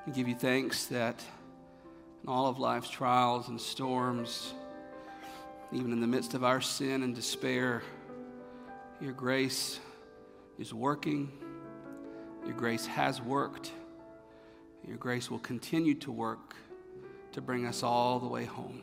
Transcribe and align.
We 0.05 0.13
give 0.13 0.27
you 0.27 0.35
thanks 0.35 0.85
that 0.85 1.21
in 2.23 2.29
all 2.29 2.47
of 2.47 2.59
life's 2.59 2.89
trials 2.89 3.47
and 3.47 3.59
storms, 3.59 4.53
even 5.71 5.91
in 5.91 6.01
the 6.01 6.07
midst 6.07 6.33
of 6.33 6.43
our 6.43 6.61
sin 6.61 7.03
and 7.03 7.15
despair, 7.15 7.83
your 8.99 9.13
grace 9.13 9.79
is 10.57 10.73
working. 10.73 11.31
Your 12.45 12.55
grace 12.55 12.85
has 12.85 13.21
worked. 13.21 13.71
Your 14.87 14.97
grace 14.97 15.29
will 15.29 15.39
continue 15.39 15.93
to 15.95 16.11
work 16.11 16.55
to 17.31 17.41
bring 17.41 17.65
us 17.65 17.83
all 17.83 18.19
the 18.19 18.27
way 18.27 18.45
home. 18.45 18.81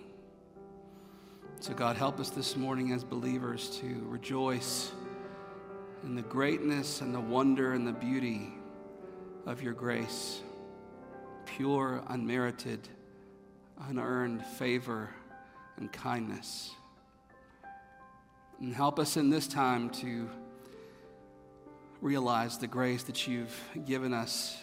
So, 1.61 1.75
God, 1.75 1.97
help 1.97 2.21
us 2.21 2.31
this 2.31 2.57
morning 2.57 2.93
as 2.93 3.03
believers 3.03 3.79
to 3.81 4.07
rejoice 4.07 4.93
in 6.05 6.15
the 6.15 6.23
greatness 6.23 7.01
and 7.01 7.15
the 7.15 7.21
wonder 7.21 7.73
and 7.73 7.87
the 7.87 7.93
beauty 7.93 8.53
of 9.47 9.63
your 9.63 9.73
grace, 9.73 10.43
pure, 11.47 12.03
unmerited 12.09 12.89
unearned 13.81 14.45
favor 14.45 15.11
and 15.77 15.93
kindness. 15.93 16.71
And 18.61 18.75
help 18.75 18.99
us 18.99 19.17
in 19.17 19.31
this 19.31 19.47
time 19.47 19.91
to 19.91 20.29
realize 22.01 22.59
the 22.59 22.67
grace 22.67 23.03
that 23.05 23.27
you've 23.27 23.59
given 23.85 24.13
us 24.13 24.57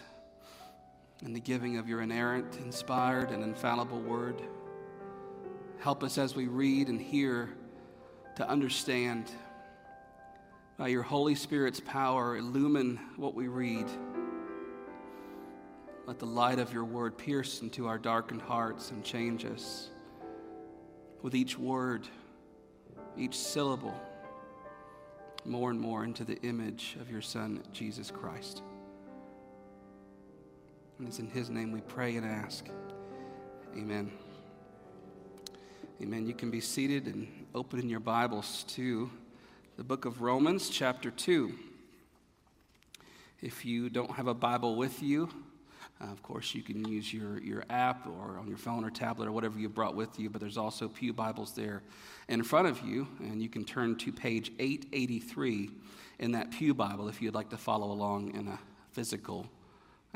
in 1.22 1.32
the 1.32 1.40
giving 1.40 1.78
of 1.78 1.88
your 1.88 2.02
inerrant, 2.02 2.56
inspired, 2.58 3.30
and 3.30 3.42
infallible 3.42 4.00
word. 4.00 4.42
Help 5.78 6.02
us 6.02 6.18
as 6.18 6.34
we 6.34 6.46
read 6.46 6.88
and 6.88 7.00
hear 7.00 7.50
to 8.36 8.48
understand 8.48 9.30
by 10.76 10.88
your 10.88 11.02
Holy 11.02 11.36
Spirit's 11.36 11.80
power, 11.80 12.36
illumine 12.36 12.98
what 13.16 13.34
we 13.34 13.46
read 13.46 13.86
let 16.06 16.18
the 16.18 16.26
light 16.26 16.58
of 16.58 16.72
your 16.72 16.84
word 16.84 17.16
pierce 17.16 17.62
into 17.62 17.86
our 17.86 17.98
darkened 17.98 18.42
hearts 18.42 18.90
and 18.90 19.02
change 19.02 19.44
us 19.46 19.88
with 21.22 21.34
each 21.34 21.58
word, 21.58 22.06
each 23.16 23.34
syllable, 23.34 23.94
more 25.46 25.70
and 25.70 25.80
more 25.80 26.04
into 26.04 26.24
the 26.24 26.38
image 26.42 26.96
of 27.00 27.10
your 27.10 27.22
Son, 27.22 27.62
Jesus 27.72 28.10
Christ. 28.10 28.62
And 30.98 31.08
it's 31.08 31.18
in 31.18 31.28
His 31.28 31.48
name 31.48 31.72
we 31.72 31.80
pray 31.80 32.16
and 32.16 32.26
ask. 32.26 32.68
Amen. 33.74 34.12
Amen. 36.02 36.26
You 36.26 36.34
can 36.34 36.50
be 36.50 36.60
seated 36.60 37.06
and 37.06 37.46
open 37.54 37.80
in 37.80 37.88
your 37.88 38.00
Bibles 38.00 38.64
to 38.68 39.10
the 39.78 39.84
book 39.84 40.04
of 40.04 40.20
Romans, 40.20 40.68
chapter 40.68 41.10
2. 41.10 41.54
If 43.40 43.64
you 43.64 43.88
don't 43.88 44.10
have 44.12 44.26
a 44.26 44.34
Bible 44.34 44.76
with 44.76 45.02
you, 45.02 45.30
uh, 46.00 46.10
of 46.10 46.22
course, 46.22 46.54
you 46.54 46.62
can 46.62 46.86
use 46.88 47.12
your, 47.12 47.40
your 47.40 47.64
app 47.70 48.06
or 48.06 48.38
on 48.38 48.48
your 48.48 48.56
phone 48.56 48.84
or 48.84 48.90
tablet 48.90 49.28
or 49.28 49.32
whatever 49.32 49.58
you 49.58 49.68
brought 49.68 49.94
with 49.94 50.18
you, 50.18 50.28
but 50.28 50.40
there's 50.40 50.58
also 50.58 50.88
Pew 50.88 51.12
Bibles 51.12 51.52
there 51.52 51.82
in 52.28 52.42
front 52.42 52.66
of 52.66 52.80
you, 52.82 53.06
and 53.20 53.40
you 53.40 53.48
can 53.48 53.64
turn 53.64 53.96
to 53.96 54.12
page 54.12 54.50
883 54.58 55.70
in 56.18 56.32
that 56.32 56.50
Pew 56.50 56.74
Bible 56.74 57.08
if 57.08 57.22
you'd 57.22 57.34
like 57.34 57.50
to 57.50 57.56
follow 57.56 57.92
along 57.92 58.34
in 58.34 58.48
a 58.48 58.58
physical 58.92 59.46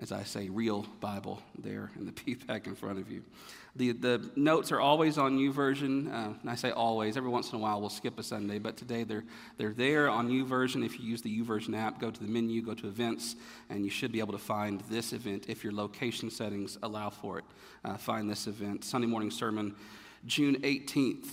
as 0.01 0.13
I 0.13 0.23
say, 0.23 0.49
real 0.49 0.87
Bible 1.01 1.43
there 1.59 1.91
in 1.97 2.07
the 2.07 2.13
pew 2.13 2.37
in 2.49 2.75
front 2.75 2.99
of 2.99 3.11
you. 3.11 3.23
The, 3.77 3.93
the 3.93 4.31
notes 4.35 4.73
are 4.73 4.81
always 4.81 5.19
on 5.19 5.39
YouVersion. 5.39 6.13
Uh, 6.13 6.35
and 6.41 6.51
I 6.51 6.55
say 6.55 6.71
always, 6.71 7.17
every 7.17 7.31
once 7.31 7.53
in 7.53 7.57
a 7.57 7.59
while 7.61 7.81
we'll 7.81 7.91
skip 7.91 8.19
a 8.19 8.23
Sunday, 8.23 8.59
but 8.59 8.77
today 8.77 9.05
they're, 9.05 9.25
they're 9.57 9.73
there 9.73 10.09
on 10.09 10.29
YouVersion. 10.29 10.85
If 10.85 10.99
you 10.99 11.07
use 11.07 11.23
the 11.23 11.41
YouVersion 11.41 11.77
app, 11.77 12.01
go 12.01 12.11
to 12.11 12.21
the 12.21 12.29
menu, 12.29 12.63
go 12.63 12.75
to 12.75 12.87
events, 12.87 13.37
and 13.71 13.85
you 13.85 13.91
should 13.91 14.13
be 14.13 14.21
able 14.21 14.33
to 14.33 14.39
find 14.39 14.81
this 14.91 15.13
event 15.13 15.45
if 15.49 15.63
your 15.63 15.73
location 15.73 16.31
settings 16.31 16.79
allow 16.83 17.11
for 17.11 17.39
it. 17.39 17.45
Uh, 17.85 17.97
find 17.97 18.29
this 18.29 18.47
event, 18.47 18.85
Sunday 18.85 19.07
morning 19.07 19.31
sermon, 19.31 19.75
June 20.27 20.57
18th. 20.63 21.29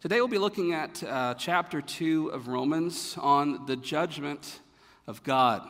Today 0.00 0.16
we'll 0.16 0.28
be 0.28 0.38
looking 0.38 0.72
at 0.72 1.02
uh, 1.02 1.34
chapter 1.34 1.82
2 1.82 2.28
of 2.28 2.48
Romans 2.48 3.16
on 3.20 3.66
the 3.66 3.76
judgment 3.76 4.60
of 5.06 5.22
God. 5.24 5.68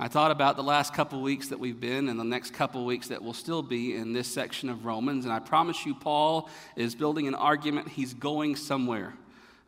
I 0.00 0.06
thought 0.06 0.30
about 0.30 0.54
the 0.54 0.62
last 0.62 0.94
couple 0.94 1.20
weeks 1.20 1.48
that 1.48 1.58
we've 1.58 1.80
been 1.80 2.08
and 2.08 2.20
the 2.20 2.24
next 2.24 2.52
couple 2.52 2.84
weeks 2.84 3.08
that 3.08 3.20
we'll 3.20 3.32
still 3.32 3.62
be 3.62 3.96
in 3.96 4.12
this 4.12 4.28
section 4.28 4.68
of 4.68 4.84
Romans. 4.84 5.24
And 5.24 5.34
I 5.34 5.40
promise 5.40 5.84
you, 5.84 5.92
Paul 5.92 6.48
is 6.76 6.94
building 6.94 7.26
an 7.26 7.34
argument. 7.34 7.88
He's 7.88 8.14
going 8.14 8.54
somewhere. 8.54 9.14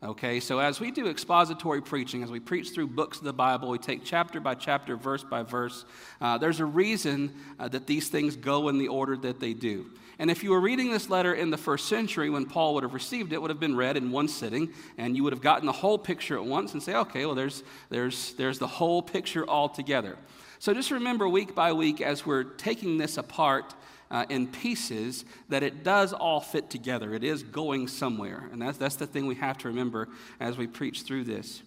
Okay, 0.03 0.39
so 0.39 0.57
as 0.57 0.79
we 0.79 0.89
do 0.89 1.05
expository 1.05 1.79
preaching, 1.79 2.23
as 2.23 2.31
we 2.31 2.39
preach 2.39 2.71
through 2.71 2.87
books 2.87 3.19
of 3.19 3.23
the 3.23 3.33
Bible, 3.33 3.69
we 3.69 3.77
take 3.77 4.03
chapter 4.03 4.39
by 4.39 4.55
chapter, 4.55 4.97
verse 4.97 5.23
by 5.23 5.43
verse. 5.43 5.85
Uh, 6.19 6.39
there's 6.39 6.59
a 6.59 6.65
reason 6.65 7.31
uh, 7.59 7.67
that 7.67 7.85
these 7.85 8.09
things 8.09 8.35
go 8.35 8.69
in 8.69 8.79
the 8.79 8.87
order 8.87 9.15
that 9.15 9.39
they 9.39 9.53
do. 9.53 9.91
And 10.17 10.31
if 10.31 10.43
you 10.43 10.49
were 10.49 10.59
reading 10.59 10.89
this 10.91 11.11
letter 11.11 11.35
in 11.35 11.51
the 11.51 11.57
first 11.57 11.87
century 11.87 12.31
when 12.31 12.47
Paul 12.47 12.73
would 12.73 12.83
have 12.83 12.95
received 12.95 13.31
it, 13.31 13.39
would 13.39 13.51
have 13.51 13.59
been 13.59 13.75
read 13.75 13.95
in 13.95 14.11
one 14.11 14.27
sitting, 14.27 14.73
and 14.97 15.15
you 15.15 15.23
would 15.23 15.33
have 15.33 15.41
gotten 15.43 15.67
the 15.67 15.71
whole 15.71 15.99
picture 15.99 16.35
at 16.35 16.45
once 16.45 16.73
and 16.73 16.81
say, 16.81 16.95
okay, 16.95 17.27
well, 17.27 17.35
there's, 17.35 17.63
there's, 17.89 18.33
there's 18.33 18.57
the 18.57 18.65
whole 18.65 19.03
picture 19.03 19.47
all 19.47 19.69
together. 19.69 20.17
So 20.57 20.73
just 20.73 20.89
remember 20.89 21.29
week 21.29 21.53
by 21.53 21.73
week 21.73 22.01
as 22.01 22.25
we're 22.25 22.43
taking 22.43 22.97
this 22.97 23.17
apart 23.17 23.75
uh, 24.11 24.25
in 24.29 24.45
pieces 24.45 25.25
that 25.49 25.63
it 25.63 25.83
does 25.83 26.13
all 26.13 26.41
fit 26.41 26.69
together. 26.69 27.13
It 27.13 27.23
is 27.23 27.41
going 27.41 27.87
somewhere. 27.87 28.49
And 28.51 28.61
that's, 28.61 28.77
that's 28.77 28.97
the 28.97 29.07
thing 29.07 29.25
we 29.25 29.35
have 29.35 29.57
to 29.59 29.69
remember 29.69 30.09
as 30.39 30.57
we 30.57 30.67
preach 30.67 31.03
through 31.03 31.23
this. 31.23 31.63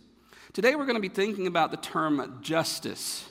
Today 0.53 0.77
we're 0.77 0.84
going 0.84 0.94
to 0.97 1.00
be 1.00 1.09
thinking 1.09 1.47
about 1.47 1.71
the 1.71 1.78
term 1.78 2.38
justice. 2.43 3.28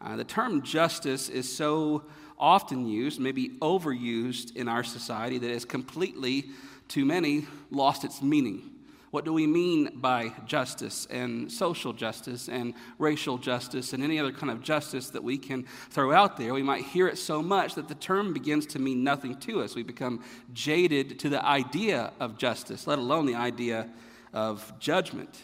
Uh, 0.00 0.16
the 0.16 0.24
term 0.24 0.62
justice 0.62 1.28
is 1.28 1.50
so 1.50 2.04
often 2.38 2.86
used, 2.86 3.18
maybe 3.18 3.50
overused 3.60 4.54
in 4.54 4.68
our 4.68 4.84
society, 4.84 5.38
that 5.38 5.50
has 5.50 5.64
completely, 5.64 6.46
to 6.88 7.04
many, 7.04 7.46
lost 7.70 8.04
its 8.04 8.22
meaning. 8.22 8.70
What 9.10 9.24
do 9.24 9.32
we 9.32 9.46
mean 9.46 9.90
by 9.96 10.32
justice 10.46 11.08
and 11.10 11.50
social 11.50 11.92
justice 11.92 12.48
and 12.48 12.74
racial 12.96 13.38
justice 13.38 13.92
and 13.92 14.04
any 14.04 14.20
other 14.20 14.30
kind 14.30 14.52
of 14.52 14.62
justice 14.62 15.10
that 15.10 15.24
we 15.24 15.36
can 15.36 15.64
throw 15.90 16.12
out 16.12 16.36
there? 16.36 16.54
We 16.54 16.62
might 16.62 16.84
hear 16.84 17.08
it 17.08 17.18
so 17.18 17.42
much 17.42 17.74
that 17.74 17.88
the 17.88 17.96
term 17.96 18.32
begins 18.32 18.66
to 18.66 18.78
mean 18.78 19.02
nothing 19.02 19.34
to 19.40 19.62
us. 19.62 19.74
We 19.74 19.82
become 19.82 20.22
jaded 20.52 21.18
to 21.20 21.28
the 21.28 21.44
idea 21.44 22.12
of 22.20 22.38
justice, 22.38 22.86
let 22.86 23.00
alone 23.00 23.26
the 23.26 23.34
idea 23.34 23.88
of 24.32 24.72
judgment. 24.78 25.40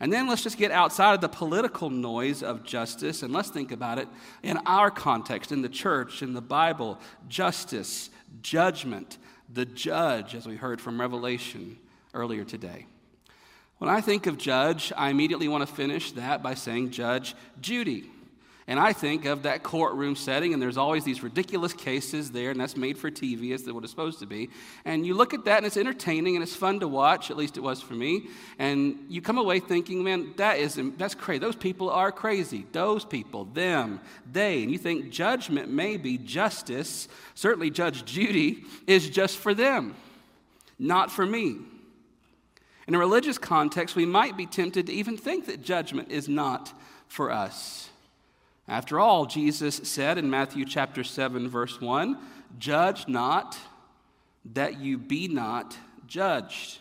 And 0.00 0.10
then 0.10 0.26
let's 0.26 0.42
just 0.42 0.56
get 0.56 0.70
outside 0.70 1.12
of 1.14 1.20
the 1.20 1.28
political 1.28 1.90
noise 1.90 2.42
of 2.42 2.64
justice 2.64 3.22
and 3.22 3.34
let's 3.34 3.50
think 3.50 3.70
about 3.70 3.98
it 3.98 4.08
in 4.42 4.56
our 4.64 4.90
context, 4.90 5.52
in 5.52 5.60
the 5.60 5.68
church, 5.68 6.22
in 6.22 6.32
the 6.32 6.40
Bible. 6.40 6.98
Justice, 7.28 8.08
judgment, 8.40 9.18
the 9.52 9.66
judge, 9.66 10.34
as 10.34 10.46
we 10.46 10.56
heard 10.56 10.80
from 10.80 10.98
Revelation 10.98 11.76
earlier 12.14 12.44
today. 12.44 12.86
When 13.78 13.90
I 13.90 14.00
think 14.00 14.26
of 14.26 14.38
judge, 14.38 14.92
I 14.96 15.10
immediately 15.10 15.48
want 15.48 15.66
to 15.66 15.74
finish 15.74 16.12
that 16.12 16.42
by 16.42 16.54
saying 16.54 16.90
Judge 16.90 17.34
Judy. 17.60 18.08
And 18.68 18.78
I 18.78 18.92
think 18.92 19.24
of 19.24 19.42
that 19.42 19.64
courtroom 19.64 20.14
setting, 20.14 20.52
and 20.52 20.62
there's 20.62 20.76
always 20.76 21.02
these 21.02 21.22
ridiculous 21.22 21.72
cases 21.72 22.30
there, 22.30 22.52
and 22.52 22.60
that's 22.60 22.76
made 22.76 22.96
for 22.96 23.10
TV, 23.10 23.52
as 23.52 23.66
what 23.66 23.82
it's 23.82 23.90
supposed 23.90 24.20
to 24.20 24.26
be. 24.26 24.50
And 24.84 25.04
you 25.04 25.14
look 25.14 25.34
at 25.34 25.44
that, 25.46 25.58
and 25.58 25.66
it's 25.66 25.76
entertaining, 25.76 26.36
and 26.36 26.44
it's 26.44 26.54
fun 26.54 26.78
to 26.78 26.86
watch, 26.86 27.30
at 27.30 27.36
least 27.36 27.56
it 27.56 27.60
was 27.60 27.82
for 27.82 27.94
me. 27.94 28.28
And 28.60 29.04
you 29.08 29.20
come 29.20 29.36
away 29.36 29.58
thinking, 29.58 30.04
man, 30.04 30.32
that 30.36 30.58
is, 30.58 30.78
that's 30.96 31.16
crazy. 31.16 31.40
Those 31.40 31.56
people 31.56 31.90
are 31.90 32.12
crazy. 32.12 32.64
Those 32.70 33.04
people, 33.04 33.46
them, 33.46 34.00
they. 34.30 34.62
And 34.62 34.70
you 34.70 34.78
think 34.78 35.10
judgment, 35.10 35.68
maybe 35.68 36.16
justice, 36.16 37.08
certainly 37.34 37.70
Judge 37.70 38.04
Judy, 38.04 38.64
is 38.86 39.10
just 39.10 39.38
for 39.38 39.54
them, 39.54 39.96
not 40.78 41.10
for 41.10 41.26
me. 41.26 41.56
In 42.92 42.96
a 42.96 42.98
religious 42.98 43.38
context, 43.38 43.96
we 43.96 44.04
might 44.04 44.36
be 44.36 44.44
tempted 44.44 44.84
to 44.86 44.92
even 44.92 45.16
think 45.16 45.46
that 45.46 45.62
judgment 45.62 46.10
is 46.10 46.28
not 46.28 46.74
for 47.08 47.30
us. 47.30 47.88
After 48.68 49.00
all, 49.00 49.24
Jesus 49.24 49.76
said 49.84 50.18
in 50.18 50.28
Matthew 50.28 50.66
chapter 50.66 51.02
7 51.02 51.48
verse 51.48 51.80
1, 51.80 52.18
"Judge 52.58 53.08
not 53.08 53.56
that 54.44 54.78
you 54.78 54.98
be 54.98 55.26
not 55.26 55.74
judged." 56.06 56.80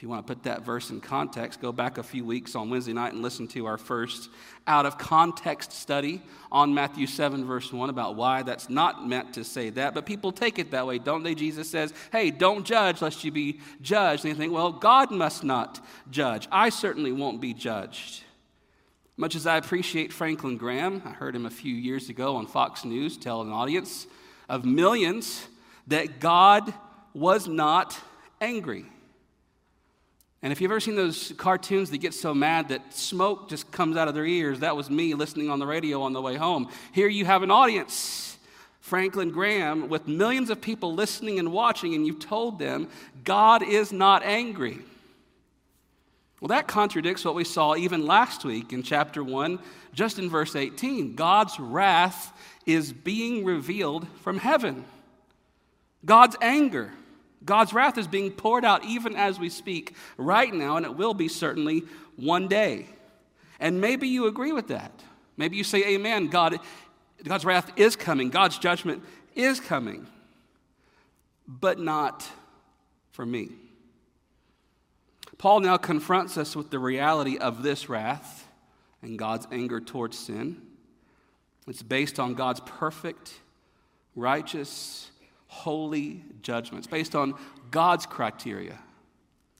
If 0.00 0.04
you 0.04 0.08
want 0.08 0.26
to 0.26 0.34
put 0.34 0.44
that 0.44 0.62
verse 0.62 0.88
in 0.88 1.02
context, 1.02 1.60
go 1.60 1.72
back 1.72 1.98
a 1.98 2.02
few 2.02 2.24
weeks 2.24 2.54
on 2.54 2.70
Wednesday 2.70 2.94
night 2.94 3.12
and 3.12 3.20
listen 3.20 3.46
to 3.48 3.66
our 3.66 3.76
first 3.76 4.30
out 4.66 4.86
of 4.86 4.96
context 4.96 5.74
study 5.74 6.22
on 6.50 6.72
Matthew 6.72 7.06
7, 7.06 7.44
verse 7.44 7.70
1, 7.70 7.90
about 7.90 8.16
why 8.16 8.42
that's 8.42 8.70
not 8.70 9.06
meant 9.06 9.34
to 9.34 9.44
say 9.44 9.68
that. 9.68 9.92
But 9.92 10.06
people 10.06 10.32
take 10.32 10.58
it 10.58 10.70
that 10.70 10.86
way, 10.86 10.98
don't 10.98 11.22
they? 11.22 11.34
Jesus 11.34 11.68
says, 11.68 11.92
hey, 12.12 12.30
don't 12.30 12.64
judge 12.64 13.02
lest 13.02 13.24
you 13.24 13.30
be 13.30 13.60
judged. 13.82 14.24
And 14.24 14.34
they 14.34 14.38
think, 14.38 14.54
well, 14.54 14.72
God 14.72 15.10
must 15.10 15.44
not 15.44 15.84
judge. 16.10 16.48
I 16.50 16.70
certainly 16.70 17.12
won't 17.12 17.42
be 17.42 17.52
judged. 17.52 18.22
Much 19.18 19.34
as 19.34 19.46
I 19.46 19.58
appreciate 19.58 20.14
Franklin 20.14 20.56
Graham, 20.56 21.02
I 21.04 21.10
heard 21.10 21.36
him 21.36 21.44
a 21.44 21.50
few 21.50 21.74
years 21.74 22.08
ago 22.08 22.36
on 22.36 22.46
Fox 22.46 22.86
News 22.86 23.18
tell 23.18 23.42
an 23.42 23.52
audience 23.52 24.06
of 24.48 24.64
millions 24.64 25.46
that 25.88 26.20
God 26.20 26.72
was 27.12 27.46
not 27.46 28.00
angry. 28.40 28.86
And 30.42 30.52
if 30.52 30.60
you've 30.60 30.70
ever 30.70 30.80
seen 30.80 30.96
those 30.96 31.32
cartoons 31.36 31.90
that 31.90 31.98
get 31.98 32.14
so 32.14 32.32
mad 32.32 32.68
that 32.70 32.94
smoke 32.94 33.50
just 33.50 33.70
comes 33.70 33.96
out 33.96 34.08
of 34.08 34.14
their 34.14 34.24
ears, 34.24 34.60
that 34.60 34.74
was 34.74 34.88
me 34.88 35.14
listening 35.14 35.50
on 35.50 35.58
the 35.58 35.66
radio 35.66 36.02
on 36.02 36.14
the 36.14 36.22
way 36.22 36.36
home. 36.36 36.70
Here 36.92 37.08
you 37.08 37.26
have 37.26 37.42
an 37.42 37.50
audience, 37.50 38.38
Franklin 38.80 39.30
Graham, 39.30 39.90
with 39.90 40.08
millions 40.08 40.48
of 40.48 40.62
people 40.62 40.94
listening 40.94 41.38
and 41.38 41.52
watching, 41.52 41.94
and 41.94 42.06
you've 42.06 42.20
told 42.20 42.58
them 42.58 42.88
God 43.22 43.62
is 43.62 43.92
not 43.92 44.22
angry. 44.22 44.78
Well, 46.40 46.48
that 46.48 46.66
contradicts 46.66 47.22
what 47.22 47.34
we 47.34 47.44
saw 47.44 47.76
even 47.76 48.06
last 48.06 48.42
week 48.46 48.72
in 48.72 48.82
chapter 48.82 49.22
1, 49.22 49.58
just 49.92 50.18
in 50.18 50.30
verse 50.30 50.56
18. 50.56 51.16
God's 51.16 51.60
wrath 51.60 52.32
is 52.64 52.94
being 52.94 53.44
revealed 53.44 54.08
from 54.22 54.38
heaven, 54.38 54.86
God's 56.02 56.36
anger 56.40 56.92
God's 57.44 57.72
wrath 57.72 57.96
is 57.96 58.06
being 58.06 58.30
poured 58.30 58.64
out 58.64 58.84
even 58.84 59.16
as 59.16 59.38
we 59.38 59.48
speak 59.48 59.94
right 60.16 60.52
now, 60.52 60.76
and 60.76 60.84
it 60.84 60.96
will 60.96 61.14
be 61.14 61.28
certainly 61.28 61.84
one 62.16 62.48
day. 62.48 62.86
And 63.58 63.80
maybe 63.80 64.08
you 64.08 64.26
agree 64.26 64.52
with 64.52 64.68
that. 64.68 64.92
Maybe 65.36 65.56
you 65.56 65.64
say, 65.64 65.94
Amen, 65.94 66.28
God, 66.28 66.58
God's 67.24 67.44
wrath 67.44 67.72
is 67.76 67.96
coming, 67.96 68.30
God's 68.30 68.58
judgment 68.58 69.02
is 69.34 69.60
coming, 69.60 70.06
but 71.46 71.78
not 71.78 72.28
for 73.12 73.24
me. 73.24 73.50
Paul 75.38 75.60
now 75.60 75.78
confronts 75.78 76.36
us 76.36 76.54
with 76.54 76.70
the 76.70 76.78
reality 76.78 77.38
of 77.38 77.62
this 77.62 77.88
wrath 77.88 78.46
and 79.00 79.18
God's 79.18 79.46
anger 79.50 79.80
towards 79.80 80.18
sin. 80.18 80.60
It's 81.66 81.82
based 81.82 82.20
on 82.20 82.34
God's 82.34 82.60
perfect, 82.60 83.32
righteous, 84.14 85.09
holy 85.50 86.22
judgments 86.42 86.86
based 86.86 87.16
on 87.16 87.34
God's 87.72 88.06
criteria, 88.06 88.78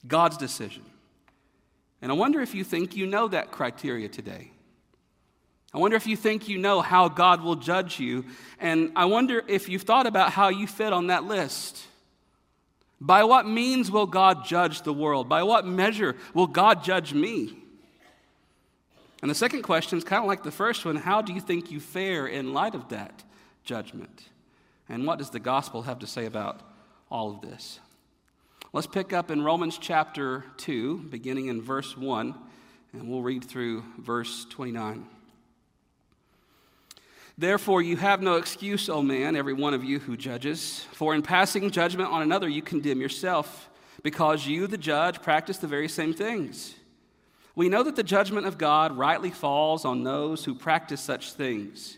God's 0.07 0.37
decision. 0.37 0.83
And 2.01 2.09
I 2.09 2.15
wonder 2.15 2.39
if 2.39 2.55
you 2.55 2.63
think 2.63 2.95
you 2.95 3.05
know 3.05 3.27
that 3.27 3.51
criteria 3.51 4.07
today. 4.07 4.51
I 5.73 5.79
wonder 5.79 5.97
if 5.97 6.07
you 6.07 6.15
think 6.15 6.47
you 6.47 6.57
know 6.57 6.79
how 6.79 7.09
God 7.09 7.41
will 7.41 7.57
judge 7.57 7.99
you. 7.99 8.23
And 8.57 8.93
I 8.95 9.05
wonder 9.05 9.43
if 9.47 9.67
you've 9.67 9.81
thought 9.83 10.07
about 10.07 10.31
how 10.31 10.47
you 10.47 10.65
fit 10.65 10.93
on 10.93 11.07
that 11.07 11.25
list. 11.25 11.83
By 13.01 13.25
what 13.25 13.45
means 13.45 13.91
will 13.91 14.05
God 14.05 14.45
judge 14.45 14.83
the 14.83 14.93
world? 14.93 15.27
By 15.27 15.43
what 15.43 15.67
measure 15.67 16.15
will 16.33 16.47
God 16.47 16.85
judge 16.85 17.13
me? 17.13 17.57
And 19.21 19.29
the 19.29 19.35
second 19.35 19.63
question 19.63 19.97
is 19.97 20.05
kind 20.05 20.23
of 20.23 20.27
like 20.27 20.43
the 20.43 20.51
first 20.51 20.85
one 20.85 20.95
how 20.95 21.21
do 21.21 21.33
you 21.33 21.41
think 21.41 21.69
you 21.69 21.81
fare 21.81 22.27
in 22.27 22.53
light 22.53 22.75
of 22.75 22.89
that 22.89 23.23
judgment? 23.65 24.29
And 24.91 25.07
what 25.07 25.19
does 25.19 25.29
the 25.29 25.39
gospel 25.39 25.83
have 25.83 25.99
to 25.99 26.07
say 26.07 26.25
about 26.25 26.59
all 27.09 27.31
of 27.31 27.39
this? 27.39 27.79
Let's 28.73 28.87
pick 28.87 29.13
up 29.13 29.31
in 29.31 29.41
Romans 29.41 29.77
chapter 29.77 30.43
2, 30.57 31.05
beginning 31.09 31.47
in 31.47 31.61
verse 31.61 31.95
1, 31.95 32.35
and 32.91 33.07
we'll 33.07 33.21
read 33.21 33.45
through 33.45 33.85
verse 33.97 34.45
29. 34.49 35.07
Therefore, 37.37 37.81
you 37.81 37.95
have 37.95 38.21
no 38.21 38.35
excuse, 38.35 38.89
O 38.89 39.01
man, 39.01 39.37
every 39.37 39.53
one 39.53 39.73
of 39.73 39.85
you 39.85 39.99
who 39.99 40.17
judges, 40.17 40.85
for 40.91 41.15
in 41.15 41.21
passing 41.21 41.71
judgment 41.71 42.09
on 42.09 42.21
another, 42.21 42.49
you 42.49 42.61
condemn 42.61 42.99
yourself, 42.99 43.69
because 44.03 44.45
you, 44.45 44.67
the 44.67 44.77
judge, 44.77 45.21
practice 45.21 45.57
the 45.57 45.67
very 45.67 45.87
same 45.87 46.13
things. 46.13 46.75
We 47.55 47.69
know 47.69 47.83
that 47.83 47.95
the 47.95 48.03
judgment 48.03 48.45
of 48.45 48.57
God 48.57 48.97
rightly 48.97 49.31
falls 49.31 49.85
on 49.85 50.03
those 50.03 50.43
who 50.43 50.53
practice 50.53 50.99
such 50.99 51.31
things. 51.31 51.97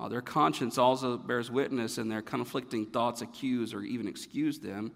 uh, 0.00 0.08
their 0.08 0.20
conscience 0.20 0.76
also 0.76 1.16
bears 1.16 1.50
witness, 1.50 1.98
and 1.98 2.10
their 2.10 2.22
conflicting 2.22 2.86
thoughts 2.86 3.22
accuse 3.22 3.72
or 3.72 3.82
even 3.82 4.08
excuse 4.08 4.58
them. 4.58 4.92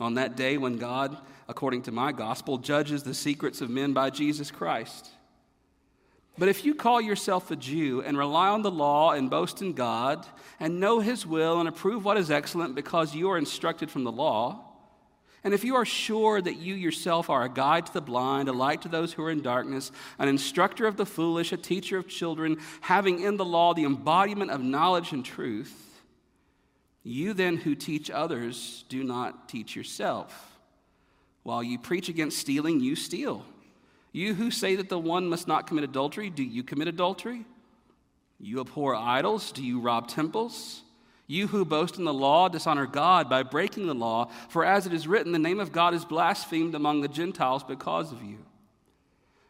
On 0.00 0.14
that 0.14 0.36
day 0.36 0.58
when 0.58 0.76
God, 0.76 1.16
according 1.48 1.82
to 1.82 1.92
my 1.92 2.12
gospel, 2.12 2.58
judges 2.58 3.02
the 3.02 3.14
secrets 3.14 3.60
of 3.60 3.70
men 3.70 3.92
by 3.92 4.10
Jesus 4.10 4.50
Christ. 4.50 5.10
But 6.36 6.48
if 6.48 6.64
you 6.64 6.74
call 6.74 7.00
yourself 7.00 7.50
a 7.52 7.56
Jew 7.56 8.02
and 8.02 8.18
rely 8.18 8.48
on 8.48 8.62
the 8.62 8.70
law 8.70 9.12
and 9.12 9.30
boast 9.30 9.62
in 9.62 9.72
God 9.72 10.26
and 10.58 10.80
know 10.80 10.98
his 10.98 11.24
will 11.24 11.60
and 11.60 11.68
approve 11.68 12.04
what 12.04 12.16
is 12.16 12.30
excellent 12.30 12.74
because 12.74 13.14
you 13.14 13.30
are 13.30 13.38
instructed 13.38 13.88
from 13.88 14.02
the 14.02 14.10
law, 14.10 14.73
and 15.44 15.52
if 15.52 15.62
you 15.62 15.76
are 15.76 15.84
sure 15.84 16.40
that 16.40 16.56
you 16.56 16.74
yourself 16.74 17.28
are 17.28 17.44
a 17.44 17.50
guide 17.50 17.84
to 17.86 17.92
the 17.92 18.00
blind, 18.00 18.48
a 18.48 18.52
light 18.52 18.80
to 18.82 18.88
those 18.88 19.12
who 19.12 19.22
are 19.22 19.30
in 19.30 19.42
darkness, 19.42 19.92
an 20.18 20.28
instructor 20.28 20.86
of 20.86 20.96
the 20.96 21.04
foolish, 21.04 21.52
a 21.52 21.58
teacher 21.58 21.98
of 21.98 22.08
children, 22.08 22.58
having 22.80 23.20
in 23.20 23.36
the 23.36 23.44
law 23.44 23.74
the 23.74 23.84
embodiment 23.84 24.50
of 24.50 24.62
knowledge 24.62 25.12
and 25.12 25.22
truth, 25.22 26.00
you 27.02 27.34
then 27.34 27.58
who 27.58 27.74
teach 27.74 28.10
others 28.10 28.86
do 28.88 29.04
not 29.04 29.46
teach 29.46 29.76
yourself. 29.76 30.56
While 31.42 31.62
you 31.62 31.78
preach 31.78 32.08
against 32.08 32.38
stealing, 32.38 32.80
you 32.80 32.96
steal. 32.96 33.44
You 34.12 34.32
who 34.32 34.50
say 34.50 34.76
that 34.76 34.88
the 34.88 34.98
one 34.98 35.28
must 35.28 35.46
not 35.46 35.66
commit 35.66 35.84
adultery, 35.84 36.30
do 36.30 36.42
you 36.42 36.62
commit 36.62 36.88
adultery? 36.88 37.44
You 38.40 38.60
abhor 38.60 38.94
idols, 38.94 39.52
do 39.52 39.62
you 39.62 39.80
rob 39.80 40.08
temples? 40.08 40.83
You 41.26 41.46
who 41.46 41.64
boast 41.64 41.98
in 41.98 42.04
the 42.04 42.12
law 42.12 42.48
dishonor 42.48 42.86
God 42.86 43.30
by 43.30 43.42
breaking 43.42 43.86
the 43.86 43.94
law, 43.94 44.28
for 44.48 44.64
as 44.64 44.86
it 44.86 44.92
is 44.92 45.08
written, 45.08 45.32
the 45.32 45.38
name 45.38 45.60
of 45.60 45.72
God 45.72 45.94
is 45.94 46.04
blasphemed 46.04 46.74
among 46.74 47.00
the 47.00 47.08
Gentiles 47.08 47.64
because 47.64 48.12
of 48.12 48.22
you. 48.22 48.38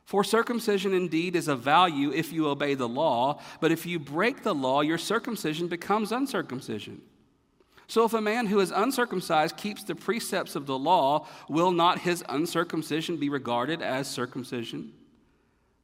For 0.04 0.22
circumcision 0.22 0.92
indeed 0.92 1.34
is 1.34 1.48
of 1.48 1.60
value 1.60 2.12
if 2.12 2.32
you 2.32 2.48
obey 2.48 2.74
the 2.74 2.88
law, 2.88 3.40
but 3.60 3.72
if 3.72 3.86
you 3.86 3.98
break 3.98 4.42
the 4.42 4.54
law, 4.54 4.82
your 4.82 4.98
circumcision 4.98 5.66
becomes 5.66 6.12
uncircumcision. 6.12 7.00
So 7.86 8.04
if 8.04 8.14
a 8.14 8.20
man 8.20 8.46
who 8.46 8.60
is 8.60 8.70
uncircumcised 8.70 9.56
keeps 9.56 9.82
the 9.82 9.94
precepts 9.94 10.56
of 10.56 10.66
the 10.66 10.78
law, 10.78 11.26
will 11.48 11.70
not 11.70 12.00
his 12.00 12.22
uncircumcision 12.28 13.16
be 13.16 13.28
regarded 13.28 13.82
as 13.82 14.08
circumcision? 14.08 14.92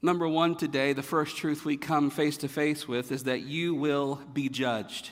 Number 0.00 0.28
one 0.28 0.54
today, 0.54 0.92
the 0.92 1.02
first 1.02 1.36
truth 1.36 1.64
we 1.64 1.76
come 1.76 2.10
face 2.10 2.36
to 2.38 2.48
face 2.48 2.86
with 2.86 3.10
is 3.10 3.24
that 3.24 3.40
you 3.40 3.74
will 3.74 4.22
be 4.32 4.48
judged. 4.48 5.10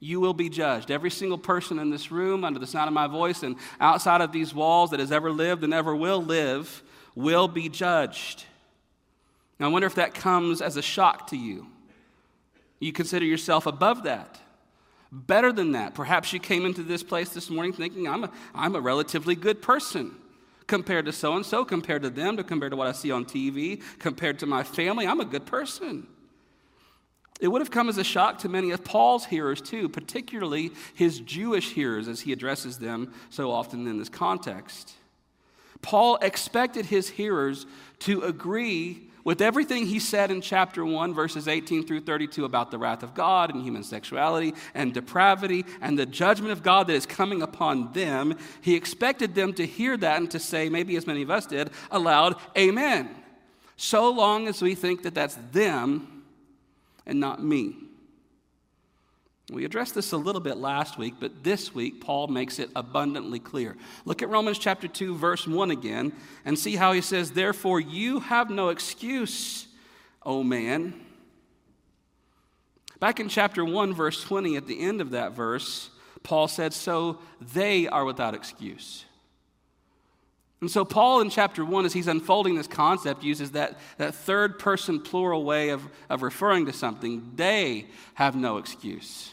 You 0.00 0.18
will 0.18 0.34
be 0.34 0.48
judged. 0.48 0.90
Every 0.90 1.10
single 1.10 1.38
person 1.38 1.78
in 1.78 1.90
this 1.90 2.10
room, 2.10 2.44
under 2.44 2.58
the 2.58 2.66
sound 2.66 2.88
of 2.88 2.94
my 2.94 3.06
voice, 3.06 3.44
and 3.44 3.56
outside 3.80 4.20
of 4.20 4.32
these 4.32 4.52
walls 4.52 4.90
that 4.90 5.00
has 5.00 5.12
ever 5.12 5.30
lived 5.30 5.62
and 5.62 5.72
ever 5.72 5.94
will 5.94 6.20
live, 6.20 6.82
will 7.14 7.46
be 7.46 7.68
judged. 7.68 8.44
Now, 9.58 9.66
I 9.66 9.68
wonder 9.70 9.86
if 9.86 9.94
that 9.94 10.14
comes 10.14 10.60
as 10.60 10.76
a 10.76 10.82
shock 10.82 11.28
to 11.28 11.36
you. 11.36 11.68
You 12.80 12.92
consider 12.92 13.24
yourself 13.24 13.66
above 13.66 14.02
that, 14.02 14.38
better 15.10 15.52
than 15.52 15.72
that. 15.72 15.94
Perhaps 15.94 16.32
you 16.32 16.40
came 16.40 16.66
into 16.66 16.82
this 16.82 17.02
place 17.02 17.30
this 17.30 17.48
morning 17.48 17.72
thinking, 17.72 18.06
I'm 18.08 18.24
a, 18.24 18.30
I'm 18.54 18.74
a 18.74 18.80
relatively 18.80 19.36
good 19.36 19.62
person 19.62 20.16
compared 20.66 21.06
to 21.06 21.12
so 21.12 21.34
and 21.34 21.46
so, 21.46 21.64
compared 21.64 22.02
to 22.02 22.10
them, 22.10 22.36
to 22.36 22.44
compared 22.44 22.72
to 22.72 22.76
what 22.76 22.86
I 22.86 22.92
see 22.92 23.10
on 23.10 23.24
TV, 23.24 23.82
compared 23.98 24.38
to 24.40 24.46
my 24.46 24.62
family. 24.62 25.06
I'm 25.06 25.20
a 25.20 25.24
good 25.24 25.46
person. 25.46 26.06
It 27.40 27.48
would 27.48 27.60
have 27.60 27.70
come 27.70 27.88
as 27.88 27.98
a 27.98 28.04
shock 28.04 28.38
to 28.38 28.48
many 28.48 28.70
of 28.70 28.82
Paul's 28.82 29.26
hearers, 29.26 29.60
too, 29.60 29.88
particularly 29.88 30.72
his 30.94 31.20
Jewish 31.20 31.72
hearers, 31.72 32.08
as 32.08 32.22
he 32.22 32.32
addresses 32.32 32.78
them 32.78 33.12
so 33.28 33.50
often 33.50 33.86
in 33.86 33.98
this 33.98 34.08
context. 34.08 34.94
Paul 35.82 36.16
expected 36.22 36.86
his 36.86 37.10
hearers 37.10 37.66
to 38.00 38.22
agree 38.22 39.05
with 39.26 39.42
everything 39.42 39.86
he 39.86 39.98
said 39.98 40.30
in 40.30 40.40
chapter 40.40 40.86
1, 40.86 41.12
verses 41.12 41.48
18 41.48 41.84
through 41.84 42.02
32 42.02 42.44
about 42.44 42.70
the 42.70 42.78
wrath 42.78 43.02
of 43.02 43.12
God 43.12 43.52
and 43.52 43.60
human 43.60 43.82
sexuality 43.82 44.54
and 44.72 44.94
depravity 44.94 45.64
and 45.80 45.98
the 45.98 46.06
judgment 46.06 46.52
of 46.52 46.62
God 46.62 46.86
that 46.86 46.94
is 46.94 47.06
coming 47.06 47.42
upon 47.42 47.92
them. 47.92 48.38
He 48.60 48.76
expected 48.76 49.34
them 49.34 49.52
to 49.54 49.66
hear 49.66 49.96
that 49.96 50.18
and 50.18 50.30
to 50.30 50.38
say, 50.38 50.68
maybe 50.68 50.94
as 50.94 51.08
many 51.08 51.22
of 51.22 51.30
us 51.32 51.44
did, 51.44 51.70
aloud, 51.90 52.36
Amen. 52.56 53.10
So 53.76 54.12
long 54.12 54.46
as 54.46 54.62
we 54.62 54.76
think 54.76 55.02
that 55.02 55.16
that's 55.16 55.34
them 55.50 56.22
and 57.04 57.18
not 57.18 57.42
me. 57.42 57.74
We 59.50 59.64
addressed 59.64 59.94
this 59.94 60.10
a 60.10 60.16
little 60.16 60.40
bit 60.40 60.56
last 60.56 60.98
week, 60.98 61.14
but 61.20 61.44
this 61.44 61.72
week 61.72 62.00
Paul 62.00 62.26
makes 62.26 62.58
it 62.58 62.68
abundantly 62.74 63.38
clear. 63.38 63.76
Look 64.04 64.20
at 64.20 64.28
Romans 64.28 64.58
chapter 64.58 64.88
2, 64.88 65.16
verse 65.16 65.46
1 65.46 65.70
again, 65.70 66.12
and 66.44 66.58
see 66.58 66.74
how 66.74 66.92
he 66.92 67.00
says, 67.00 67.30
Therefore, 67.30 67.78
you 67.78 68.20
have 68.20 68.50
no 68.50 68.70
excuse, 68.70 69.68
O 70.24 70.42
man. 70.42 70.94
Back 72.98 73.20
in 73.20 73.28
chapter 73.28 73.64
1, 73.64 73.94
verse 73.94 74.20
20, 74.24 74.56
at 74.56 74.66
the 74.66 74.80
end 74.80 75.00
of 75.00 75.10
that 75.10 75.32
verse, 75.32 75.90
Paul 76.24 76.48
said, 76.48 76.72
So 76.72 77.20
they 77.40 77.86
are 77.86 78.04
without 78.04 78.34
excuse. 78.34 79.04
And 80.60 80.70
so, 80.70 80.84
Paul 80.84 81.20
in 81.20 81.30
chapter 81.30 81.64
1, 81.64 81.84
as 81.84 81.92
he's 81.92 82.08
unfolding 82.08 82.56
this 82.56 82.66
concept, 82.66 83.22
uses 83.22 83.52
that, 83.52 83.78
that 83.98 84.14
third 84.14 84.58
person 84.58 85.00
plural 85.00 85.44
way 85.44 85.68
of, 85.68 85.82
of 86.08 86.22
referring 86.22 86.66
to 86.66 86.72
something. 86.72 87.30
They 87.36 87.86
have 88.14 88.34
no 88.34 88.56
excuse. 88.56 89.30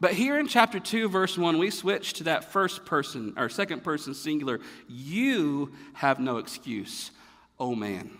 But 0.00 0.12
here 0.12 0.38
in 0.38 0.46
chapter 0.46 0.78
2, 0.78 1.08
verse 1.08 1.36
1, 1.36 1.58
we 1.58 1.70
switch 1.70 2.12
to 2.14 2.24
that 2.24 2.52
first 2.52 2.84
person, 2.84 3.34
or 3.36 3.48
second 3.48 3.82
person 3.82 4.14
singular. 4.14 4.60
You 4.88 5.72
have 5.94 6.20
no 6.20 6.36
excuse, 6.38 7.10
oh 7.58 7.74
man. 7.74 8.10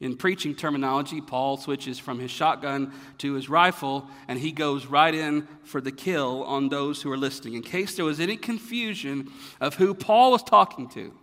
In 0.00 0.16
preaching 0.16 0.54
terminology, 0.54 1.22
Paul 1.22 1.56
switches 1.56 1.98
from 1.98 2.18
his 2.18 2.30
shotgun 2.30 2.92
to 3.18 3.32
his 3.32 3.48
rifle, 3.48 4.06
and 4.28 4.38
he 4.38 4.52
goes 4.52 4.84
right 4.84 5.14
in 5.14 5.48
for 5.62 5.80
the 5.80 5.92
kill 5.92 6.44
on 6.44 6.68
those 6.68 7.00
who 7.00 7.10
are 7.10 7.16
listening. 7.16 7.54
In 7.54 7.62
case 7.62 7.96
there 7.96 8.04
was 8.04 8.20
any 8.20 8.36
confusion 8.36 9.30
of 9.62 9.76
who 9.76 9.94
Paul 9.94 10.32
was 10.32 10.42
talking 10.42 10.90
to, 10.90 11.14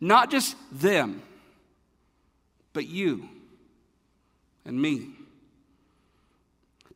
not 0.00 0.30
just 0.30 0.56
them, 0.70 1.22
but 2.72 2.86
you 2.86 3.28
and 4.64 4.80
me. 4.80 5.08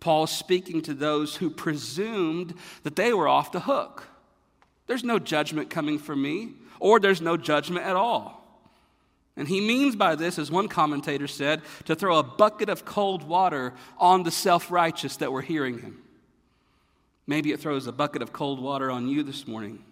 Paul 0.00 0.26
speaking 0.26 0.82
to 0.82 0.94
those 0.94 1.36
who 1.36 1.50
presumed 1.50 2.54
that 2.82 2.96
they 2.96 3.12
were 3.12 3.28
off 3.28 3.52
the 3.52 3.60
hook. 3.60 4.08
There's 4.86 5.04
no 5.04 5.18
judgment 5.18 5.70
coming 5.70 5.98
from 5.98 6.22
me, 6.22 6.54
or 6.80 6.98
there's 6.98 7.20
no 7.20 7.36
judgment 7.36 7.86
at 7.86 7.96
all. 7.96 8.40
And 9.36 9.46
he 9.46 9.60
means 9.60 9.94
by 9.96 10.16
this, 10.16 10.38
as 10.38 10.50
one 10.50 10.68
commentator 10.68 11.28
said, 11.28 11.62
to 11.84 11.94
throw 11.94 12.18
a 12.18 12.22
bucket 12.22 12.68
of 12.68 12.84
cold 12.84 13.22
water 13.22 13.74
on 13.98 14.22
the 14.22 14.30
self 14.30 14.70
righteous 14.70 15.16
that 15.18 15.32
were 15.32 15.42
hearing 15.42 15.78
him. 15.78 16.02
Maybe 17.26 17.52
it 17.52 17.60
throws 17.60 17.86
a 17.86 17.92
bucket 17.92 18.22
of 18.22 18.32
cold 18.32 18.60
water 18.60 18.90
on 18.90 19.08
you 19.08 19.22
this 19.22 19.46
morning. 19.46 19.84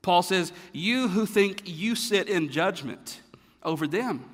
Paul 0.00 0.22
says, 0.22 0.52
You 0.72 1.08
who 1.08 1.26
think 1.26 1.62
you 1.64 1.94
sit 1.94 2.28
in 2.28 2.50
judgment 2.50 3.20
over 3.62 3.86
them, 3.86 4.24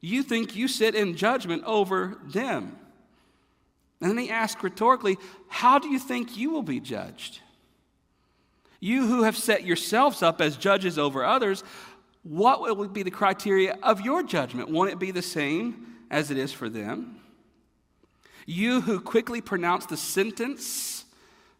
you 0.00 0.22
think 0.22 0.56
you 0.56 0.68
sit 0.68 0.94
in 0.94 1.16
judgment 1.16 1.64
over 1.64 2.18
them. 2.24 2.78
And 4.06 4.16
then 4.16 4.24
he 4.24 4.30
asks 4.30 4.62
rhetorically, 4.62 5.18
How 5.48 5.80
do 5.80 5.88
you 5.88 5.98
think 5.98 6.36
you 6.36 6.52
will 6.52 6.62
be 6.62 6.78
judged? 6.78 7.40
You 8.78 9.04
who 9.04 9.24
have 9.24 9.36
set 9.36 9.64
yourselves 9.64 10.22
up 10.22 10.40
as 10.40 10.56
judges 10.56 10.96
over 10.96 11.24
others, 11.24 11.64
what 12.22 12.60
will 12.60 12.86
be 12.86 13.02
the 13.02 13.10
criteria 13.10 13.76
of 13.82 14.02
your 14.02 14.22
judgment? 14.22 14.70
Won't 14.70 14.92
it 14.92 15.00
be 15.00 15.10
the 15.10 15.22
same 15.22 15.96
as 16.08 16.30
it 16.30 16.36
is 16.36 16.52
for 16.52 16.68
them? 16.68 17.20
You 18.46 18.80
who 18.80 19.00
quickly 19.00 19.40
pronounce 19.40 19.86
the 19.86 19.96
sentence 19.96 21.04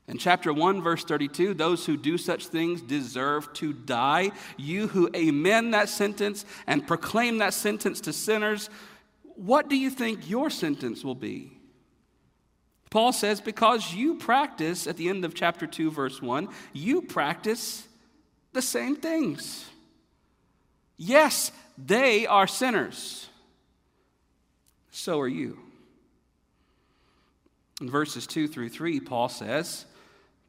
in 0.06 0.16
chapter 0.16 0.52
1, 0.52 0.82
verse 0.82 1.02
32, 1.02 1.52
those 1.52 1.84
who 1.84 1.96
do 1.96 2.16
such 2.16 2.46
things 2.46 2.80
deserve 2.80 3.52
to 3.54 3.72
die. 3.72 4.30
You 4.56 4.86
who 4.86 5.10
amen 5.16 5.72
that 5.72 5.88
sentence 5.88 6.44
and 6.68 6.86
proclaim 6.86 7.38
that 7.38 7.54
sentence 7.54 8.00
to 8.02 8.12
sinners, 8.12 8.70
what 9.34 9.68
do 9.68 9.76
you 9.76 9.90
think 9.90 10.30
your 10.30 10.48
sentence 10.48 11.02
will 11.02 11.16
be? 11.16 11.55
Paul 12.90 13.12
says, 13.12 13.40
because 13.40 13.92
you 13.92 14.14
practice, 14.14 14.86
at 14.86 14.96
the 14.96 15.08
end 15.08 15.24
of 15.24 15.34
chapter 15.34 15.66
2, 15.66 15.90
verse 15.90 16.22
1, 16.22 16.48
you 16.72 17.02
practice 17.02 17.86
the 18.52 18.62
same 18.62 18.96
things. 18.96 19.66
Yes, 20.96 21.52
they 21.76 22.26
are 22.26 22.46
sinners. 22.46 23.28
So 24.90 25.20
are 25.20 25.28
you. 25.28 25.58
In 27.80 27.90
verses 27.90 28.26
2 28.26 28.48
through 28.48 28.70
3, 28.70 29.00
Paul 29.00 29.28
says, 29.28 29.84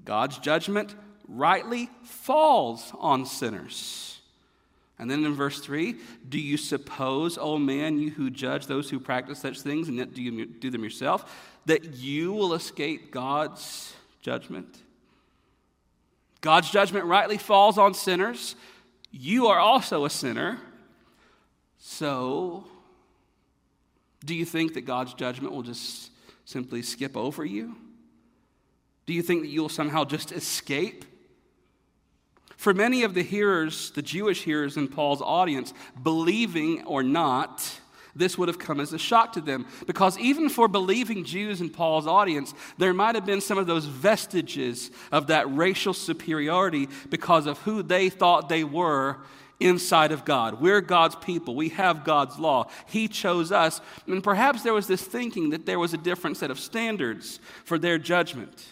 God's 0.06 0.38
judgment 0.38 0.96
rightly 1.28 1.90
falls 2.04 2.94
on 2.98 3.26
sinners. 3.26 4.22
And 5.00 5.12
then 5.12 5.26
in 5.26 5.34
verse 5.34 5.60
3, 5.60 5.96
do 6.28 6.40
you 6.40 6.58
suppose, 6.58 7.38
O 7.38 7.58
man, 7.58 8.00
you 8.00 8.10
who 8.10 8.30
judge 8.30 8.66
those 8.66 8.90
who 8.90 9.00
practice 9.00 9.40
such 9.40 9.62
things 9.62 9.90
and 9.90 9.98
yet 9.98 10.14
do 10.14 10.22
you 10.22 10.46
do 10.46 10.70
them 10.72 10.84
yourself, 10.84 11.54
that 11.68 11.96
you 11.96 12.34
will 12.34 12.54
escape 12.54 13.12
God's 13.12 13.94
judgment? 14.22 14.78
God's 16.42 16.70
judgment 16.70 17.06
rightly 17.06 17.38
falls 17.38 17.78
on 17.78 17.94
sinners. 17.94 18.56
You 19.12 19.48
are 19.48 19.60
also 19.60 20.06
a 20.06 20.10
sinner. 20.10 20.60
So, 21.78 22.66
do 24.26 24.34
you 24.34 24.46
think 24.46 24.74
that 24.74 24.82
God's 24.82 25.14
judgment 25.14 25.54
will 25.54 25.64
just 25.64 26.12
simply 26.46 26.82
skip 26.82 27.16
over 27.16 27.46
you? 27.46 27.76
Do 29.06 29.14
you 29.14 29.22
think 29.22 29.42
that 29.42 29.50
you'll 29.50 29.70
somehow 29.70 30.06
just 30.06 30.32
escape? 30.32 31.06
For 32.56 32.74
many 32.74 33.04
of 33.04 33.14
the 33.14 33.24
hearers, 33.24 33.92
the 33.92 34.02
Jewish 34.02 34.44
hearers 34.44 34.78
in 34.78 34.88
Paul's 34.88 35.22
audience, 35.22 35.74
believing 36.02 36.84
or 36.86 37.04
not, 37.04 37.80
this 38.18 38.38
would 38.38 38.48
have 38.48 38.60
come 38.60 38.80
as 38.80 38.94
a 38.94 38.98
shock 38.98 39.34
to 39.34 39.42
them. 39.42 39.66
Because 39.86 40.18
even 40.20 40.50
for 40.50 40.68
believing 40.68 41.24
Jews 41.24 41.62
in 41.62 41.70
Paul's 41.70 42.08
audience, 42.08 42.54
there 42.78 42.94
might 42.94 43.16
have 43.16 43.26
been 43.26 43.42
some 43.42 43.58
of 43.58 43.68
those 43.68 43.86
vestiges 43.86 44.92
of 45.12 45.28
that 45.28 45.50
racial 45.56 45.94
superiority 45.94 46.90
because 47.10 47.46
of 47.46 47.58
who 47.60 47.84
they 47.84 48.10
thought 48.10 48.50
they 48.50 48.64
were 48.64 49.18
inside 49.60 50.12
of 50.12 50.26
God. 50.26 50.62
We're 50.62 50.82
God's 50.82 51.16
people. 51.16 51.56
We 51.56 51.70
have 51.70 52.04
God's 52.04 52.38
law. 52.38 52.70
He 52.88 53.08
chose 53.08 53.52
us. 53.52 53.82
And 54.06 54.24
perhaps 54.24 54.64
there 54.64 54.74
was 54.74 54.88
this 54.88 55.02
thinking 55.02 55.50
that 55.52 55.66
there 55.66 55.80
was 55.80 55.94
a 55.94 55.98
different 55.98 56.38
set 56.38 56.52
of 56.52 56.60
standards 56.60 57.40
for 57.66 57.80
their 57.80 57.98
judgment. 57.98 58.66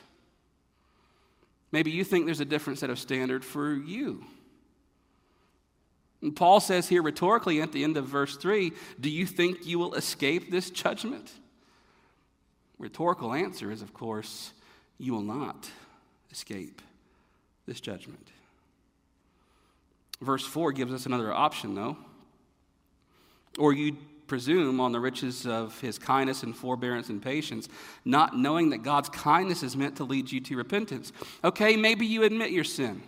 Maybe 1.72 1.92
you 1.92 2.04
think 2.04 2.25
there's 2.25 2.40
a 2.40 2.46
different 2.46 2.80
set 2.80 2.90
of 2.90 3.00
standard 3.00 3.44
for 3.44 3.74
you. 3.74 4.24
And 6.22 6.36
Paul 6.36 6.60
says 6.60 6.89
here 6.89 7.01
rhetorically 7.01 7.62
at 7.62 7.72
the 7.72 7.84
end 7.84 7.98
of 7.98 8.05
verse 8.05 8.38
3 8.38 8.72
Do 9.00 9.10
you 9.10 9.25
think 9.25 9.65
you 9.65 9.79
will 9.79 9.93
escape 9.95 10.51
this 10.51 10.69
judgment? 10.69 11.31
Rhetorical 12.77 13.34
answer 13.34 13.72
is, 13.72 13.81
of 13.81 13.93
course, 13.93 14.51
you 14.98 15.13
will 15.13 15.22
not 15.22 15.69
escape 16.31 16.81
this 17.65 17.79
judgment. 17.79 18.29
Verse 20.22 20.45
4 20.45 20.72
gives 20.72 20.93
us 20.93 21.05
another 21.05 21.34
option, 21.34 21.75
though. 21.75 21.98
Or 23.57 23.74
you 23.74 23.98
presume 24.27 24.79
on 24.79 24.91
the 24.91 25.00
riches 25.00 25.45
of 25.45 25.79
his 25.81 26.00
kindness 26.00 26.43
and 26.43 26.55
forbearance 26.55 27.10
and 27.10 27.22
patience, 27.22 27.69
not 28.03 28.36
knowing 28.36 28.72
that 28.72 28.79
God's 28.79 29.10
kindness 29.10 29.63
is 29.63 29.77
meant 29.77 29.98
to 29.98 30.03
lead 30.03 30.31
you 30.31 30.41
to 30.41 30.57
repentance. 30.57 31.12
Okay, 31.43 31.75
maybe 31.77 32.05
you 32.05 32.24
admit 32.24 32.51
your 32.51 32.63
sin. 32.63 33.01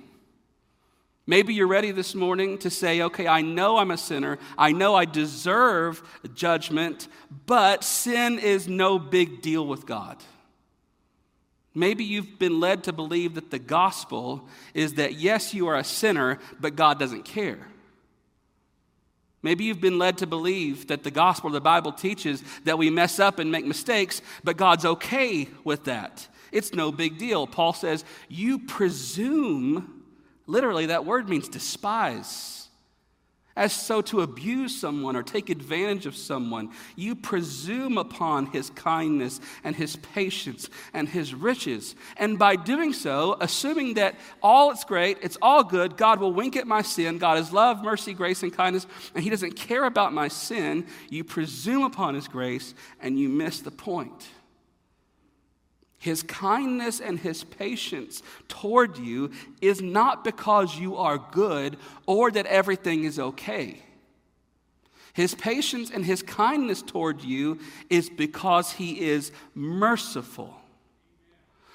Maybe 1.29 1.53
you're 1.53 1.67
ready 1.67 1.91
this 1.91 2.15
morning 2.15 2.57
to 2.59 2.69
say, 2.69 3.01
okay, 3.01 3.27
I 3.27 3.41
know 3.41 3.77
I'm 3.77 3.91
a 3.91 3.97
sinner. 3.97 4.39
I 4.57 4.71
know 4.71 4.95
I 4.95 5.03
deserve 5.03 6.01
judgment, 6.33 7.09
but 7.45 7.83
sin 7.83 8.39
is 8.39 8.69
no 8.69 8.97
big 8.97 9.41
deal 9.41 9.67
with 9.67 9.85
God. 9.85 10.23
Maybe 11.75 12.05
you've 12.05 12.39
been 12.39 12.61
led 12.61 12.85
to 12.85 12.93
believe 12.93 13.35
that 13.35 13.51
the 13.51 13.59
gospel 13.59 14.47
is 14.73 14.93
that, 14.93 15.15
yes, 15.15 15.53
you 15.53 15.67
are 15.67 15.75
a 15.75 15.83
sinner, 15.83 16.39
but 16.61 16.77
God 16.77 16.97
doesn't 16.97 17.25
care. 17.25 17.59
Maybe 19.43 19.65
you've 19.65 19.81
been 19.81 19.99
led 19.99 20.19
to 20.19 20.27
believe 20.27 20.87
that 20.87 21.03
the 21.03 21.11
gospel, 21.11 21.49
the 21.49 21.59
Bible 21.59 21.91
teaches 21.91 22.41
that 22.63 22.77
we 22.77 22.89
mess 22.89 23.19
up 23.19 23.37
and 23.37 23.51
make 23.51 23.65
mistakes, 23.65 24.21
but 24.45 24.55
God's 24.55 24.85
okay 24.85 25.49
with 25.65 25.83
that. 25.83 26.29
It's 26.53 26.73
no 26.73 26.89
big 26.89 27.17
deal. 27.17 27.45
Paul 27.45 27.73
says, 27.73 28.05
You 28.29 28.59
presume 28.59 29.96
Literally, 30.47 30.87
that 30.87 31.05
word 31.05 31.29
means 31.29 31.49
despise. 31.49 32.57
As 33.57 33.73
so 33.73 34.01
to 34.03 34.21
abuse 34.21 34.79
someone 34.79 35.15
or 35.15 35.23
take 35.23 35.49
advantage 35.49 36.05
of 36.05 36.15
someone, 36.15 36.69
you 36.95 37.15
presume 37.15 37.97
upon 37.97 38.45
his 38.45 38.69
kindness 38.69 39.41
and 39.63 39.75
his 39.75 39.95
patience 39.95 40.69
and 40.93 41.09
his 41.09 41.33
riches. 41.33 41.95
And 42.17 42.37
by 42.37 42.55
doing 42.55 42.93
so, 42.93 43.35
assuming 43.41 43.95
that 43.95 44.15
all 44.43 44.69
is 44.69 44.83
great, 44.83 45.17
it's 45.23 45.39
all 45.41 45.63
good, 45.63 45.97
God 45.97 46.19
will 46.19 46.33
wink 46.33 46.55
at 46.55 46.67
my 46.67 46.83
sin, 46.83 47.17
God 47.17 47.39
is 47.39 47.51
love, 47.51 47.83
mercy, 47.83 48.13
grace, 48.13 48.43
and 48.43 48.53
kindness, 48.53 48.85
and 49.15 49.23
he 49.23 49.31
doesn't 49.31 49.55
care 49.55 49.85
about 49.85 50.13
my 50.13 50.27
sin, 50.27 50.85
you 51.09 51.23
presume 51.23 51.81
upon 51.81 52.13
his 52.13 52.27
grace 52.27 52.75
and 53.01 53.19
you 53.19 53.27
miss 53.27 53.61
the 53.61 53.71
point. 53.71 54.27
His 56.07 56.23
kindness 56.23 57.01
and 57.01 57.19
his 57.19 57.43
patience 57.43 58.23
toward 58.47 58.97
you 58.97 59.31
is 59.59 59.81
not 59.81 60.23
because 60.23 60.79
you 60.79 60.95
are 60.95 61.17
good 61.17 61.75
or 62.05 62.31
that 62.31 62.45
everything 62.45 63.03
is 63.03 63.19
okay. 63.19 63.81
His 65.11 65.35
patience 65.35 65.91
and 65.91 66.05
his 66.05 66.23
kindness 66.23 66.81
toward 66.81 67.23
you 67.23 67.59
is 67.89 68.09
because 68.09 68.71
he 68.71 69.01
is 69.01 69.33
merciful. 69.53 70.55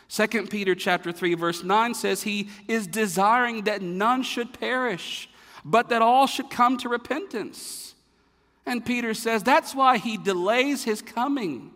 2 0.08 0.46
Peter 0.46 0.74
chapter 0.74 1.12
3 1.12 1.34
verse 1.34 1.62
9 1.62 1.92
says 1.92 2.22
he 2.22 2.48
is 2.66 2.86
desiring 2.86 3.64
that 3.64 3.82
none 3.82 4.22
should 4.22 4.58
perish, 4.58 5.28
but 5.62 5.90
that 5.90 6.00
all 6.00 6.26
should 6.26 6.48
come 6.48 6.78
to 6.78 6.88
repentance. 6.88 7.94
And 8.64 8.82
Peter 8.82 9.12
says 9.12 9.42
that's 9.42 9.74
why 9.74 9.98
he 9.98 10.16
delays 10.16 10.84
his 10.84 11.02
coming 11.02 11.70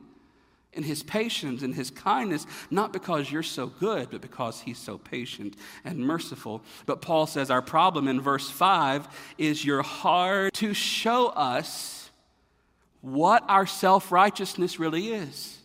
and 0.74 0.84
his 0.84 1.02
patience 1.02 1.62
and 1.62 1.74
his 1.74 1.90
kindness, 1.90 2.46
not 2.70 2.92
because 2.92 3.32
you're 3.32 3.42
so 3.42 3.66
good, 3.66 4.10
but 4.10 4.20
because 4.20 4.60
he's 4.60 4.78
so 4.78 4.98
patient 4.98 5.56
and 5.84 5.98
merciful. 5.98 6.62
But 6.84 7.00
Paul 7.00 7.26
says 7.26 7.50
our 7.50 7.62
problem 7.62 8.08
in 8.08 8.20
verse 8.20 8.50
5 8.50 9.08
is 9.38 9.64
you're 9.64 9.82
hard 9.82 10.52
to 10.54 10.74
show 10.74 11.28
us 11.28 12.10
what 13.00 13.44
our 13.48 13.66
self 13.66 14.12
righteousness 14.12 14.78
really 14.78 15.08
is. 15.08 15.58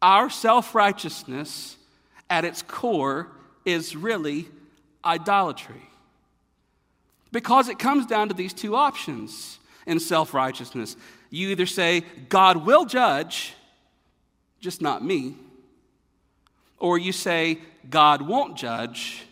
Our 0.00 0.30
self 0.30 0.74
righteousness 0.74 1.76
at 2.30 2.44
its 2.44 2.62
core 2.62 3.28
is 3.64 3.94
really 3.94 4.48
idolatry. 5.04 5.82
Because 7.32 7.68
it 7.68 7.78
comes 7.78 8.06
down 8.06 8.28
to 8.28 8.34
these 8.34 8.52
two 8.52 8.74
options 8.74 9.58
in 9.86 10.00
self 10.00 10.32
righteousness 10.32 10.96
you 11.30 11.48
either 11.48 11.66
say, 11.66 12.02
God 12.28 12.66
will 12.66 12.84
judge, 12.84 13.54
just 14.60 14.82
not 14.82 15.04
me, 15.04 15.36
or 16.78 16.98
you 16.98 17.12
say, 17.12 17.58
God 17.88 18.22
won't 18.22 18.56
judge 18.56 19.24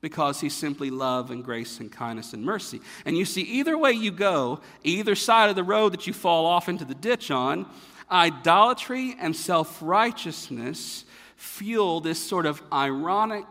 because 0.00 0.40
he's 0.40 0.54
simply 0.54 0.90
love 0.90 1.30
and 1.30 1.44
grace 1.44 1.80
and 1.80 1.90
kindness 1.90 2.32
and 2.32 2.44
mercy. 2.44 2.80
And 3.04 3.16
you 3.16 3.24
see, 3.24 3.42
either 3.42 3.78
way 3.78 3.92
you 3.92 4.10
go, 4.10 4.60
either 4.84 5.14
side 5.14 5.50
of 5.50 5.56
the 5.56 5.64
road 5.64 5.92
that 5.92 6.06
you 6.06 6.12
fall 6.12 6.46
off 6.46 6.68
into 6.68 6.84
the 6.84 6.94
ditch 6.94 7.30
on, 7.30 7.66
idolatry 8.10 9.16
and 9.18 9.34
self 9.34 9.80
righteousness 9.80 11.04
fuel 11.36 12.00
this 12.00 12.22
sort 12.22 12.46
of 12.46 12.62
ironic, 12.72 13.46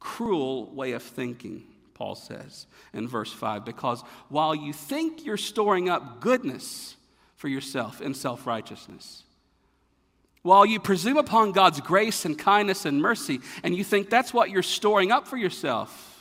cruel 0.00 0.66
way 0.74 0.92
of 0.92 1.02
thinking. 1.02 1.64
Paul 1.94 2.14
says 2.14 2.66
in 2.92 3.08
verse 3.08 3.32
5, 3.32 3.64
because 3.64 4.02
while 4.28 4.54
you 4.54 4.72
think 4.72 5.24
you're 5.24 5.36
storing 5.36 5.88
up 5.88 6.20
goodness 6.20 6.95
for 7.36 7.48
yourself 7.48 8.00
in 8.00 8.14
self 8.14 8.46
righteousness, 8.46 9.22
while 10.42 10.66
you 10.66 10.80
presume 10.80 11.16
upon 11.16 11.52
God's 11.52 11.80
grace 11.80 12.24
and 12.24 12.38
kindness 12.38 12.84
and 12.84 13.00
mercy, 13.00 13.40
and 13.62 13.76
you 13.76 13.84
think 13.84 14.10
that's 14.10 14.34
what 14.34 14.50
you're 14.50 14.62
storing 14.62 15.12
up 15.12 15.28
for 15.28 15.36
yourself. 15.36 16.12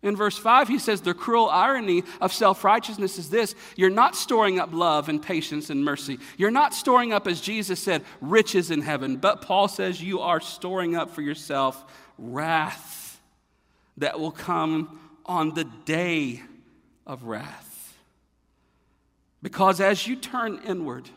In 0.00 0.14
verse 0.14 0.38
5, 0.38 0.68
he 0.68 0.78
says, 0.78 1.00
The 1.00 1.12
cruel 1.12 1.48
irony 1.48 2.04
of 2.20 2.32
self 2.32 2.62
righteousness 2.62 3.18
is 3.18 3.30
this 3.30 3.56
you're 3.76 3.90
not 3.90 4.14
storing 4.14 4.60
up 4.60 4.72
love 4.72 5.08
and 5.08 5.20
patience 5.20 5.70
and 5.70 5.84
mercy. 5.84 6.18
You're 6.36 6.52
not 6.52 6.72
storing 6.72 7.12
up, 7.12 7.26
as 7.26 7.40
Jesus 7.40 7.80
said, 7.80 8.04
riches 8.20 8.70
in 8.70 8.80
heaven. 8.80 9.16
But 9.16 9.42
Paul 9.42 9.66
says 9.66 10.00
you 10.00 10.20
are 10.20 10.40
storing 10.40 10.94
up 10.94 11.10
for 11.10 11.22
yourself 11.22 11.84
wrath 12.16 13.20
that 13.96 14.20
will 14.20 14.30
come 14.30 15.00
on 15.26 15.54
the 15.54 15.64
day 15.84 16.42
of 17.04 17.24
wrath. 17.24 17.67
Because 19.42 19.80
as 19.80 20.06
you 20.06 20.16
turn 20.16 20.60
inward, 20.66 21.08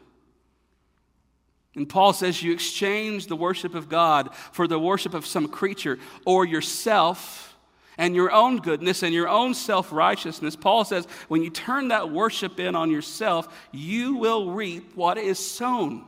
and 1.75 1.87
Paul 1.87 2.13
says 2.13 2.43
you 2.43 2.51
exchange 2.51 3.27
the 3.27 3.35
worship 3.35 3.75
of 3.75 3.87
God 3.87 4.35
for 4.51 4.67
the 4.67 4.79
worship 4.79 5.13
of 5.13 5.25
some 5.25 5.47
creature 5.47 5.99
or 6.25 6.45
yourself 6.45 7.57
and 7.97 8.15
your 8.15 8.31
own 8.31 8.57
goodness 8.57 9.03
and 9.03 9.13
your 9.13 9.29
own 9.29 9.53
self 9.53 9.91
righteousness. 9.91 10.55
Paul 10.55 10.83
says 10.83 11.07
when 11.29 11.43
you 11.43 11.49
turn 11.49 11.87
that 11.89 12.11
worship 12.11 12.59
in 12.59 12.75
on 12.75 12.91
yourself, 12.91 13.47
you 13.71 14.15
will 14.15 14.51
reap 14.51 14.95
what 14.95 15.17
is 15.17 15.39
sown. 15.39 16.05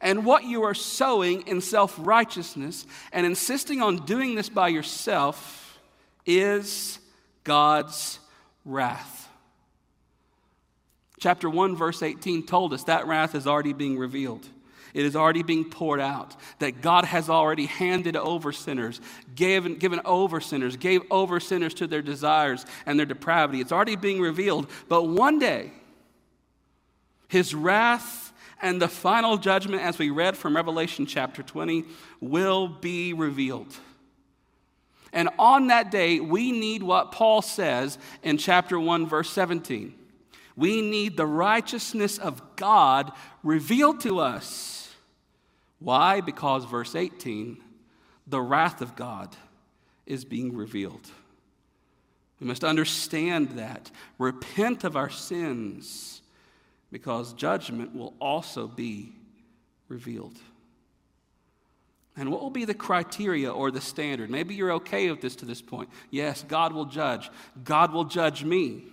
And 0.00 0.24
what 0.24 0.44
you 0.44 0.62
are 0.62 0.74
sowing 0.74 1.46
in 1.46 1.60
self 1.60 1.94
righteousness 1.98 2.86
and 3.12 3.24
insisting 3.26 3.82
on 3.82 4.04
doing 4.04 4.34
this 4.34 4.48
by 4.48 4.68
yourself 4.68 5.78
is 6.26 6.98
God's 7.44 8.18
wrath. 8.64 9.29
Chapter 11.20 11.50
1, 11.50 11.76
verse 11.76 12.02
18 12.02 12.46
told 12.46 12.72
us 12.72 12.84
that 12.84 13.06
wrath 13.06 13.34
is 13.34 13.46
already 13.46 13.74
being 13.74 13.98
revealed. 13.98 14.48
It 14.94 15.04
is 15.04 15.14
already 15.14 15.42
being 15.42 15.70
poured 15.70 16.00
out. 16.00 16.34
That 16.58 16.80
God 16.80 17.04
has 17.04 17.28
already 17.28 17.66
handed 17.66 18.16
over 18.16 18.52
sinners, 18.52 19.00
given, 19.34 19.76
given 19.76 20.00
over 20.06 20.40
sinners, 20.40 20.76
gave 20.76 21.02
over 21.10 21.38
sinners 21.38 21.74
to 21.74 21.86
their 21.86 22.02
desires 22.02 22.64
and 22.86 22.98
their 22.98 23.06
depravity. 23.06 23.60
It's 23.60 23.70
already 23.70 23.96
being 23.96 24.20
revealed. 24.20 24.68
But 24.88 25.04
one 25.04 25.38
day, 25.38 25.72
his 27.28 27.54
wrath 27.54 28.32
and 28.62 28.80
the 28.80 28.88
final 28.88 29.36
judgment, 29.36 29.82
as 29.82 29.98
we 29.98 30.08
read 30.10 30.38
from 30.38 30.56
Revelation 30.56 31.04
chapter 31.04 31.42
20, 31.42 31.84
will 32.20 32.66
be 32.66 33.12
revealed. 33.12 33.76
And 35.12 35.28
on 35.38 35.66
that 35.66 35.90
day, 35.90 36.18
we 36.18 36.50
need 36.50 36.82
what 36.82 37.12
Paul 37.12 37.42
says 37.42 37.98
in 38.22 38.38
chapter 38.38 38.80
1, 38.80 39.06
verse 39.06 39.28
17. 39.30 39.94
We 40.60 40.82
need 40.82 41.16
the 41.16 41.26
righteousness 41.26 42.18
of 42.18 42.42
God 42.56 43.12
revealed 43.42 44.02
to 44.02 44.18
us. 44.18 44.94
Why? 45.78 46.20
Because, 46.20 46.66
verse 46.66 46.94
18, 46.94 47.56
the 48.26 48.42
wrath 48.42 48.82
of 48.82 48.94
God 48.94 49.34
is 50.04 50.26
being 50.26 50.54
revealed. 50.54 51.08
We 52.40 52.46
must 52.46 52.62
understand 52.62 53.52
that. 53.52 53.90
Repent 54.18 54.84
of 54.84 54.96
our 54.96 55.08
sins 55.08 56.20
because 56.92 57.32
judgment 57.32 57.96
will 57.96 58.12
also 58.20 58.66
be 58.66 59.14
revealed. 59.88 60.36
And 62.18 62.30
what 62.30 62.42
will 62.42 62.50
be 62.50 62.66
the 62.66 62.74
criteria 62.74 63.50
or 63.50 63.70
the 63.70 63.80
standard? 63.80 64.28
Maybe 64.28 64.54
you're 64.54 64.72
okay 64.72 65.10
with 65.10 65.22
this 65.22 65.36
to 65.36 65.46
this 65.46 65.62
point. 65.62 65.88
Yes, 66.10 66.44
God 66.46 66.74
will 66.74 66.84
judge. 66.84 67.30
God 67.64 67.94
will 67.94 68.04
judge 68.04 68.44
me. 68.44 68.84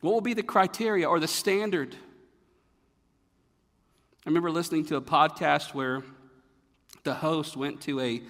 What 0.00 0.14
will 0.14 0.20
be 0.20 0.34
the 0.34 0.42
criteria 0.42 1.08
or 1.08 1.20
the 1.20 1.28
standard? 1.28 1.94
I 4.24 4.28
remember 4.28 4.50
listening 4.50 4.86
to 4.86 4.96
a 4.96 5.02
podcast 5.02 5.74
where 5.74 6.02
the 7.04 7.14
host 7.14 7.56
went 7.56 7.82
to 7.82 8.00
a 8.00 8.22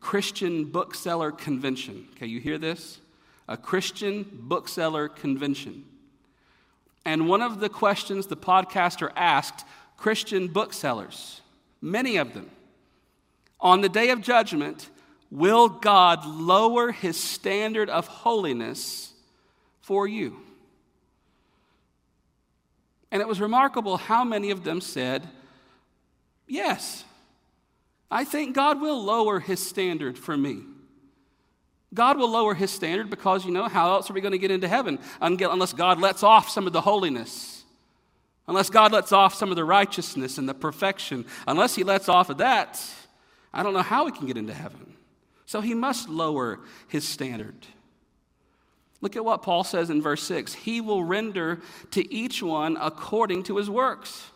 Christian 0.00 0.66
bookseller 0.66 1.32
convention. 1.32 2.08
Okay, 2.14 2.26
you 2.26 2.40
hear 2.40 2.58
this? 2.58 2.98
A 3.48 3.56
Christian 3.56 4.26
bookseller 4.32 5.08
convention. 5.08 5.84
And 7.06 7.28
one 7.28 7.42
of 7.42 7.60
the 7.60 7.68
questions 7.68 8.26
the 8.26 8.36
podcaster 8.36 9.10
asked 9.16 9.64
Christian 9.96 10.48
booksellers, 10.48 11.40
many 11.80 12.16
of 12.16 12.34
them, 12.34 12.50
on 13.60 13.80
the 13.80 13.88
day 13.88 14.10
of 14.10 14.20
judgment, 14.20 14.90
will 15.30 15.68
God 15.68 16.26
lower 16.26 16.92
his 16.92 17.18
standard 17.18 17.88
of 17.88 18.06
holiness 18.06 19.12
for 19.80 20.06
you? 20.06 20.36
And 23.14 23.20
it 23.20 23.28
was 23.28 23.40
remarkable 23.40 23.96
how 23.96 24.24
many 24.24 24.50
of 24.50 24.64
them 24.64 24.80
said, 24.80 25.22
Yes, 26.48 27.04
I 28.10 28.24
think 28.24 28.56
God 28.56 28.80
will 28.80 29.00
lower 29.02 29.38
his 29.38 29.64
standard 29.64 30.18
for 30.18 30.36
me. 30.36 30.62
God 31.94 32.18
will 32.18 32.28
lower 32.28 32.54
his 32.54 32.72
standard 32.72 33.08
because, 33.08 33.44
you 33.44 33.52
know, 33.52 33.68
how 33.68 33.92
else 33.92 34.10
are 34.10 34.14
we 34.14 34.20
going 34.20 34.32
to 34.32 34.38
get 34.38 34.50
into 34.50 34.66
heaven 34.66 34.98
unless 35.20 35.72
God 35.72 36.00
lets 36.00 36.24
off 36.24 36.48
some 36.48 36.66
of 36.66 36.72
the 36.72 36.80
holiness? 36.80 37.62
Unless 38.48 38.68
God 38.70 38.90
lets 38.90 39.12
off 39.12 39.32
some 39.32 39.50
of 39.50 39.56
the 39.56 39.64
righteousness 39.64 40.36
and 40.36 40.48
the 40.48 40.52
perfection. 40.52 41.24
Unless 41.46 41.76
he 41.76 41.84
lets 41.84 42.08
off 42.08 42.30
of 42.30 42.38
that, 42.38 42.82
I 43.52 43.62
don't 43.62 43.74
know 43.74 43.82
how 43.82 44.06
we 44.06 44.12
can 44.12 44.26
get 44.26 44.36
into 44.36 44.52
heaven. 44.52 44.92
So 45.46 45.60
he 45.60 45.72
must 45.72 46.08
lower 46.08 46.58
his 46.88 47.06
standard. 47.06 47.64
Look 49.00 49.16
at 49.16 49.24
what 49.24 49.42
Paul 49.42 49.64
says 49.64 49.90
in 49.90 50.00
verse 50.00 50.22
6 50.22 50.54
He 50.54 50.80
will 50.80 51.04
render 51.04 51.60
to 51.92 52.12
each 52.12 52.42
one 52.42 52.76
according 52.80 53.44
to 53.44 53.56
his 53.56 53.68
works. 53.68 54.30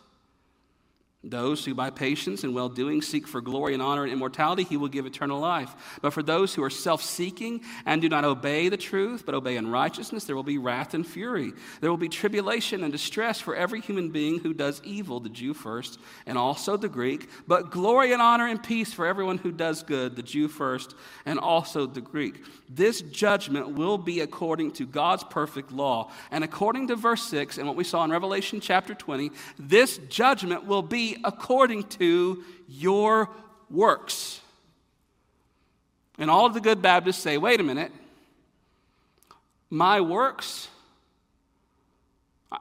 Those 1.21 1.65
who 1.65 1.73
by 1.73 1.89
patience 1.89 2.45
and 2.45 2.55
well 2.55 2.69
doing 2.69 3.01
seek 3.01 3.27
for 3.27 3.41
glory 3.41 3.73
and 3.73 3.83
honor 3.83 4.03
and 4.03 4.13
immortality, 4.13 4.63
he 4.63 4.77
will 4.77 4.87
give 4.87 5.05
eternal 5.05 5.37
life. 5.37 5.99
But 6.01 6.13
for 6.13 6.23
those 6.23 6.55
who 6.55 6.63
are 6.63 6.69
self 6.69 7.03
seeking 7.03 7.59
and 7.85 8.01
do 8.01 8.07
not 8.07 8.23
obey 8.23 8.69
the 8.69 8.77
truth, 8.77 9.25
but 9.25 9.35
obey 9.35 9.57
unrighteousness, 9.57 10.23
there 10.23 10.35
will 10.37 10.43
be 10.43 10.57
wrath 10.57 10.93
and 10.93 11.05
fury. 11.05 11.51
There 11.81 11.89
will 11.89 11.97
be 11.97 12.07
tribulation 12.07 12.83
and 12.83 12.91
distress 12.93 13.41
for 13.41 13.53
every 13.53 13.81
human 13.81 14.11
being 14.11 14.39
who 14.39 14.53
does 14.53 14.81
evil, 14.85 15.19
the 15.19 15.27
Jew 15.27 15.53
first, 15.53 15.99
and 16.25 16.37
also 16.37 16.77
the 16.77 16.87
Greek, 16.87 17.29
but 17.45 17.69
glory 17.69 18.13
and 18.13 18.21
honor 18.21 18.47
and 18.47 18.63
peace 18.63 18.93
for 18.93 19.05
everyone 19.05 19.39
who 19.39 19.51
does 19.51 19.83
good, 19.83 20.15
the 20.15 20.23
Jew 20.23 20.47
first, 20.47 20.95
and 21.25 21.37
also 21.37 21.85
the 21.85 21.99
Greek. 21.99 22.45
This 22.69 23.01
judgment 23.01 23.71
will 23.71 23.97
be 23.97 24.21
according 24.21 24.71
to 24.73 24.85
God's 24.85 25.25
perfect 25.25 25.73
law. 25.73 26.11
And 26.31 26.45
according 26.45 26.87
to 26.87 26.95
verse 26.95 27.23
6 27.23 27.57
and 27.57 27.67
what 27.67 27.75
we 27.75 27.83
saw 27.83 28.05
in 28.05 28.11
Revelation 28.11 28.61
chapter 28.61 28.93
20, 28.93 29.31
this 29.57 29.97
judgment 30.07 30.65
will 30.65 30.83
according 31.23 31.83
to 31.83 32.43
your 32.67 33.29
works. 33.69 34.41
And 36.17 36.29
all 36.29 36.45
of 36.45 36.53
the 36.53 36.61
good 36.61 36.81
Baptists 36.81 37.19
say, 37.19 37.37
wait 37.37 37.59
a 37.59 37.63
minute, 37.63 37.91
my 39.69 40.01
works? 40.01 40.67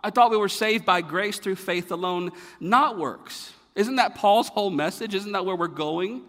I 0.02 0.10
thought 0.10 0.30
we 0.30 0.36
were 0.36 0.48
saved 0.48 0.84
by 0.84 1.00
grace 1.00 1.38
through 1.38 1.56
faith 1.56 1.90
alone, 1.90 2.32
not 2.60 2.98
works. 2.98 3.52
Isn't 3.74 3.96
that 3.96 4.14
Paul's 4.14 4.48
whole 4.48 4.70
message? 4.70 5.14
Isn't 5.14 5.32
that 5.32 5.46
where 5.46 5.56
we're 5.56 5.68
going? 5.68 6.22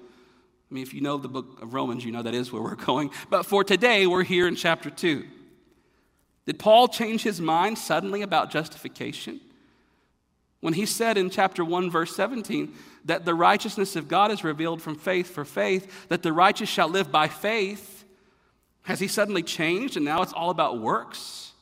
I 0.69 0.73
mean, 0.73 0.84
if 0.84 0.93
you 0.93 1.01
know 1.01 1.17
the 1.17 1.27
book 1.27 1.62
of 1.62 1.73
Romans, 1.73 2.05
you 2.05 2.12
know 2.12 2.21
that 2.21 2.34
is 2.34 2.51
where 2.51 2.62
we're 2.62 2.75
going. 2.86 3.12
But 3.29 3.45
for 3.45 3.63
today, 3.63 4.08
we're 4.08 4.23
here 4.23 4.47
in 4.47 4.55
chapter 4.55 4.89
2. 4.89 5.25
Did 6.45 6.58
Paul 6.60 6.88
change 6.88 7.23
his 7.23 7.41
mind 7.41 7.77
suddenly 7.77 8.21
about 8.21 8.49
justification? 8.49 9.39
When 10.61 10.73
he 10.73 10.85
said 10.85 11.17
in 11.17 11.29
chapter 11.29 11.63
1, 11.63 11.89
verse 11.89 12.15
17, 12.15 12.73
that 13.05 13.25
the 13.25 13.33
righteousness 13.33 13.95
of 13.95 14.07
God 14.07 14.31
is 14.31 14.43
revealed 14.43 14.81
from 14.81 14.95
faith 14.95 15.29
for 15.29 15.45
faith, 15.45 16.09
that 16.09 16.21
the 16.21 16.33
righteous 16.33 16.69
shall 16.69 16.89
live 16.89 17.11
by 17.11 17.27
faith, 17.27 18.03
has 18.83 18.99
he 18.99 19.07
suddenly 19.07 19.43
changed 19.43 19.95
and 19.95 20.05
now 20.05 20.21
it's 20.21 20.33
all 20.33 20.49
about 20.49 20.81
works? 20.81 21.53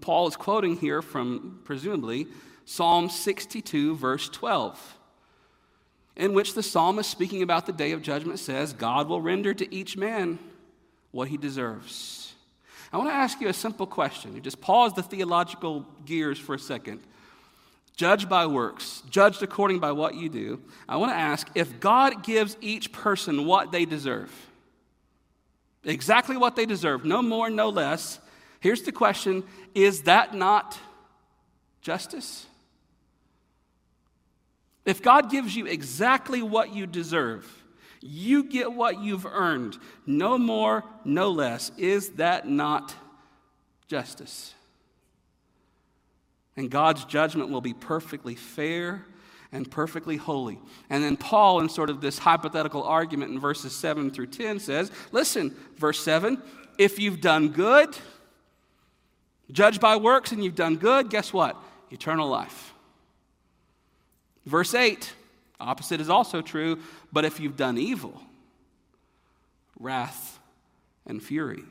Paul 0.00 0.28
is 0.28 0.36
quoting 0.36 0.76
here 0.76 1.00
from, 1.00 1.60
presumably, 1.64 2.26
Psalm 2.64 3.08
62, 3.08 3.96
verse 3.96 4.28
12, 4.28 4.98
in 6.16 6.34
which 6.34 6.54
the 6.54 6.62
psalmist, 6.62 7.08
speaking 7.08 7.42
about 7.42 7.64
the 7.64 7.72
day 7.72 7.92
of 7.92 8.02
judgment, 8.02 8.38
says, 8.38 8.72
God 8.72 9.08
will 9.08 9.22
render 9.22 9.54
to 9.54 9.74
each 9.74 9.96
man 9.96 10.38
what 11.12 11.28
he 11.28 11.38
deserves. 11.38 12.34
I 12.92 12.98
want 12.98 13.08
to 13.08 13.14
ask 13.14 13.40
you 13.40 13.48
a 13.48 13.54
simple 13.54 13.86
question. 13.86 14.42
Just 14.42 14.60
pause 14.60 14.92
the 14.92 15.02
theological 15.02 15.86
gears 16.04 16.38
for 16.38 16.54
a 16.54 16.58
second 16.58 17.00
judged 17.98 18.28
by 18.28 18.46
works, 18.46 19.02
judged 19.10 19.42
according 19.42 19.80
by 19.80 19.90
what 19.90 20.14
you 20.14 20.28
do, 20.28 20.62
I 20.88 20.96
want 20.98 21.10
to 21.10 21.16
ask 21.16 21.50
if 21.56 21.80
God 21.80 22.22
gives 22.22 22.56
each 22.60 22.92
person 22.92 23.44
what 23.44 23.72
they 23.72 23.84
deserve, 23.84 24.30
exactly 25.82 26.36
what 26.36 26.54
they 26.54 26.64
deserve, 26.64 27.04
no 27.04 27.22
more, 27.22 27.50
no 27.50 27.68
less, 27.70 28.20
here's 28.60 28.82
the 28.82 28.92
question 28.92 29.42
is 29.74 30.02
that 30.02 30.32
not 30.32 30.78
justice? 31.82 32.46
If 34.84 35.02
God 35.02 35.28
gives 35.28 35.56
you 35.56 35.66
exactly 35.66 36.40
what 36.40 36.72
you 36.72 36.86
deserve, 36.86 37.52
you 38.00 38.44
get 38.44 38.72
what 38.72 39.02
you've 39.02 39.26
earned, 39.26 39.76
no 40.06 40.38
more, 40.38 40.84
no 41.04 41.30
less. 41.30 41.72
Is 41.76 42.10
that 42.10 42.48
not 42.48 42.94
justice? 43.88 44.54
And 46.58 46.68
God's 46.68 47.04
judgment 47.04 47.50
will 47.50 47.60
be 47.60 47.72
perfectly 47.72 48.34
fair 48.34 49.04
and 49.52 49.70
perfectly 49.70 50.16
holy. 50.16 50.58
And 50.90 51.04
then 51.04 51.16
Paul, 51.16 51.60
in 51.60 51.68
sort 51.68 51.88
of 51.88 52.00
this 52.00 52.18
hypothetical 52.18 52.82
argument 52.82 53.30
in 53.30 53.38
verses 53.38 53.72
7 53.72 54.10
through 54.10 54.26
10, 54.26 54.58
says, 54.58 54.90
Listen, 55.12 55.56
verse 55.76 56.00
7 56.02 56.42
if 56.76 56.98
you've 56.98 57.20
done 57.20 57.50
good, 57.50 57.96
judged 59.52 59.80
by 59.80 59.96
works, 59.96 60.32
and 60.32 60.44
you've 60.44 60.56
done 60.56 60.76
good, 60.76 61.10
guess 61.10 61.32
what? 61.32 61.56
Eternal 61.90 62.28
life. 62.28 62.72
Verse 64.44 64.74
8, 64.74 65.12
opposite 65.60 66.00
is 66.00 66.10
also 66.10 66.42
true, 66.42 66.80
but 67.12 67.24
if 67.24 67.38
you've 67.38 67.56
done 67.56 67.78
evil, 67.78 68.20
wrath 69.78 70.40
and 71.06 71.22
fury. 71.22 71.62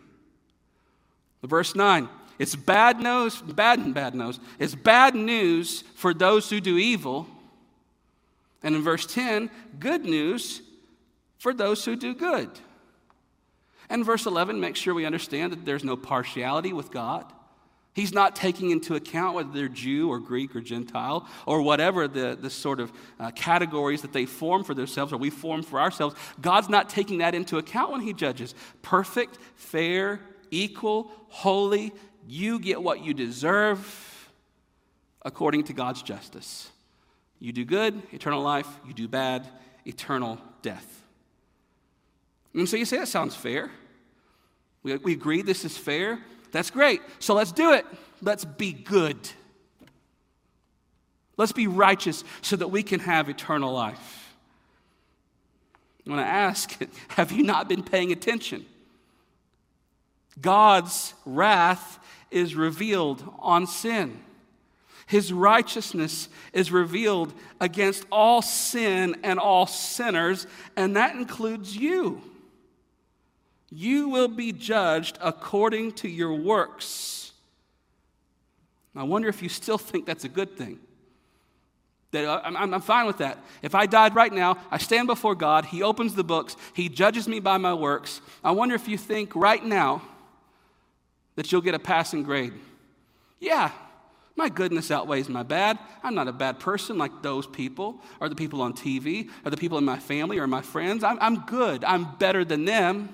Verse 1.43 1.75
9, 1.75 2.07
it's 2.39 2.55
bad 2.55 2.99
news, 2.99 3.41
bad 3.41 3.93
bad 3.93 4.15
news. 4.15 4.39
It's 4.59 4.75
bad 4.75 5.15
news 5.15 5.83
for 5.95 6.13
those 6.13 6.49
who 6.49 6.59
do 6.59 6.77
evil. 6.77 7.27
And 8.63 8.75
in 8.75 8.81
verse 8.81 9.05
10, 9.05 9.49
good 9.79 10.05
news 10.05 10.61
for 11.37 11.53
those 11.53 11.85
who 11.85 11.95
do 11.95 12.13
good. 12.13 12.49
And 13.89 14.05
verse 14.05 14.25
11 14.25 14.59
makes 14.59 14.79
sure 14.79 14.93
we 14.93 15.05
understand 15.05 15.53
that 15.53 15.65
there's 15.65 15.83
no 15.83 15.95
partiality 15.95 16.73
with 16.73 16.91
God. 16.91 17.31
He's 17.93 18.13
not 18.13 18.35
taking 18.35 18.69
into 18.69 18.93
account 18.93 19.33
whether 19.33 19.51
they're 19.51 19.67
Jew 19.67 20.11
or 20.11 20.19
Greek 20.19 20.55
or 20.55 20.61
Gentile 20.61 21.27
or 21.47 21.63
whatever 21.63 22.07
the, 22.07 22.37
the 22.39 22.49
sort 22.51 22.79
of 22.79 22.91
uh, 23.19 23.31
categories 23.31 24.03
that 24.03 24.13
they 24.13 24.27
form 24.27 24.63
for 24.63 24.75
themselves 24.75 25.11
or 25.11 25.17
we 25.17 25.31
form 25.31 25.63
for 25.63 25.79
ourselves. 25.79 26.15
God's 26.39 26.69
not 26.69 26.89
taking 26.89 27.19
that 27.19 27.33
into 27.33 27.57
account 27.57 27.91
when 27.91 28.01
He 28.01 28.13
judges. 28.13 28.53
Perfect, 28.83 29.39
fair, 29.55 30.19
equal, 30.51 31.11
holy, 31.29 31.91
you 32.27 32.59
get 32.59 32.83
what 32.83 33.03
you 33.03 33.13
deserve 33.13 34.29
according 35.23 35.63
to 35.65 35.73
God's 35.73 36.01
justice. 36.01 36.69
You 37.39 37.53
do 37.53 37.63
good, 37.63 38.01
eternal 38.11 38.41
life. 38.41 38.67
You 38.85 38.93
do 38.93 39.07
bad, 39.07 39.47
eternal 39.85 40.37
death. 40.61 41.03
And 42.53 42.67
so 42.67 42.75
you 42.75 42.85
say, 42.85 42.97
that 42.97 43.07
sounds 43.07 43.35
fair. 43.35 43.71
We, 44.83 44.95
we 44.97 45.13
agree 45.13 45.41
this 45.41 45.63
is 45.63 45.77
fair. 45.77 46.19
That's 46.51 46.69
great. 46.69 47.01
So 47.19 47.33
let's 47.33 47.51
do 47.51 47.71
it. 47.73 47.85
Let's 48.21 48.43
be 48.43 48.73
good. 48.73 49.17
Let's 51.37 51.51
be 51.51 51.67
righteous 51.67 52.23
so 52.41 52.55
that 52.55 52.69
we 52.69 52.83
can 52.83 52.99
have 52.99 53.29
eternal 53.29 53.71
life. 53.71 54.33
I 56.05 56.09
want 56.09 56.21
to 56.21 56.27
ask 56.27 56.77
have 57.09 57.31
you 57.31 57.43
not 57.43 57.69
been 57.69 57.83
paying 57.83 58.11
attention? 58.11 58.65
God's 60.41 61.13
wrath 61.25 61.99
is 62.31 62.55
revealed 62.55 63.23
on 63.39 63.67
sin. 63.67 64.19
His 65.07 65.31
righteousness 65.31 66.27
is 66.51 66.71
revealed 66.71 67.33
against 67.61 68.05
all 68.11 68.41
sin 68.41 69.15
and 69.23 69.39
all 69.39 69.65
sinners, 69.65 70.47
and 70.75 70.97
that 70.97 71.15
includes 71.15 71.75
you. 71.75 72.21
You 73.69 74.09
will 74.09 74.27
be 74.27 74.51
judged 74.51 75.17
according 75.21 75.93
to 75.93 76.09
your 76.09 76.33
works. 76.33 77.31
I 78.95 79.03
wonder 79.03 79.29
if 79.29 79.41
you 79.41 79.49
still 79.49 79.77
think 79.77 80.05
that's 80.05 80.23
a 80.23 80.29
good 80.29 80.57
thing. 80.57 80.79
That 82.11 82.25
uh, 82.25 82.41
I'm, 82.43 82.73
I'm 82.73 82.81
fine 82.81 83.05
with 83.05 83.19
that. 83.19 83.37
If 83.61 83.75
I 83.75 83.85
died 83.85 84.15
right 84.15 84.31
now, 84.31 84.57
I 84.71 84.77
stand 84.77 85.07
before 85.07 85.35
God, 85.35 85.65
He 85.65 85.83
opens 85.83 86.15
the 86.15 86.23
books, 86.23 86.57
He 86.73 86.89
judges 86.89 87.27
me 87.27 87.39
by 87.39 87.57
my 87.57 87.73
works. 87.73 88.21
I 88.43 88.51
wonder 88.51 88.75
if 88.75 88.87
you 88.87 88.97
think 88.97 89.35
right 89.35 89.63
now 89.63 90.01
that 91.37 91.51
you'll 91.51 91.61
get 91.61 91.73
a 91.73 91.79
passing 91.79 92.23
grade. 92.23 92.51
Yeah, 93.39 93.71
my 94.35 94.49
goodness 94.49 94.91
outweighs 94.91 95.29
my 95.29 95.43
bad. 95.43 95.79
I'm 96.03 96.13
not 96.13 96.27
a 96.27 96.33
bad 96.33 96.59
person 96.59 96.97
like 96.97 97.21
those 97.21 97.47
people, 97.47 98.01
or 98.19 98.27
the 98.27 98.35
people 98.35 98.61
on 98.61 98.73
TV, 98.73 99.29
or 99.45 99.51
the 99.51 99.57
people 99.57 99.77
in 99.77 99.85
my 99.85 99.97
family, 99.97 100.39
or 100.39 100.47
my 100.47 100.61
friends. 100.61 101.03
I'm, 101.03 101.17
I'm 101.21 101.45
good. 101.45 101.83
I'm 101.85 102.15
better 102.17 102.43
than 102.43 102.65
them. 102.65 103.09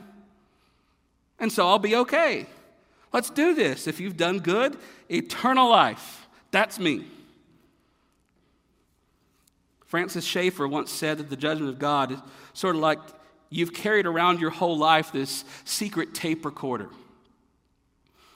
And 1.39 1.51
so 1.51 1.67
I'll 1.67 1.79
be 1.79 1.95
okay. 1.97 2.47
Let's 3.11 3.29
do 3.29 3.53
this. 3.53 3.87
If 3.87 3.99
you've 3.99 4.17
done 4.17 4.39
good, 4.39 4.77
eternal 5.09 5.69
life. 5.69 6.27
That's 6.51 6.79
me. 6.79 7.05
Francis 9.85 10.25
Schaeffer 10.25 10.67
once 10.67 10.91
said 10.91 11.19
that 11.19 11.29
the 11.29 11.37
judgment 11.37 11.69
of 11.69 11.77
God 11.77 12.13
is 12.13 12.19
sort 12.53 12.75
of 12.75 12.81
like 12.81 12.99
you've 13.49 13.73
carried 13.73 14.07
around 14.07 14.39
your 14.39 14.49
whole 14.49 14.77
life 14.77 15.11
this 15.11 15.45
secret 15.65 16.13
tape 16.15 16.45
recorder, 16.45 16.89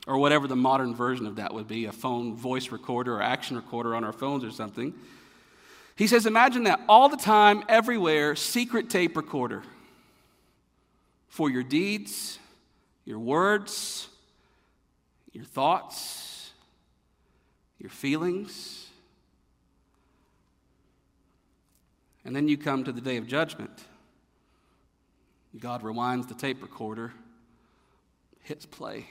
or 0.07 0.17
whatever 0.17 0.47
the 0.47 0.55
modern 0.55 0.95
version 0.95 1.27
of 1.27 1.35
that 1.35 1.53
would 1.53 1.67
be 1.67 1.85
a 1.85 1.91
phone 1.91 2.35
voice 2.35 2.71
recorder 2.71 3.17
or 3.17 3.21
action 3.21 3.57
recorder 3.57 3.93
on 3.93 4.05
our 4.05 4.13
phones 4.13 4.43
or 4.43 4.49
something. 4.51 4.93
He 5.97 6.07
says, 6.07 6.25
Imagine 6.25 6.63
that 6.63 6.79
all 6.87 7.09
the 7.09 7.17
time, 7.17 7.63
everywhere, 7.67 8.35
secret 8.35 8.89
tape 8.89 9.17
recorder 9.17 9.63
for 11.27 11.49
your 11.49 11.61
deeds, 11.61 12.39
your 13.03 13.19
words, 13.19 14.07
your 15.33 15.43
thoughts, 15.43 16.51
your 17.77 17.89
feelings. 17.89 18.87
And 22.23 22.35
then 22.35 22.47
you 22.47 22.57
come 22.57 22.85
to 22.85 22.91
the 22.91 23.01
day 23.01 23.17
of 23.17 23.27
judgment. 23.27 23.71
God 25.59 25.81
rewinds 25.81 26.27
the 26.27 26.33
tape 26.33 26.61
recorder, 26.61 27.11
hits 28.43 28.65
play. 28.65 29.07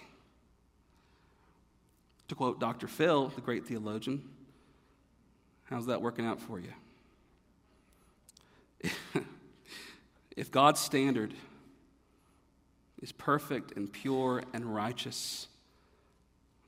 To 2.29 2.35
quote 2.35 2.59
Dr. 2.59 2.89
Phil, 2.89 3.29
the 3.29 3.41
great 3.41 3.67
theologian, 3.67 4.23
how's 5.65 5.87
that 5.87 6.03
working 6.03 6.27
out 6.27 6.41
for 6.41 6.59
you? 6.59 6.73
if 10.37 10.51
God's 10.51 10.81
standard 10.81 11.35
is 13.01 13.13
perfect 13.13 13.77
and 13.77 13.93
pure 13.93 14.43
and 14.53 14.65
righteous, 14.75 15.47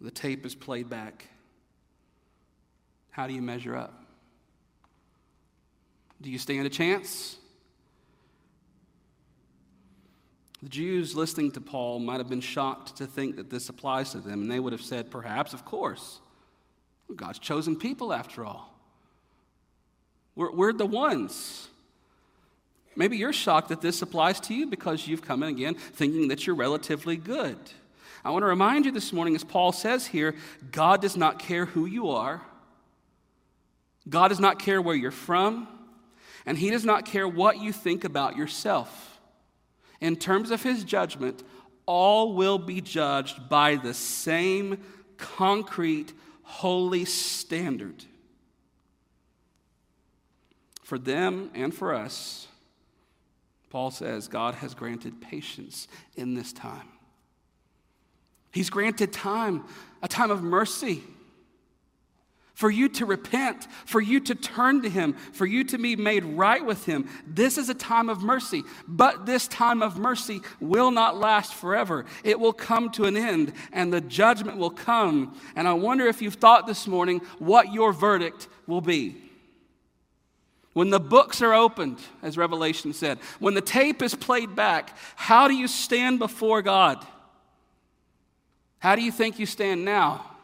the 0.01 0.11
tape 0.11 0.47
is 0.47 0.55
played 0.55 0.89
back. 0.89 1.27
How 3.11 3.27
do 3.27 3.33
you 3.33 3.43
measure 3.43 3.75
up? 3.75 4.05
Do 6.21 6.31
you 6.31 6.39
stand 6.39 6.67
a 6.67 6.71
chance? 6.71 7.37
The 10.63 10.69
Jews 10.69 11.15
listening 11.15 11.53
to 11.53 11.61
Paul 11.61 12.01
might 12.01 12.19
have 12.19 12.29
been 12.29 12.41
shocked 12.41 12.97
to 12.97 13.07
think 13.07 13.37
that 13.37 13.51
this 13.51 13.69
applies 13.69 14.11
to 14.13 14.19
them, 14.19 14.43
and 14.43 14.51
they 14.51 14.59
would 14.59 14.73
have 14.73 14.83
said, 14.83 15.11
perhaps, 15.11 15.53
of 15.53 15.65
course. 15.65 16.21
God's 17.15 17.39
chosen 17.39 17.77
people, 17.77 18.13
after 18.13 18.45
all. 18.45 18.75
We're, 20.35 20.51
we're 20.51 20.73
the 20.73 20.87
ones. 20.87 21.69
Maybe 22.97 23.17
you're 23.17 23.33
shocked 23.33 23.69
that 23.69 23.81
this 23.81 24.03
applies 24.03 24.41
to 24.41 24.55
you 24.55 24.67
because 24.67 25.07
you've 25.07 25.23
come 25.23 25.43
in 25.43 25.49
again 25.51 25.75
thinking 25.75 26.29
that 26.29 26.47
you're 26.47 26.57
relatively 26.57 27.17
good. 27.17 27.57
I 28.25 28.31
want 28.31 28.43
to 28.43 28.47
remind 28.49 28.85
you 28.85 28.91
this 28.91 29.13
morning, 29.13 29.37
as 29.37 29.45
Paul 29.45 29.71
says 29.71 30.07
here, 30.07 30.35
God 30.73 31.01
does 31.01 31.17
not 31.17 31.39
care 31.39 31.67
who 31.67 31.87
you 31.87 32.11
are, 32.11 32.43
God 34.09 34.29
does 34.29 34.41
not 34.41 34.59
care 34.59 34.83
where 34.83 34.97
you're 34.97 35.11
from 35.11 35.69
and 36.47 36.57
He 36.57 36.71
does 36.71 36.85
not 36.85 37.05
care 37.05 37.29
what 37.29 37.61
you 37.61 37.73
think 37.73 38.05
about 38.05 38.37
yourself. 38.37 39.08
In 40.01 40.17
terms 40.17 40.51
of 40.51 40.63
His 40.63 40.85
judgment, 40.85 41.43
all 41.87 42.35
will 42.35 42.59
be 42.59 42.81
judged 42.81 43.49
by 43.49 43.77
the 43.77 43.95
same 43.95 44.79
concrete, 45.17 46.13
holy 46.43 47.05
standard. 47.05 48.05
For 50.83 50.99
them 50.99 51.51
and 51.55 51.75
for 51.75 51.95
us, 51.95 52.49
Paul 53.71 53.91
says 53.91 54.29
God 54.29 54.55
has 54.57 54.75
granted 54.75 55.21
patience 55.21 55.89
in 56.17 56.35
this 56.35 56.53
time. 56.53 56.89
He's 58.53 58.71
granted 58.71 59.13
time, 59.13 59.65
a 60.03 60.09
time 60.09 60.31
of 60.31 60.43
mercy 60.43 61.03
for 62.59 62.71
you 62.71 62.89
to 62.89 63.07
repent, 63.07 63.69
for 63.87 64.01
you 64.01 64.19
to 64.19 64.35
turn 64.35 64.83
to 64.83 64.91
Him, 64.91 65.13
for 65.13 65.47
you 65.47 65.63
to 65.63 65.79
be 65.79 65.95
made 65.95 66.25
right 66.25 66.67
with 66.67 66.85
Him. 66.87 67.09
This 67.25 67.57
is 67.57 67.69
a 67.69 67.75
time 67.75 68.09
of 68.09 68.21
mercy, 68.21 68.65
but 68.89 69.27
this 69.27 69.47
time 69.47 69.81
of 69.81 69.97
mercy 69.97 70.41
will 70.59 70.91
not 70.91 71.17
last 71.17 71.55
forever. 71.55 72.05
It 72.25 72.41
will 72.41 72.53
come 72.53 72.91
to 72.91 73.05
an 73.05 73.17
end, 73.17 73.53
and 73.73 73.93
the 73.93 74.01
judgment 74.01 74.59
will 74.59 74.73
come. 74.73 75.39
And 75.55 75.69
I 75.69 75.75
wonder 75.75 76.09
if 76.09 76.21
you've 76.21 76.35
thought 76.35 76.67
this 76.67 76.89
morning 76.89 77.21
what 77.39 77.73
your 77.73 77.93
verdict 77.93 78.49
will 78.67 78.81
be. 78.81 79.15
When 80.73 80.91
the 80.91 80.99
books 80.99 81.41
are 81.43 81.55
opened, 81.55 82.01
as 82.25 82.37
Revelation 82.37 82.93
said, 82.93 83.21
when 83.39 83.55
the 83.55 83.61
tape 83.61 84.03
is 84.03 84.17
played 84.17 84.57
back, 84.57 84.97
how 85.15 85.47
do 85.47 85.55
you 85.55 85.69
stand 85.69 86.19
before 86.19 86.61
God? 86.63 87.07
How 88.81 88.97
do 88.97 89.03
you 89.03 89.13
think 89.13 89.39
you 89.39 89.47
stand 89.47 89.85
now? 89.85 90.38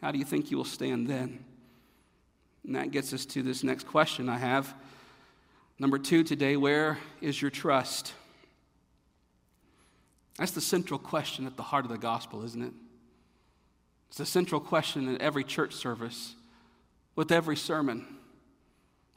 How 0.00 0.10
do 0.10 0.18
you 0.18 0.24
think 0.24 0.50
you 0.50 0.56
will 0.56 0.64
stand 0.64 1.08
then? 1.08 1.44
And 2.64 2.74
that 2.74 2.90
gets 2.90 3.12
us 3.12 3.26
to 3.26 3.42
this 3.42 3.62
next 3.62 3.86
question 3.86 4.28
I 4.28 4.38
have. 4.38 4.74
Number 5.78 5.98
two 5.98 6.22
today 6.24 6.56
where 6.56 6.98
is 7.20 7.40
your 7.40 7.50
trust? 7.50 8.14
That's 10.36 10.52
the 10.52 10.60
central 10.60 10.98
question 10.98 11.46
at 11.46 11.56
the 11.56 11.62
heart 11.62 11.84
of 11.84 11.90
the 11.90 11.98
gospel, 11.98 12.44
isn't 12.44 12.62
it? 12.62 12.72
It's 14.08 14.18
the 14.18 14.26
central 14.26 14.60
question 14.60 15.08
in 15.08 15.20
every 15.20 15.44
church 15.44 15.74
service, 15.74 16.34
with 17.14 17.30
every 17.30 17.56
sermon. 17.56 18.06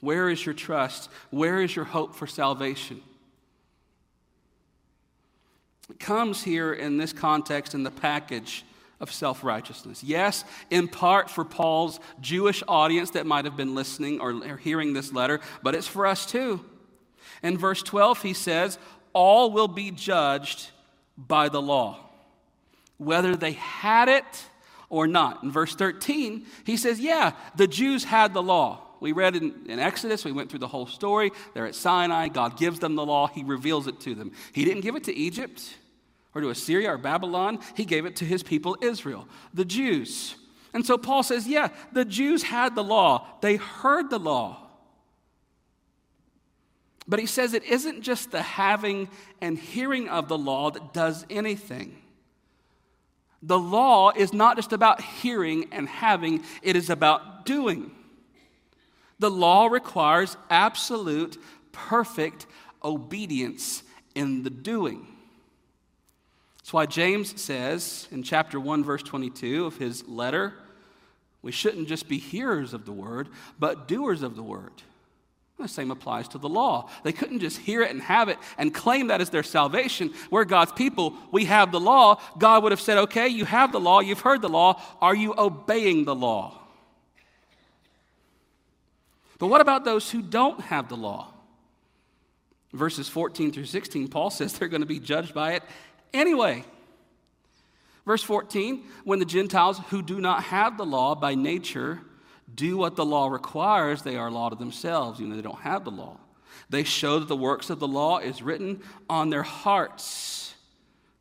Where 0.01 0.29
is 0.29 0.45
your 0.45 0.53
trust? 0.53 1.09
Where 1.31 1.61
is 1.61 1.75
your 1.75 1.85
hope 1.85 2.13
for 2.13 2.27
salvation? 2.27 3.01
It 5.89 5.99
comes 5.99 6.43
here 6.43 6.73
in 6.73 6.97
this 6.97 7.13
context 7.13 7.73
in 7.73 7.83
the 7.83 7.91
package 7.91 8.65
of 9.03 9.11
self 9.11 9.43
righteousness. 9.43 10.01
Yes, 10.01 10.45
in 10.71 10.87
part 10.87 11.29
for 11.29 11.43
Paul's 11.43 11.99
Jewish 12.21 12.63
audience 12.67 13.11
that 13.11 13.27
might 13.27 13.45
have 13.45 13.57
been 13.57 13.75
listening 13.75 14.19
or 14.21 14.57
hearing 14.57 14.93
this 14.93 15.13
letter, 15.13 15.41
but 15.61 15.75
it's 15.75 15.87
for 15.87 16.07
us 16.07 16.25
too. 16.25 16.65
In 17.43 17.57
verse 17.57 17.83
12, 17.83 18.21
he 18.23 18.33
says, 18.33 18.79
All 19.11 19.51
will 19.51 19.67
be 19.67 19.91
judged 19.91 20.69
by 21.17 21.49
the 21.49 21.61
law, 21.61 21.99
whether 22.97 23.35
they 23.35 23.51
had 23.51 24.07
it 24.07 24.45
or 24.89 25.05
not. 25.05 25.43
In 25.43 25.51
verse 25.51 25.75
13, 25.75 26.45
he 26.65 26.77
says, 26.77 26.99
Yeah, 26.99 27.33
the 27.57 27.67
Jews 27.67 28.05
had 28.05 28.33
the 28.33 28.41
law. 28.41 28.79
We 29.01 29.11
read 29.11 29.35
in, 29.35 29.53
in, 29.67 29.79
Exodus, 29.79 30.23
we 30.23 30.31
went 30.31 30.49
through 30.49 30.59
the 30.59 30.67
whole 30.67 30.87
story. 30.87 31.31
They're 31.53 31.67
at 31.67 31.75
Sinai. 31.75 32.29
God 32.29 32.57
gives 32.57 32.79
them 32.79 32.95
the 32.95 33.05
law, 33.05 33.27
He 33.27 33.43
reveals 33.43 33.87
it 33.87 33.99
to 34.01 34.15
them. 34.15 34.31
He 34.53 34.63
didn't 34.63 34.81
give 34.81 34.95
it 34.95 35.03
to 35.03 35.13
Egypt, 35.13 35.61
or 36.35 36.41
to 36.41 36.49
Assyria 36.49 36.93
or 36.93 36.97
Babylon. 36.97 37.59
He 37.75 37.85
gave 37.85 38.05
it 38.05 38.15
to 38.17 38.25
his 38.25 38.43
people, 38.43 38.77
Israel, 38.81 39.27
the 39.53 39.65
Jews. 39.65 40.35
And 40.73 40.85
so 40.85 40.97
Paul 40.97 41.23
says, 41.23 41.47
yeah, 41.47 41.69
the 41.91 42.05
Jews 42.05 42.43
had 42.43 42.75
the 42.75 42.83
law, 42.83 43.27
they 43.41 43.57
heard 43.57 44.09
the 44.09 44.19
law. 44.19 44.59
But 47.07 47.19
he 47.19 47.25
says 47.25 47.53
it 47.53 47.65
isn't 47.65 48.01
just 48.01 48.31
the 48.31 48.41
having 48.41 49.09
and 49.41 49.57
hearing 49.57 50.07
of 50.07 50.29
the 50.29 50.37
law 50.37 50.71
that 50.71 50.93
does 50.93 51.25
anything. 51.29 51.97
The 53.41 53.59
law 53.59 54.11
is 54.15 54.31
not 54.31 54.55
just 54.55 54.71
about 54.71 55.01
hearing 55.01 55.67
and 55.73 55.87
having, 55.87 56.43
it 56.61 56.77
is 56.77 56.89
about 56.89 57.45
doing. 57.45 57.91
The 59.19 59.29
law 59.29 59.67
requires 59.67 60.37
absolute, 60.49 61.37
perfect 61.73 62.45
obedience 62.81 63.83
in 64.15 64.43
the 64.43 64.49
doing. 64.49 65.12
Why 66.73 66.87
James 66.87 67.39
says 67.39 68.07
in 68.11 68.23
chapter 68.23 68.59
1, 68.59 68.83
verse 68.83 69.03
22 69.03 69.67
of 69.67 69.77
his 69.77 70.07
letter, 70.07 70.53
we 71.43 71.51
shouldn't 71.51 71.87
just 71.87 72.09
be 72.09 72.17
hearers 72.17 72.73
of 72.73 72.85
the 72.85 72.91
word, 72.91 73.29
but 73.59 73.87
doers 73.87 74.23
of 74.23 74.35
the 74.35 74.41
word. 74.41 74.71
The 75.59 75.67
same 75.67 75.91
applies 75.91 76.29
to 76.29 76.39
the 76.39 76.49
law. 76.49 76.89
They 77.03 77.11
couldn't 77.11 77.41
just 77.41 77.59
hear 77.59 77.83
it 77.83 77.91
and 77.91 78.01
have 78.01 78.27
it 78.27 78.39
and 78.57 78.73
claim 78.73 79.07
that 79.07 79.21
as 79.21 79.29
their 79.29 79.43
salvation. 79.43 80.15
We're 80.31 80.45
God's 80.45 80.71
people. 80.71 81.13
We 81.31 81.45
have 81.45 81.71
the 81.71 81.79
law. 81.79 82.19
God 82.39 82.63
would 82.63 82.71
have 82.71 82.81
said, 82.81 82.97
okay, 82.97 83.27
you 83.27 83.45
have 83.45 83.71
the 83.71 83.79
law. 83.79 83.99
You've 83.99 84.21
heard 84.21 84.41
the 84.41 84.49
law. 84.49 84.81
Are 84.99 85.15
you 85.15 85.35
obeying 85.37 86.05
the 86.05 86.15
law? 86.15 86.59
But 89.37 89.45
what 89.47 89.61
about 89.61 89.85
those 89.85 90.09
who 90.09 90.23
don't 90.23 90.59
have 90.61 90.89
the 90.89 90.97
law? 90.97 91.27
Verses 92.73 93.07
14 93.07 93.51
through 93.51 93.65
16, 93.65 94.07
Paul 94.07 94.31
says 94.31 94.53
they're 94.53 94.67
going 94.67 94.81
to 94.81 94.87
be 94.87 94.99
judged 94.99 95.35
by 95.35 95.51
it 95.51 95.63
anyway. 96.13 96.63
Verse 98.05 98.23
14 98.23 98.83
when 99.03 99.19
the 99.19 99.25
Gentiles 99.25 99.79
who 99.89 100.01
do 100.01 100.19
not 100.19 100.43
have 100.43 100.77
the 100.77 100.85
law 100.85 101.15
by 101.15 101.35
nature 101.35 102.01
do 102.53 102.77
what 102.77 102.95
the 102.95 103.05
law 103.05 103.27
requires, 103.27 104.03
they 104.03 104.15
are 104.15 104.29
law 104.29 104.49
to 104.49 104.55
themselves, 104.55 105.19
even 105.19 105.31
though 105.31 105.35
they 105.35 105.41
don't 105.41 105.61
have 105.61 105.83
the 105.85 105.91
law. 105.91 106.17
They 106.69 106.83
show 106.83 107.19
that 107.19 107.27
the 107.27 107.35
works 107.35 107.69
of 107.69 107.79
the 107.79 107.87
law 107.87 108.19
is 108.19 108.41
written 108.41 108.81
on 109.09 109.29
their 109.29 109.43
hearts, 109.43 110.53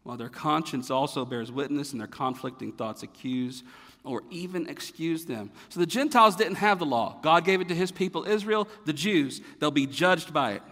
while 0.02 0.16
their 0.16 0.28
conscience 0.28 0.90
also 0.90 1.24
bears 1.24 1.50
witness 1.50 1.92
and 1.92 2.00
their 2.00 2.08
conflicting 2.08 2.72
thoughts 2.72 3.02
accuse 3.02 3.62
or 4.04 4.22
even 4.30 4.68
excuse 4.68 5.24
them. 5.24 5.50
So 5.68 5.80
the 5.80 5.86
Gentiles 5.86 6.36
didn't 6.36 6.56
have 6.56 6.78
the 6.78 6.86
law. 6.86 7.18
God 7.22 7.44
gave 7.44 7.60
it 7.60 7.68
to 7.68 7.74
his 7.74 7.92
people, 7.92 8.24
Israel, 8.24 8.68
the 8.84 8.92
Jews. 8.92 9.40
They'll 9.58 9.70
be 9.70 9.86
judged 9.86 10.32
by 10.32 10.52
it. 10.52 10.62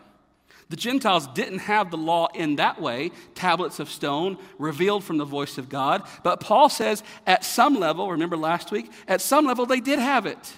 The 0.70 0.76
Gentiles 0.76 1.26
didn't 1.35 1.59
have 1.59 1.90
the 1.90 1.96
law 1.96 2.28
in 2.33 2.56
that 2.56 2.80
way, 2.80 3.11
tablets 3.35 3.80
of 3.80 3.90
stone 3.90 4.38
revealed 4.56 5.02
from 5.02 5.18
the 5.18 5.24
voice 5.24 5.59
of 5.59 5.68
God. 5.68 6.04
But 6.22 6.38
Paul 6.38 6.68
says 6.68 7.02
at 7.26 7.44
some 7.44 7.74
level, 7.74 8.09
remember 8.09 8.37
last 8.37 8.70
week, 8.70 8.90
at 9.09 9.20
some 9.20 9.46
level 9.46 9.66
they 9.66 9.80
did 9.80 9.98
have 9.98 10.26
it. 10.26 10.54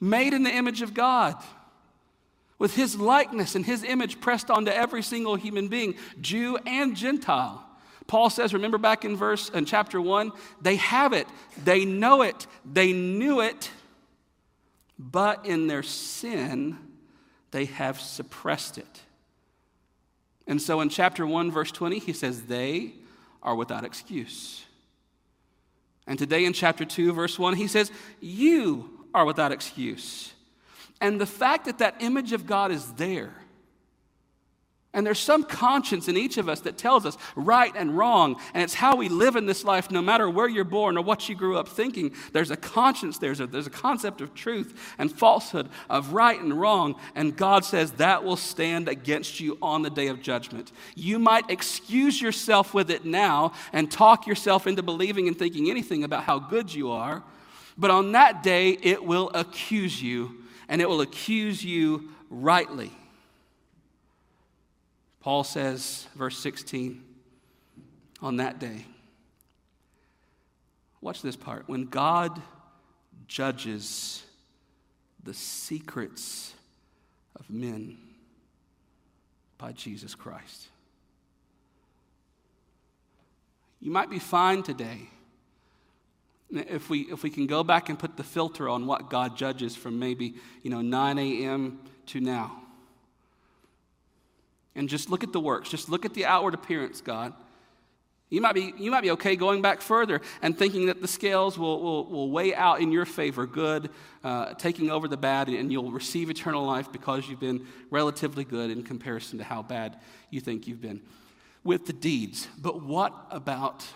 Made 0.00 0.34
in 0.34 0.42
the 0.42 0.50
image 0.50 0.82
of 0.82 0.92
God, 0.92 1.34
with 2.58 2.76
his 2.76 2.96
likeness 2.96 3.54
and 3.54 3.64
his 3.64 3.82
image 3.82 4.20
pressed 4.20 4.50
onto 4.50 4.70
every 4.70 5.02
single 5.02 5.34
human 5.34 5.68
being, 5.68 5.94
Jew 6.20 6.58
and 6.66 6.94
Gentile. 6.94 7.66
Paul 8.06 8.28
says, 8.28 8.52
remember 8.52 8.76
back 8.76 9.06
in 9.06 9.16
verse 9.16 9.48
in 9.48 9.64
chapter 9.64 9.98
1, 9.98 10.30
they 10.60 10.76
have 10.76 11.14
it, 11.14 11.26
they 11.64 11.86
know 11.86 12.20
it, 12.20 12.46
they 12.70 12.92
knew 12.92 13.40
it, 13.40 13.70
but 14.98 15.46
in 15.46 15.68
their 15.68 15.82
sin, 15.82 16.76
they 17.54 17.66
have 17.66 18.00
suppressed 18.00 18.78
it. 18.78 19.02
And 20.48 20.60
so 20.60 20.80
in 20.80 20.88
chapter 20.88 21.24
1, 21.24 21.52
verse 21.52 21.70
20, 21.70 22.00
he 22.00 22.12
says, 22.12 22.42
They 22.42 22.94
are 23.44 23.54
without 23.54 23.84
excuse. 23.84 24.64
And 26.04 26.18
today 26.18 26.46
in 26.46 26.52
chapter 26.52 26.84
2, 26.84 27.12
verse 27.12 27.38
1, 27.38 27.54
he 27.54 27.68
says, 27.68 27.92
You 28.20 29.06
are 29.14 29.24
without 29.24 29.52
excuse. 29.52 30.32
And 31.00 31.20
the 31.20 31.26
fact 31.26 31.66
that 31.66 31.78
that 31.78 31.94
image 32.00 32.32
of 32.32 32.44
God 32.44 32.72
is 32.72 32.92
there 32.94 33.32
and 34.94 35.04
there's 35.04 35.18
some 35.18 35.42
conscience 35.42 36.06
in 36.06 36.16
each 36.16 36.38
of 36.38 36.48
us 36.48 36.60
that 36.60 36.78
tells 36.78 37.04
us 37.04 37.18
right 37.34 37.72
and 37.76 37.98
wrong. 37.98 38.40
And 38.54 38.62
it's 38.62 38.74
how 38.74 38.94
we 38.94 39.08
live 39.08 39.34
in 39.34 39.44
this 39.44 39.64
life, 39.64 39.90
no 39.90 40.00
matter 40.00 40.30
where 40.30 40.48
you're 40.48 40.62
born 40.62 40.96
or 40.96 41.02
what 41.02 41.28
you 41.28 41.34
grew 41.34 41.58
up 41.58 41.68
thinking. 41.68 42.12
There's 42.32 42.52
a 42.52 42.56
conscience, 42.56 43.18
there's 43.18 43.40
a, 43.40 43.48
there's 43.48 43.66
a 43.66 43.70
concept 43.70 44.20
of 44.20 44.34
truth 44.34 44.94
and 44.96 45.12
falsehood, 45.12 45.68
of 45.90 46.12
right 46.12 46.40
and 46.40 46.58
wrong. 46.58 46.94
And 47.16 47.36
God 47.36 47.64
says 47.64 47.90
that 47.92 48.22
will 48.22 48.36
stand 48.36 48.88
against 48.88 49.40
you 49.40 49.58
on 49.60 49.82
the 49.82 49.90
day 49.90 50.06
of 50.06 50.22
judgment. 50.22 50.70
You 50.94 51.18
might 51.18 51.50
excuse 51.50 52.22
yourself 52.22 52.72
with 52.72 52.88
it 52.88 53.04
now 53.04 53.52
and 53.72 53.90
talk 53.90 54.28
yourself 54.28 54.68
into 54.68 54.82
believing 54.84 55.26
and 55.26 55.36
thinking 55.36 55.68
anything 55.68 56.04
about 56.04 56.22
how 56.22 56.38
good 56.38 56.72
you 56.72 56.92
are. 56.92 57.24
But 57.76 57.90
on 57.90 58.12
that 58.12 58.44
day, 58.44 58.70
it 58.70 59.04
will 59.04 59.32
accuse 59.34 60.00
you, 60.00 60.44
and 60.68 60.80
it 60.80 60.88
will 60.88 61.00
accuse 61.00 61.64
you 61.64 62.10
rightly. 62.30 62.92
Paul 65.24 65.42
says, 65.42 66.06
verse 66.14 66.36
16, 66.36 67.02
on 68.20 68.36
that 68.36 68.58
day, 68.58 68.84
watch 71.00 71.22
this 71.22 71.34
part. 71.34 71.66
When 71.66 71.86
God 71.86 72.42
judges 73.26 74.22
the 75.22 75.32
secrets 75.32 76.52
of 77.36 77.48
men 77.48 77.96
by 79.56 79.72
Jesus 79.72 80.14
Christ. 80.14 80.68
You 83.80 83.90
might 83.90 84.10
be 84.10 84.18
fine 84.18 84.62
today 84.62 85.08
if 86.50 86.90
we, 86.90 87.00
if 87.10 87.22
we 87.22 87.30
can 87.30 87.46
go 87.46 87.64
back 87.64 87.88
and 87.88 87.98
put 87.98 88.18
the 88.18 88.24
filter 88.24 88.68
on 88.68 88.84
what 88.84 89.08
God 89.08 89.38
judges 89.38 89.74
from 89.74 89.98
maybe 89.98 90.34
you 90.62 90.68
know 90.68 90.82
9 90.82 91.18
a.m. 91.18 91.80
to 92.08 92.20
now 92.20 92.63
and 94.74 94.88
just 94.88 95.10
look 95.10 95.22
at 95.22 95.32
the 95.32 95.40
works. 95.40 95.68
Just 95.68 95.88
look 95.88 96.04
at 96.04 96.14
the 96.14 96.26
outward 96.26 96.54
appearance, 96.54 97.00
God. 97.00 97.32
You 98.30 98.40
might 98.40 98.54
be, 98.54 98.72
you 98.78 98.90
might 98.90 99.02
be 99.02 99.12
okay 99.12 99.36
going 99.36 99.62
back 99.62 99.80
further 99.80 100.20
and 100.42 100.58
thinking 100.58 100.86
that 100.86 101.00
the 101.00 101.06
scales 101.06 101.56
will, 101.56 101.80
will, 101.80 102.06
will 102.06 102.30
weigh 102.30 102.54
out 102.54 102.80
in 102.80 102.90
your 102.90 103.04
favor, 103.04 103.46
good, 103.46 103.90
uh, 104.24 104.54
taking 104.54 104.90
over 104.90 105.06
the 105.06 105.16
bad, 105.16 105.48
and 105.48 105.70
you'll 105.70 105.92
receive 105.92 106.30
eternal 106.30 106.64
life 106.64 106.90
because 106.90 107.28
you've 107.28 107.38
been 107.38 107.66
relatively 107.90 108.42
good 108.42 108.70
in 108.70 108.82
comparison 108.82 109.38
to 109.38 109.44
how 109.44 109.62
bad 109.62 109.98
you 110.30 110.40
think 110.40 110.66
you've 110.66 110.80
been 110.80 111.00
with 111.62 111.86
the 111.86 111.92
deeds. 111.92 112.48
But 112.58 112.82
what 112.82 113.14
about 113.30 113.86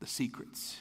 the 0.00 0.06
secrets? 0.06 0.76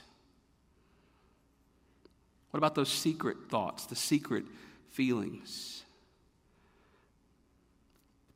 What 2.52 2.58
about 2.58 2.76
those 2.76 2.90
secret 2.90 3.38
thoughts, 3.50 3.86
the 3.86 3.96
secret 3.96 4.44
feelings? 4.90 5.84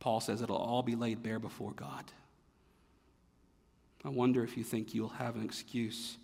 Paul 0.04 0.20
says 0.20 0.42
it'll 0.42 0.58
all 0.58 0.82
be 0.82 0.96
laid 0.96 1.22
bare 1.22 1.38
before 1.38 1.72
God. 1.72 2.04
I 4.04 4.10
wonder 4.10 4.44
if 4.44 4.58
you 4.58 4.62
think 4.62 4.92
you'll 4.92 5.08
have 5.08 5.34
an 5.34 5.42
excuse 5.42 6.18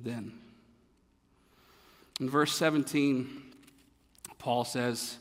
then. 0.00 0.34
In 2.20 2.30
verse 2.30 2.54
17, 2.54 3.42
Paul 4.38 4.62
says, 4.64 5.16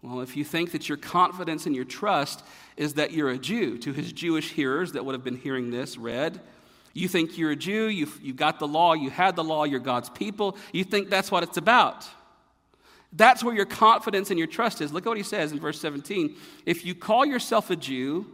Well, 0.00 0.22
if 0.22 0.34
you 0.34 0.44
think 0.44 0.72
that 0.72 0.88
your 0.88 0.96
confidence 0.96 1.66
and 1.66 1.76
your 1.76 1.84
trust 1.84 2.42
is 2.78 2.94
that 2.94 3.12
you're 3.12 3.28
a 3.28 3.38
Jew, 3.38 3.76
to 3.80 3.92
his 3.92 4.14
Jewish 4.14 4.52
hearers 4.52 4.92
that 4.92 5.04
would 5.04 5.14
have 5.14 5.22
been 5.22 5.36
hearing 5.36 5.70
this 5.70 5.98
read, 5.98 6.40
you 6.94 7.06
think 7.06 7.36
you're 7.36 7.50
a 7.50 7.56
Jew, 7.56 7.88
you've, 7.88 8.18
you've 8.22 8.36
got 8.36 8.58
the 8.58 8.66
law, 8.66 8.94
you 8.94 9.10
had 9.10 9.36
the 9.36 9.44
law, 9.44 9.64
you're 9.64 9.78
God's 9.78 10.08
people, 10.08 10.56
you 10.72 10.84
think 10.84 11.10
that's 11.10 11.30
what 11.30 11.42
it's 11.42 11.58
about. 11.58 12.08
That's 13.12 13.42
where 13.42 13.54
your 13.54 13.66
confidence 13.66 14.30
and 14.30 14.38
your 14.38 14.48
trust 14.48 14.80
is. 14.80 14.92
Look 14.92 15.06
at 15.06 15.08
what 15.08 15.16
he 15.16 15.24
says 15.24 15.52
in 15.52 15.58
verse 15.58 15.80
17. 15.80 16.36
If 16.64 16.84
you 16.84 16.94
call 16.94 17.24
yourself 17.24 17.70
a 17.70 17.76
Jew 17.76 18.26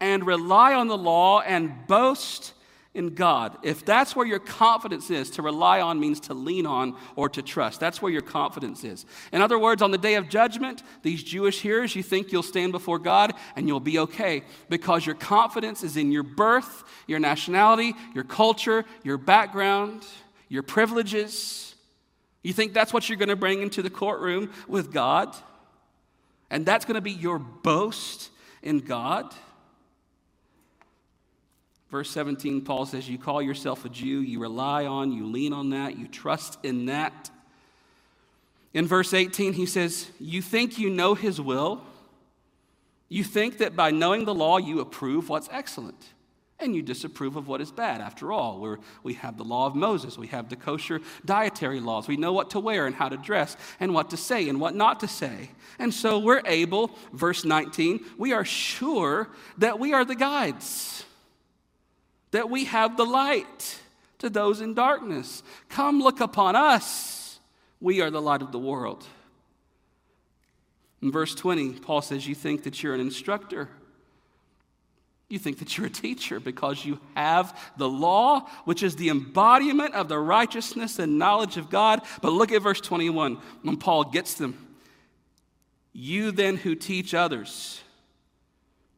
and 0.00 0.24
rely 0.26 0.74
on 0.74 0.86
the 0.88 0.96
law 0.96 1.40
and 1.40 1.86
boast 1.88 2.52
in 2.94 3.14
God, 3.14 3.58
if 3.62 3.84
that's 3.84 4.16
where 4.16 4.26
your 4.26 4.38
confidence 4.38 5.10
is, 5.10 5.30
to 5.32 5.42
rely 5.42 5.80
on 5.80 6.00
means 6.00 6.20
to 6.20 6.34
lean 6.34 6.66
on 6.66 6.96
or 7.14 7.28
to 7.28 7.42
trust. 7.42 7.80
That's 7.80 8.00
where 8.00 8.10
your 8.10 8.22
confidence 8.22 8.84
is. 8.84 9.04
In 9.32 9.42
other 9.42 9.58
words, 9.58 9.82
on 9.82 9.90
the 9.90 9.98
day 9.98 10.14
of 10.14 10.28
judgment, 10.28 10.82
these 11.02 11.22
Jewish 11.22 11.60
hearers, 11.60 11.94
you 11.96 12.02
think 12.02 12.32
you'll 12.32 12.42
stand 12.42 12.72
before 12.72 12.98
God 12.98 13.34
and 13.56 13.66
you'll 13.66 13.80
be 13.80 13.98
okay 13.98 14.44
because 14.70 15.04
your 15.04 15.16
confidence 15.16 15.82
is 15.82 15.96
in 15.96 16.12
your 16.12 16.22
birth, 16.22 16.84
your 17.06 17.18
nationality, 17.18 17.92
your 18.14 18.24
culture, 18.24 18.84
your 19.02 19.18
background, 19.18 20.06
your 20.48 20.62
privileges. 20.62 21.75
You 22.46 22.52
think 22.52 22.74
that's 22.74 22.92
what 22.92 23.08
you're 23.08 23.18
going 23.18 23.28
to 23.28 23.34
bring 23.34 23.60
into 23.60 23.82
the 23.82 23.90
courtroom 23.90 24.52
with 24.68 24.92
God? 24.92 25.34
And 26.48 26.64
that's 26.64 26.84
going 26.84 26.94
to 26.94 27.00
be 27.00 27.10
your 27.10 27.40
boast 27.40 28.30
in 28.62 28.78
God? 28.78 29.34
Verse 31.90 32.08
17, 32.08 32.60
Paul 32.60 32.86
says, 32.86 33.08
You 33.08 33.18
call 33.18 33.42
yourself 33.42 33.84
a 33.84 33.88
Jew, 33.88 34.20
you 34.20 34.38
rely 34.38 34.86
on, 34.86 35.10
you 35.10 35.26
lean 35.26 35.52
on 35.52 35.70
that, 35.70 35.98
you 35.98 36.06
trust 36.06 36.56
in 36.62 36.86
that. 36.86 37.30
In 38.72 38.86
verse 38.86 39.12
18, 39.12 39.54
he 39.54 39.66
says, 39.66 40.08
You 40.20 40.40
think 40.40 40.78
you 40.78 40.88
know 40.88 41.16
his 41.16 41.40
will. 41.40 41.82
You 43.08 43.24
think 43.24 43.58
that 43.58 43.74
by 43.74 43.90
knowing 43.90 44.24
the 44.24 44.34
law, 44.36 44.58
you 44.58 44.78
approve 44.78 45.28
what's 45.28 45.48
excellent 45.50 46.12
and 46.58 46.74
you 46.74 46.82
disapprove 46.82 47.36
of 47.36 47.48
what 47.48 47.60
is 47.60 47.70
bad. 47.70 48.00
After 48.00 48.32
all, 48.32 48.60
we 48.60 48.76
we 49.02 49.14
have 49.14 49.36
the 49.36 49.44
law 49.44 49.66
of 49.66 49.74
Moses, 49.74 50.16
we 50.16 50.28
have 50.28 50.48
the 50.48 50.56
kosher 50.56 51.00
dietary 51.24 51.80
laws, 51.80 52.08
we 52.08 52.16
know 52.16 52.32
what 52.32 52.50
to 52.50 52.60
wear 52.60 52.86
and 52.86 52.94
how 52.94 53.08
to 53.08 53.16
dress, 53.16 53.56
and 53.78 53.94
what 53.94 54.10
to 54.10 54.16
say 54.16 54.48
and 54.48 54.60
what 54.60 54.74
not 54.74 55.00
to 55.00 55.08
say. 55.08 55.50
And 55.78 55.92
so 55.92 56.18
we're 56.18 56.42
able, 56.44 56.90
verse 57.12 57.44
19, 57.44 58.04
we 58.16 58.32
are 58.32 58.44
sure 58.44 59.28
that 59.58 59.78
we 59.78 59.92
are 59.92 60.04
the 60.04 60.14
guides, 60.14 61.04
that 62.30 62.50
we 62.50 62.64
have 62.64 62.96
the 62.96 63.06
light 63.06 63.80
to 64.18 64.30
those 64.30 64.60
in 64.60 64.74
darkness. 64.74 65.42
Come 65.68 66.00
look 66.00 66.20
upon 66.20 66.56
us, 66.56 67.38
we 67.80 68.00
are 68.00 68.10
the 68.10 68.22
light 68.22 68.42
of 68.42 68.52
the 68.52 68.58
world. 68.58 69.04
In 71.02 71.12
verse 71.12 71.34
20, 71.34 71.74
Paul 71.74 72.02
says, 72.02 72.26
You 72.26 72.34
think 72.34 72.64
that 72.64 72.82
you're 72.82 72.94
an 72.94 73.00
instructor. 73.00 73.68
You 75.28 75.38
think 75.40 75.58
that 75.58 75.76
you're 75.76 75.88
a 75.88 75.90
teacher 75.90 76.38
because 76.38 76.84
you 76.84 77.00
have 77.16 77.58
the 77.76 77.88
law, 77.88 78.48
which 78.64 78.82
is 78.82 78.94
the 78.94 79.08
embodiment 79.08 79.94
of 79.94 80.08
the 80.08 80.18
righteousness 80.18 80.98
and 81.00 81.18
knowledge 81.18 81.56
of 81.56 81.68
God. 81.68 82.02
But 82.22 82.32
look 82.32 82.52
at 82.52 82.62
verse 82.62 82.80
21 82.80 83.38
when 83.62 83.76
Paul 83.76 84.04
gets 84.04 84.34
them. 84.34 84.76
You 85.92 86.30
then 86.30 86.56
who 86.56 86.74
teach 86.74 87.14
others, 87.14 87.80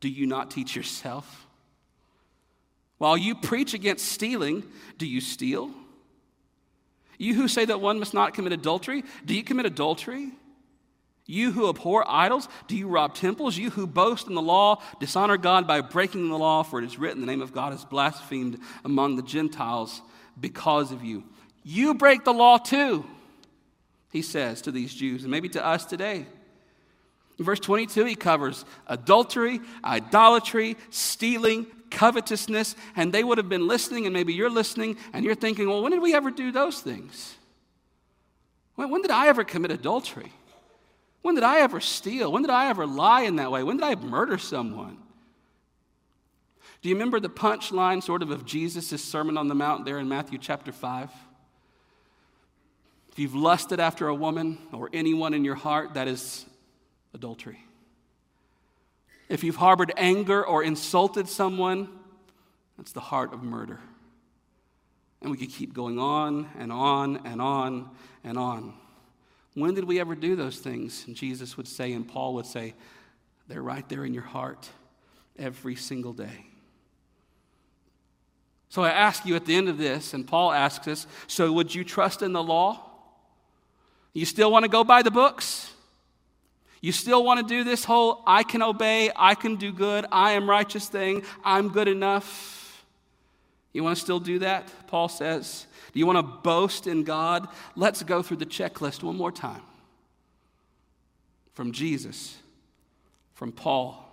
do 0.00 0.08
you 0.08 0.26
not 0.26 0.50
teach 0.50 0.76
yourself? 0.76 1.46
While 2.98 3.16
you 3.16 3.34
preach 3.34 3.72
against 3.72 4.06
stealing, 4.06 4.64
do 4.98 5.06
you 5.06 5.20
steal? 5.20 5.70
You 7.16 7.34
who 7.34 7.48
say 7.48 7.64
that 7.64 7.80
one 7.80 7.98
must 7.98 8.14
not 8.14 8.34
commit 8.34 8.52
adultery, 8.52 9.04
do 9.24 9.34
you 9.34 9.44
commit 9.44 9.64
adultery? 9.64 10.32
You 11.30 11.52
who 11.52 11.68
abhor 11.68 12.04
idols, 12.08 12.48
do 12.68 12.76
you 12.76 12.88
rob 12.88 13.14
temples? 13.14 13.58
You 13.58 13.68
who 13.68 13.86
boast 13.86 14.28
in 14.28 14.34
the 14.34 14.40
law, 14.40 14.80
dishonor 14.98 15.36
God 15.36 15.66
by 15.66 15.82
breaking 15.82 16.30
the 16.30 16.38
law, 16.38 16.62
for 16.62 16.78
it 16.78 16.86
is 16.86 16.98
written, 16.98 17.20
the 17.20 17.26
name 17.26 17.42
of 17.42 17.52
God 17.52 17.74
is 17.74 17.84
blasphemed 17.84 18.58
among 18.82 19.16
the 19.16 19.22
Gentiles 19.22 20.00
because 20.40 20.90
of 20.90 21.04
you. 21.04 21.22
You 21.62 21.92
break 21.92 22.24
the 22.24 22.32
law 22.32 22.56
too. 22.56 23.04
he 24.10 24.22
says 24.22 24.62
to 24.62 24.72
these 24.72 24.94
Jews, 24.94 25.22
and 25.22 25.30
maybe 25.30 25.50
to 25.50 25.64
us 25.64 25.84
today. 25.84 26.24
In 27.38 27.44
verse 27.44 27.60
22, 27.60 28.06
he 28.06 28.14
covers 28.14 28.64
adultery, 28.86 29.60
idolatry, 29.84 30.78
stealing, 30.88 31.66
covetousness, 31.90 32.74
and 32.96 33.12
they 33.12 33.22
would 33.22 33.36
have 33.36 33.50
been 33.50 33.68
listening, 33.68 34.06
and 34.06 34.14
maybe 34.14 34.32
you're 34.32 34.48
listening, 34.48 34.96
and 35.12 35.26
you're 35.26 35.34
thinking, 35.34 35.68
well, 35.68 35.82
when 35.82 35.92
did 35.92 36.00
we 36.00 36.14
ever 36.14 36.30
do 36.30 36.50
those 36.52 36.80
things? 36.80 37.36
When, 38.76 38.88
when 38.88 39.02
did 39.02 39.10
I 39.10 39.28
ever 39.28 39.44
commit 39.44 39.70
adultery? 39.70 40.32
When 41.22 41.34
did 41.34 41.44
I 41.44 41.60
ever 41.60 41.80
steal? 41.80 42.32
When 42.32 42.42
did 42.42 42.50
I 42.50 42.68
ever 42.68 42.86
lie 42.86 43.22
in 43.22 43.36
that 43.36 43.50
way? 43.50 43.62
When 43.62 43.76
did 43.76 43.84
I 43.84 43.94
murder 43.96 44.38
someone? 44.38 44.98
Do 46.80 46.88
you 46.88 46.94
remember 46.94 47.18
the 47.18 47.28
punchline, 47.28 48.02
sort 48.02 48.22
of, 48.22 48.30
of 48.30 48.44
Jesus' 48.44 49.02
Sermon 49.02 49.36
on 49.36 49.48
the 49.48 49.54
Mount 49.54 49.84
there 49.84 49.98
in 49.98 50.08
Matthew 50.08 50.38
chapter 50.38 50.70
5? 50.70 51.10
If 53.10 53.18
you've 53.18 53.34
lusted 53.34 53.80
after 53.80 54.06
a 54.06 54.14
woman 54.14 54.58
or 54.72 54.88
anyone 54.92 55.34
in 55.34 55.44
your 55.44 55.56
heart, 55.56 55.94
that 55.94 56.06
is 56.06 56.46
adultery. 57.14 57.58
If 59.28 59.42
you've 59.42 59.56
harbored 59.56 59.92
anger 59.96 60.46
or 60.46 60.62
insulted 60.62 61.28
someone, 61.28 61.88
that's 62.76 62.92
the 62.92 63.00
heart 63.00 63.34
of 63.34 63.42
murder. 63.42 63.80
And 65.20 65.32
we 65.32 65.36
could 65.36 65.50
keep 65.50 65.74
going 65.74 65.98
on 65.98 66.48
and 66.58 66.70
on 66.70 67.26
and 67.26 67.42
on 67.42 67.90
and 68.22 68.38
on. 68.38 68.74
When 69.58 69.74
did 69.74 69.84
we 69.84 69.98
ever 69.98 70.14
do 70.14 70.36
those 70.36 70.58
things? 70.58 71.04
And 71.06 71.16
Jesus 71.16 71.56
would 71.56 71.66
say, 71.66 71.92
and 71.92 72.06
Paul 72.06 72.34
would 72.34 72.46
say, 72.46 72.74
they're 73.48 73.62
right 73.62 73.86
there 73.88 74.04
in 74.04 74.14
your 74.14 74.22
heart 74.22 74.68
every 75.36 75.74
single 75.74 76.12
day. 76.12 76.46
So 78.68 78.82
I 78.84 78.90
ask 78.90 79.26
you 79.26 79.34
at 79.34 79.46
the 79.46 79.56
end 79.56 79.68
of 79.68 79.76
this, 79.76 80.14
and 80.14 80.26
Paul 80.26 80.52
asks 80.52 80.86
us, 80.86 81.06
so 81.26 81.50
would 81.52 81.74
you 81.74 81.82
trust 81.82 82.22
in 82.22 82.32
the 82.32 82.42
law? 82.42 82.84
You 84.12 84.26
still 84.26 84.52
want 84.52 84.64
to 84.64 84.68
go 84.68 84.84
by 84.84 85.02
the 85.02 85.10
books? 85.10 85.72
You 86.80 86.92
still 86.92 87.24
want 87.24 87.40
to 87.40 87.54
do 87.54 87.64
this 87.64 87.84
whole 87.84 88.22
I 88.26 88.44
can 88.44 88.62
obey, 88.62 89.10
I 89.16 89.34
can 89.34 89.56
do 89.56 89.72
good, 89.72 90.06
I 90.12 90.32
am 90.32 90.48
righteous 90.48 90.88
thing, 90.88 91.24
I'm 91.44 91.70
good 91.70 91.88
enough? 91.88 92.57
You 93.78 93.84
want 93.84 93.96
to 93.96 94.02
still 94.02 94.18
do 94.18 94.40
that? 94.40 94.72
Paul 94.88 95.08
says. 95.08 95.68
Do 95.92 96.00
you 96.00 96.04
want 96.04 96.18
to 96.18 96.24
boast 96.24 96.88
in 96.88 97.04
God? 97.04 97.46
Let's 97.76 98.02
go 98.02 98.22
through 98.24 98.38
the 98.38 98.44
checklist 98.44 99.04
one 99.04 99.16
more 99.16 99.30
time. 99.30 99.62
From 101.52 101.70
Jesus, 101.70 102.36
from 103.34 103.52
Paul. 103.52 104.04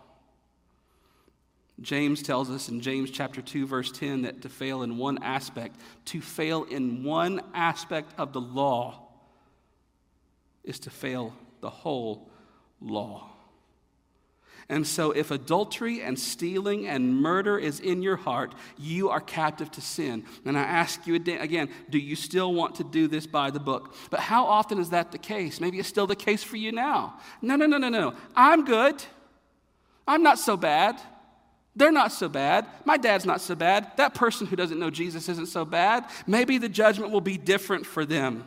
James 1.81 2.21
tells 2.21 2.51
us 2.51 2.69
in 2.69 2.79
James 2.79 3.09
chapter 3.09 3.41
2 3.41 3.65
verse 3.65 3.91
10 3.91 4.21
that 4.21 4.43
to 4.43 4.49
fail 4.49 4.83
in 4.83 4.99
one 4.99 5.17
aspect, 5.23 5.77
to 6.05 6.21
fail 6.21 6.65
in 6.65 7.03
one 7.03 7.41
aspect 7.55 8.13
of 8.19 8.33
the 8.33 8.41
law 8.41 9.01
is 10.63 10.77
to 10.81 10.91
fail 10.91 11.33
the 11.61 11.71
whole 11.71 12.29
law. 12.79 13.31
And 14.67 14.85
so, 14.87 15.11
if 15.11 15.29
adultery 15.29 16.01
and 16.01 16.17
stealing 16.17 16.87
and 16.87 17.15
murder 17.15 17.59
is 17.59 17.79
in 17.79 18.01
your 18.01 18.15
heart, 18.15 18.55
you 18.79 19.09
are 19.09 19.19
captive 19.19 19.69
to 19.71 19.81
sin. 19.81 20.25
And 20.43 20.57
I 20.57 20.63
ask 20.63 21.05
you 21.05 21.15
again, 21.15 21.69
do 21.91 21.99
you 21.99 22.15
still 22.15 22.51
want 22.51 22.75
to 22.75 22.83
do 22.83 23.07
this 23.07 23.27
by 23.27 23.51
the 23.51 23.59
book? 23.59 23.93
But 24.09 24.21
how 24.21 24.45
often 24.45 24.79
is 24.79 24.89
that 24.89 25.11
the 25.11 25.19
case? 25.19 25.61
Maybe 25.61 25.77
it's 25.77 25.87
still 25.87 26.07
the 26.07 26.15
case 26.15 26.43
for 26.43 26.57
you 26.57 26.71
now. 26.71 27.19
No, 27.43 27.55
no, 27.55 27.67
no, 27.67 27.77
no, 27.77 27.89
no. 27.89 28.15
I'm 28.35 28.65
good. 28.65 29.03
I'm 30.07 30.23
not 30.23 30.39
so 30.39 30.57
bad. 30.57 30.99
They're 31.75 31.91
not 31.91 32.11
so 32.11 32.27
bad. 32.27 32.65
My 32.85 32.97
dad's 32.97 33.25
not 33.25 33.41
so 33.41 33.53
bad. 33.53 33.91
That 33.97 34.15
person 34.15 34.47
who 34.47 34.55
doesn't 34.55 34.79
know 34.79 34.89
Jesus 34.89 35.29
isn't 35.29 35.47
so 35.47 35.63
bad. 35.63 36.05
Maybe 36.25 36.57
the 36.57 36.69
judgment 36.69 37.11
will 37.11 37.21
be 37.21 37.37
different 37.37 37.85
for 37.85 38.03
them. 38.03 38.45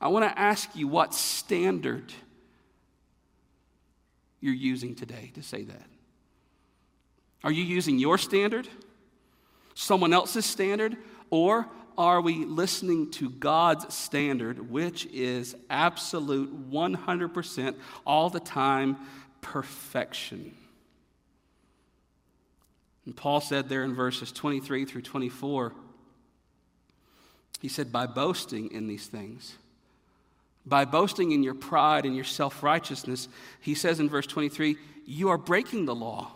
I 0.00 0.08
want 0.08 0.24
to 0.24 0.38
ask 0.38 0.74
you 0.74 0.88
what 0.88 1.14
standard 1.14 2.12
you're 4.44 4.52
using 4.52 4.94
today 4.94 5.32
to 5.34 5.42
say 5.42 5.64
that. 5.64 5.86
Are 7.42 7.50
you 7.50 7.64
using 7.64 7.98
your 7.98 8.18
standard, 8.18 8.68
someone 9.74 10.12
else's 10.12 10.44
standard, 10.44 10.98
or 11.30 11.66
are 11.96 12.20
we 12.20 12.44
listening 12.44 13.10
to 13.12 13.30
God's 13.30 13.94
standard, 13.94 14.70
which 14.70 15.06
is 15.06 15.56
absolute 15.70 16.70
100% 16.70 17.74
all 18.06 18.28
the 18.28 18.40
time 18.40 18.98
perfection? 19.40 20.54
And 23.06 23.16
Paul 23.16 23.40
said 23.40 23.70
there 23.70 23.82
in 23.82 23.94
verses 23.94 24.30
23 24.30 24.84
through 24.84 25.02
24, 25.02 25.72
he 27.62 27.68
said, 27.68 27.90
by 27.90 28.06
boasting 28.06 28.70
in 28.72 28.88
these 28.88 29.06
things, 29.06 29.56
by 30.66 30.84
boasting 30.84 31.32
in 31.32 31.42
your 31.42 31.54
pride 31.54 32.06
and 32.06 32.14
your 32.14 32.24
self 32.24 32.62
righteousness, 32.62 33.28
he 33.60 33.74
says 33.74 34.00
in 34.00 34.08
verse 34.08 34.26
23, 34.26 34.76
you 35.06 35.28
are 35.28 35.38
breaking 35.38 35.84
the 35.84 35.94
law. 35.94 36.32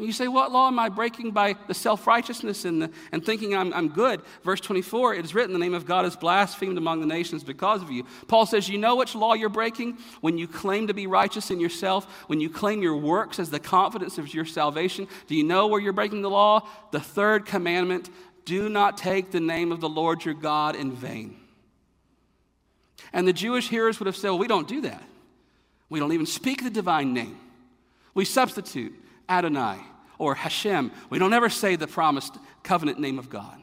And 0.00 0.06
you 0.06 0.14
say, 0.14 0.28
What 0.28 0.50
law 0.50 0.66
am 0.66 0.78
I 0.78 0.88
breaking 0.88 1.32
by 1.32 1.56
the 1.68 1.74
self 1.74 2.06
righteousness 2.06 2.64
and, 2.64 2.90
and 3.12 3.22
thinking 3.22 3.54
I'm, 3.54 3.70
I'm 3.74 3.88
good? 3.88 4.22
Verse 4.42 4.60
24, 4.60 5.16
it 5.16 5.26
is 5.26 5.34
written, 5.34 5.52
The 5.52 5.58
name 5.58 5.74
of 5.74 5.84
God 5.84 6.06
is 6.06 6.16
blasphemed 6.16 6.78
among 6.78 7.00
the 7.00 7.06
nations 7.06 7.44
because 7.44 7.82
of 7.82 7.90
you. 7.90 8.06
Paul 8.26 8.46
says, 8.46 8.66
You 8.66 8.78
know 8.78 8.96
which 8.96 9.14
law 9.14 9.34
you're 9.34 9.50
breaking? 9.50 9.98
When 10.22 10.38
you 10.38 10.48
claim 10.48 10.86
to 10.86 10.94
be 10.94 11.06
righteous 11.06 11.50
in 11.50 11.60
yourself, 11.60 12.06
when 12.28 12.40
you 12.40 12.48
claim 12.48 12.80
your 12.80 12.96
works 12.96 13.38
as 13.38 13.50
the 13.50 13.60
confidence 13.60 14.16
of 14.16 14.32
your 14.32 14.46
salvation, 14.46 15.06
do 15.26 15.34
you 15.34 15.44
know 15.44 15.66
where 15.66 15.80
you're 15.80 15.92
breaking 15.92 16.22
the 16.22 16.30
law? 16.30 16.66
The 16.92 17.00
third 17.00 17.44
commandment 17.44 18.08
do 18.46 18.70
not 18.70 18.96
take 18.96 19.30
the 19.30 19.40
name 19.40 19.70
of 19.70 19.80
the 19.80 19.88
Lord 19.88 20.24
your 20.24 20.32
God 20.32 20.76
in 20.76 20.92
vain. 20.92 21.39
And 23.12 23.26
the 23.26 23.32
Jewish 23.32 23.68
hearers 23.68 23.98
would 23.98 24.06
have 24.06 24.16
said, 24.16 24.30
well, 24.30 24.38
we 24.38 24.48
don't 24.48 24.68
do 24.68 24.82
that. 24.82 25.02
We 25.88 25.98
don't 25.98 26.12
even 26.12 26.26
speak 26.26 26.62
the 26.62 26.70
divine 26.70 27.12
name. 27.12 27.38
We 28.14 28.24
substitute 28.24 28.92
Adonai 29.28 29.78
or 30.18 30.34
Hashem. 30.34 30.92
We 31.08 31.18
don't 31.18 31.32
ever 31.32 31.48
say 31.48 31.76
the 31.76 31.86
promised 31.86 32.36
covenant 32.62 32.98
name 32.98 33.18
of 33.18 33.30
God. 33.30 33.60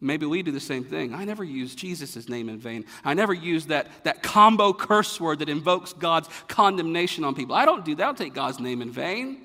Maybe 0.00 0.26
we 0.26 0.42
do 0.42 0.52
the 0.52 0.60
same 0.60 0.84
thing. 0.84 1.12
I 1.12 1.24
never 1.24 1.42
use 1.42 1.74
Jesus' 1.74 2.28
name 2.28 2.48
in 2.48 2.58
vain. 2.58 2.84
I 3.04 3.14
never 3.14 3.34
use 3.34 3.66
that, 3.66 3.88
that 4.04 4.22
combo 4.22 4.72
curse 4.72 5.20
word 5.20 5.40
that 5.40 5.48
invokes 5.48 5.92
God's 5.92 6.28
condemnation 6.46 7.24
on 7.24 7.34
people. 7.34 7.56
I 7.56 7.64
don't 7.64 7.84
do 7.84 7.96
that. 7.96 8.02
I 8.02 8.06
don't 8.06 8.18
take 8.18 8.34
God's 8.34 8.60
name 8.60 8.80
in 8.80 8.92
vain. 8.92 9.42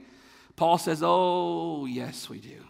Paul 0.55 0.77
says, 0.77 1.01
Oh, 1.03 1.85
yes, 1.85 2.29
we 2.29 2.39
do. 2.39 2.63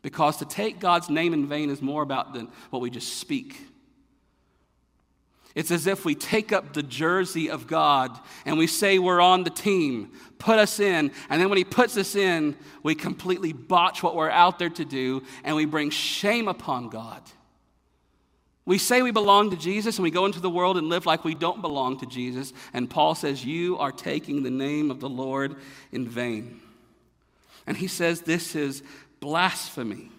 Because 0.00 0.38
to 0.38 0.46
take 0.46 0.80
God's 0.80 1.10
name 1.10 1.34
in 1.34 1.46
vain 1.46 1.68
is 1.68 1.82
more 1.82 2.02
about 2.02 2.32
than 2.32 2.48
what 2.70 2.80
we 2.80 2.88
just 2.88 3.18
speak. 3.18 3.60
It's 5.54 5.70
as 5.70 5.86
if 5.86 6.04
we 6.04 6.14
take 6.14 6.52
up 6.52 6.72
the 6.72 6.82
jersey 6.82 7.50
of 7.50 7.66
God 7.66 8.16
and 8.44 8.56
we 8.56 8.66
say 8.66 8.98
we're 8.98 9.20
on 9.20 9.42
the 9.42 9.50
team, 9.50 10.12
put 10.38 10.58
us 10.58 10.78
in, 10.78 11.10
and 11.28 11.40
then 11.40 11.48
when 11.48 11.58
He 11.58 11.64
puts 11.64 11.96
us 11.96 12.14
in, 12.14 12.56
we 12.82 12.94
completely 12.94 13.52
botch 13.52 14.02
what 14.02 14.14
we're 14.14 14.30
out 14.30 14.58
there 14.58 14.70
to 14.70 14.84
do 14.84 15.22
and 15.42 15.56
we 15.56 15.64
bring 15.64 15.90
shame 15.90 16.46
upon 16.46 16.88
God. 16.88 17.22
We 18.64 18.78
say 18.78 19.02
we 19.02 19.10
belong 19.10 19.50
to 19.50 19.56
Jesus 19.56 19.96
and 19.96 20.04
we 20.04 20.12
go 20.12 20.26
into 20.26 20.38
the 20.38 20.50
world 20.50 20.76
and 20.76 20.88
live 20.88 21.04
like 21.04 21.24
we 21.24 21.34
don't 21.34 21.60
belong 21.60 21.98
to 21.98 22.06
Jesus, 22.06 22.52
and 22.72 22.88
Paul 22.88 23.16
says, 23.16 23.44
You 23.44 23.76
are 23.78 23.90
taking 23.90 24.42
the 24.42 24.50
name 24.50 24.90
of 24.90 25.00
the 25.00 25.08
Lord 25.08 25.56
in 25.90 26.08
vain. 26.08 26.60
And 27.66 27.76
he 27.76 27.88
says 27.88 28.20
this 28.20 28.54
is 28.54 28.82
blasphemy. 29.18 30.10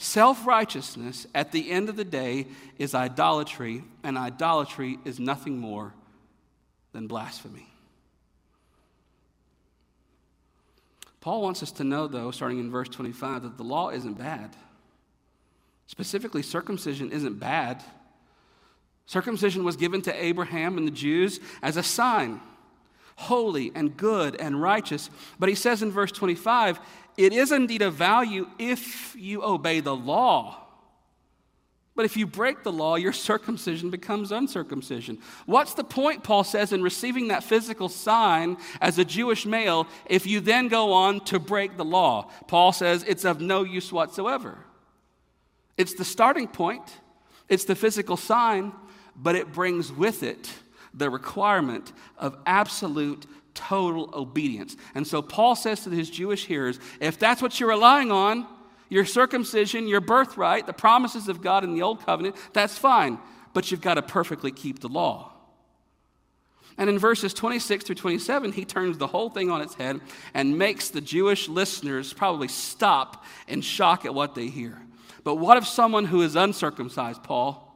Self 0.00 0.46
righteousness, 0.46 1.26
at 1.34 1.50
the 1.50 1.70
end 1.70 1.88
of 1.88 1.96
the 1.96 2.04
day, 2.04 2.46
is 2.78 2.94
idolatry, 2.94 3.82
and 4.04 4.16
idolatry 4.16 4.98
is 5.04 5.18
nothing 5.18 5.58
more 5.58 5.92
than 6.92 7.08
blasphemy. 7.08 7.66
Paul 11.20 11.42
wants 11.42 11.64
us 11.64 11.72
to 11.72 11.84
know, 11.84 12.06
though, 12.06 12.30
starting 12.30 12.60
in 12.60 12.70
verse 12.70 12.88
25, 12.88 13.42
that 13.42 13.56
the 13.56 13.64
law 13.64 13.90
isn't 13.90 14.16
bad. 14.16 14.54
Specifically, 15.88 16.42
circumcision 16.42 17.10
isn't 17.10 17.40
bad. 17.40 17.82
Circumcision 19.06 19.64
was 19.64 19.76
given 19.76 20.00
to 20.02 20.24
Abraham 20.24 20.78
and 20.78 20.86
the 20.86 20.92
Jews 20.92 21.40
as 21.60 21.76
a 21.76 21.82
sign, 21.82 22.40
holy 23.16 23.72
and 23.74 23.96
good 23.96 24.36
and 24.36 24.62
righteous. 24.62 25.10
But 25.40 25.48
he 25.48 25.56
says 25.56 25.82
in 25.82 25.90
verse 25.90 26.12
25, 26.12 26.78
it 27.18 27.32
is 27.32 27.50
indeed 27.50 27.82
of 27.82 27.94
value 27.94 28.48
if 28.60 29.14
you 29.18 29.42
obey 29.42 29.80
the 29.80 29.94
law. 29.94 30.64
But 31.96 32.04
if 32.04 32.16
you 32.16 32.28
break 32.28 32.62
the 32.62 32.70
law, 32.70 32.94
your 32.94 33.12
circumcision 33.30 33.90
becomes 33.90 34.30
uncircumcision. 34.30 35.18
What's 35.44 35.74
the 35.74 35.82
point, 35.82 36.22
Paul 36.22 36.44
says, 36.44 36.72
in 36.72 36.80
receiving 36.80 37.28
that 37.28 37.42
physical 37.42 37.88
sign 37.88 38.56
as 38.80 38.98
a 38.98 39.04
Jewish 39.04 39.44
male 39.44 39.88
if 40.06 40.28
you 40.28 40.38
then 40.38 40.68
go 40.68 40.92
on 40.92 41.18
to 41.24 41.40
break 41.40 41.76
the 41.76 41.84
law? 41.84 42.30
Paul 42.46 42.72
says 42.72 43.04
it's 43.06 43.24
of 43.24 43.40
no 43.40 43.64
use 43.64 43.92
whatsoever. 43.92 44.58
It's 45.76 45.94
the 45.94 46.04
starting 46.04 46.46
point, 46.46 46.88
it's 47.48 47.64
the 47.64 47.74
physical 47.74 48.16
sign, 48.16 48.72
but 49.16 49.34
it 49.34 49.52
brings 49.52 49.92
with 49.92 50.22
it 50.22 50.48
the 50.98 51.10
requirement 51.10 51.92
of 52.18 52.36
absolute 52.46 53.26
total 53.54 54.10
obedience. 54.12 54.76
And 54.94 55.06
so 55.06 55.22
Paul 55.22 55.56
says 55.56 55.84
to 55.84 55.90
his 55.90 56.10
Jewish 56.10 56.46
hearers 56.46 56.78
if 57.00 57.18
that's 57.18 57.42
what 57.42 57.58
you're 57.58 57.70
relying 57.70 58.12
on, 58.12 58.46
your 58.88 59.04
circumcision, 59.04 59.86
your 59.86 60.00
birthright, 60.00 60.66
the 60.66 60.72
promises 60.72 61.28
of 61.28 61.42
God 61.42 61.64
in 61.64 61.74
the 61.74 61.82
old 61.82 62.04
covenant, 62.04 62.36
that's 62.52 62.78
fine, 62.78 63.18
but 63.52 63.70
you've 63.70 63.80
got 63.80 63.94
to 63.94 64.02
perfectly 64.02 64.50
keep 64.50 64.80
the 64.80 64.88
law. 64.88 65.32
And 66.78 66.88
in 66.88 66.98
verses 66.98 67.34
26 67.34 67.84
through 67.84 67.96
27, 67.96 68.52
he 68.52 68.64
turns 68.64 68.98
the 68.98 69.08
whole 69.08 69.30
thing 69.30 69.50
on 69.50 69.60
its 69.60 69.74
head 69.74 70.00
and 70.32 70.56
makes 70.56 70.90
the 70.90 71.00
Jewish 71.00 71.48
listeners 71.48 72.12
probably 72.12 72.46
stop 72.46 73.24
in 73.48 73.62
shock 73.62 74.04
at 74.04 74.14
what 74.14 74.36
they 74.36 74.46
hear. 74.46 74.80
But 75.24 75.34
what 75.34 75.56
if 75.56 75.66
someone 75.66 76.04
who 76.04 76.22
is 76.22 76.36
uncircumcised, 76.36 77.24
Paul? 77.24 77.67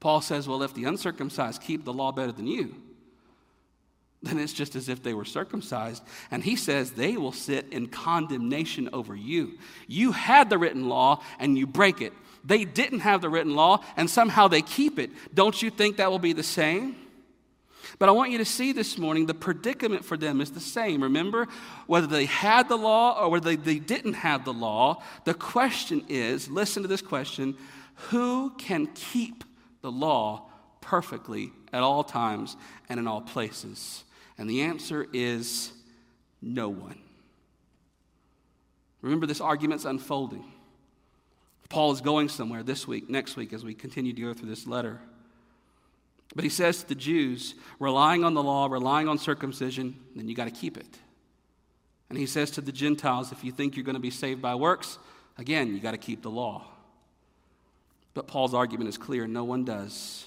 Paul 0.00 0.22
says, 0.22 0.48
well, 0.48 0.62
if 0.62 0.74
the 0.74 0.84
uncircumcised 0.84 1.60
keep 1.60 1.84
the 1.84 1.92
law 1.92 2.10
better 2.10 2.32
than 2.32 2.46
you, 2.46 2.74
then 4.22 4.38
it's 4.38 4.52
just 4.52 4.76
as 4.76 4.88
if 4.88 5.02
they 5.02 5.14
were 5.14 5.24
circumcised. 5.24 6.02
And 6.30 6.42
he 6.42 6.56
says 6.56 6.92
they 6.92 7.16
will 7.16 7.32
sit 7.32 7.66
in 7.70 7.86
condemnation 7.86 8.90
over 8.92 9.14
you. 9.14 9.58
You 9.86 10.12
had 10.12 10.50
the 10.50 10.58
written 10.58 10.88
law 10.88 11.22
and 11.38 11.56
you 11.56 11.66
break 11.66 12.02
it. 12.02 12.12
They 12.44 12.64
didn't 12.64 13.00
have 13.00 13.20
the 13.20 13.28
written 13.28 13.54
law 13.54 13.82
and 13.96 14.08
somehow 14.08 14.48
they 14.48 14.62
keep 14.62 14.98
it. 14.98 15.10
Don't 15.34 15.60
you 15.62 15.70
think 15.70 15.96
that 15.96 16.10
will 16.10 16.18
be 16.18 16.32
the 16.32 16.42
same? 16.42 16.96
But 17.98 18.08
I 18.08 18.12
want 18.12 18.30
you 18.30 18.38
to 18.38 18.44
see 18.44 18.72
this 18.72 18.98
morning 18.98 19.26
the 19.26 19.34
predicament 19.34 20.04
for 20.04 20.16
them 20.16 20.40
is 20.40 20.50
the 20.50 20.60
same. 20.60 21.02
Remember, 21.02 21.48
whether 21.86 22.06
they 22.06 22.26
had 22.26 22.68
the 22.68 22.76
law 22.76 23.22
or 23.22 23.30
whether 23.30 23.56
they, 23.56 23.56
they 23.56 23.78
didn't 23.78 24.14
have 24.14 24.44
the 24.44 24.52
law, 24.52 25.02
the 25.24 25.34
question 25.34 26.04
is 26.08 26.48
listen 26.48 26.82
to 26.82 26.88
this 26.88 27.02
question 27.02 27.56
who 28.08 28.50
can 28.56 28.86
keep 28.94 29.44
the 29.82 29.90
law 29.90 30.48
perfectly 30.80 31.52
at 31.72 31.82
all 31.82 32.04
times 32.04 32.56
and 32.88 32.98
in 32.98 33.06
all 33.06 33.20
places? 33.20 34.04
And 34.38 34.48
the 34.48 34.62
answer 34.62 35.06
is 35.12 35.72
no 36.40 36.68
one. 36.68 36.98
Remember, 39.02 39.26
this 39.26 39.40
argument's 39.40 39.84
unfolding. 39.84 40.44
Paul 41.68 41.92
is 41.92 42.00
going 42.00 42.28
somewhere 42.28 42.62
this 42.62 42.86
week, 42.86 43.08
next 43.08 43.36
week, 43.36 43.52
as 43.52 43.64
we 43.64 43.74
continue 43.74 44.12
to 44.12 44.20
go 44.20 44.34
through 44.34 44.48
this 44.48 44.66
letter. 44.66 45.00
But 46.34 46.44
he 46.44 46.50
says 46.50 46.82
to 46.82 46.88
the 46.88 46.94
Jews, 46.94 47.54
relying 47.78 48.24
on 48.24 48.34
the 48.34 48.42
law, 48.42 48.66
relying 48.66 49.08
on 49.08 49.18
circumcision, 49.18 49.96
then 50.14 50.28
you 50.28 50.34
got 50.34 50.44
to 50.44 50.50
keep 50.50 50.76
it. 50.76 50.98
And 52.08 52.18
he 52.18 52.26
says 52.26 52.50
to 52.52 52.60
the 52.60 52.72
Gentiles, 52.72 53.30
if 53.30 53.44
you 53.44 53.52
think 53.52 53.76
you're 53.76 53.84
going 53.84 53.94
to 53.94 54.00
be 54.00 54.10
saved 54.10 54.42
by 54.42 54.54
works, 54.54 54.98
again, 55.38 55.74
you 55.74 55.80
got 55.80 55.92
to 55.92 55.98
keep 55.98 56.22
the 56.22 56.30
law. 56.30 56.66
But 58.14 58.26
Paul's 58.26 58.54
argument 58.54 58.88
is 58.88 58.98
clear 58.98 59.26
no 59.26 59.44
one 59.44 59.64
does, 59.64 60.26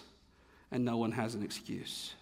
and 0.71 0.85
no 0.85 0.97
one 0.97 1.11
has 1.11 1.35
an 1.35 1.43
excuse. 1.43 2.13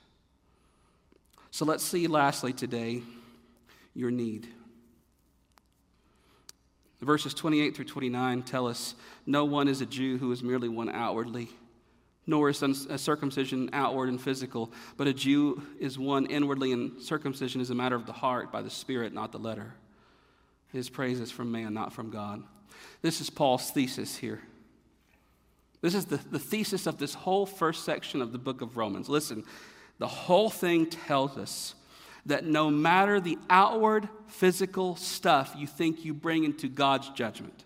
So 1.51 1.65
let's 1.65 1.83
see, 1.83 2.07
lastly, 2.07 2.53
today, 2.53 3.03
your 3.93 4.09
need. 4.09 4.47
Verses 7.01 7.33
28 7.33 7.75
through 7.75 7.85
29 7.85 8.43
tell 8.43 8.67
us 8.67 8.95
no 9.25 9.43
one 9.45 9.67
is 9.67 9.81
a 9.81 9.85
Jew 9.85 10.17
who 10.17 10.31
is 10.31 10.43
merely 10.43 10.69
one 10.69 10.89
outwardly, 10.89 11.49
nor 12.27 12.49
is 12.49 12.63
circumcision 12.97 13.69
outward 13.73 14.09
and 14.09 14.21
physical, 14.21 14.71
but 14.97 15.07
a 15.07 15.13
Jew 15.13 15.61
is 15.79 15.97
one 15.97 16.27
inwardly, 16.27 16.71
and 16.71 17.01
circumcision 17.01 17.59
is 17.59 17.71
a 17.71 17.75
matter 17.75 17.95
of 17.95 18.05
the 18.05 18.13
heart 18.13 18.51
by 18.51 18.61
the 18.61 18.69
Spirit, 18.69 19.13
not 19.13 19.31
the 19.31 19.39
letter. 19.39 19.73
His 20.71 20.89
praise 20.89 21.19
is 21.19 21.31
from 21.31 21.51
man, 21.51 21.73
not 21.73 21.91
from 21.91 22.11
God. 22.11 22.43
This 23.01 23.19
is 23.19 23.29
Paul's 23.29 23.71
thesis 23.71 24.17
here. 24.17 24.41
This 25.81 25.95
is 25.95 26.05
the, 26.05 26.17
the 26.17 26.39
thesis 26.39 26.85
of 26.85 26.97
this 26.97 27.13
whole 27.13 27.45
first 27.45 27.83
section 27.83 28.21
of 28.21 28.31
the 28.31 28.37
book 28.37 28.61
of 28.61 28.77
Romans. 28.77 29.09
Listen, 29.09 29.43
the 29.97 30.07
whole 30.07 30.49
thing 30.49 30.85
tells 30.85 31.37
us 31.37 31.75
that 32.25 32.45
no 32.45 32.69
matter 32.69 33.19
the 33.19 33.37
outward 33.49 34.07
physical 34.27 34.95
stuff 34.95 35.55
you 35.57 35.65
think 35.65 36.05
you 36.05 36.13
bring 36.13 36.43
into 36.43 36.67
God's 36.67 37.09
judgment, 37.09 37.65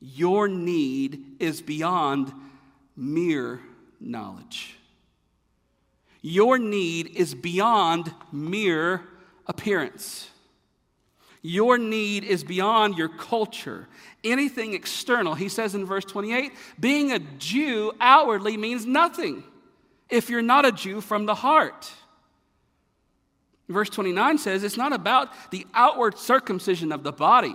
your 0.00 0.48
need 0.48 1.36
is 1.38 1.60
beyond 1.60 2.32
mere 2.96 3.60
knowledge. 4.00 4.76
Your 6.22 6.58
need 6.58 7.14
is 7.14 7.34
beyond 7.34 8.12
mere 8.32 9.02
appearance. 9.46 10.30
Your 11.48 11.78
need 11.78 12.24
is 12.24 12.42
beyond 12.42 12.98
your 12.98 13.08
culture, 13.08 13.86
anything 14.24 14.74
external. 14.74 15.36
He 15.36 15.48
says 15.48 15.76
in 15.76 15.86
verse 15.86 16.04
28 16.04 16.50
being 16.80 17.12
a 17.12 17.20
Jew 17.20 17.92
outwardly 18.00 18.56
means 18.56 18.84
nothing 18.84 19.44
if 20.10 20.28
you're 20.28 20.42
not 20.42 20.66
a 20.66 20.72
Jew 20.72 21.00
from 21.00 21.24
the 21.24 21.36
heart. 21.36 21.88
Verse 23.68 23.88
29 23.88 24.38
says 24.38 24.64
it's 24.64 24.76
not 24.76 24.92
about 24.92 25.28
the 25.52 25.64
outward 25.72 26.18
circumcision 26.18 26.90
of 26.90 27.04
the 27.04 27.12
body, 27.12 27.54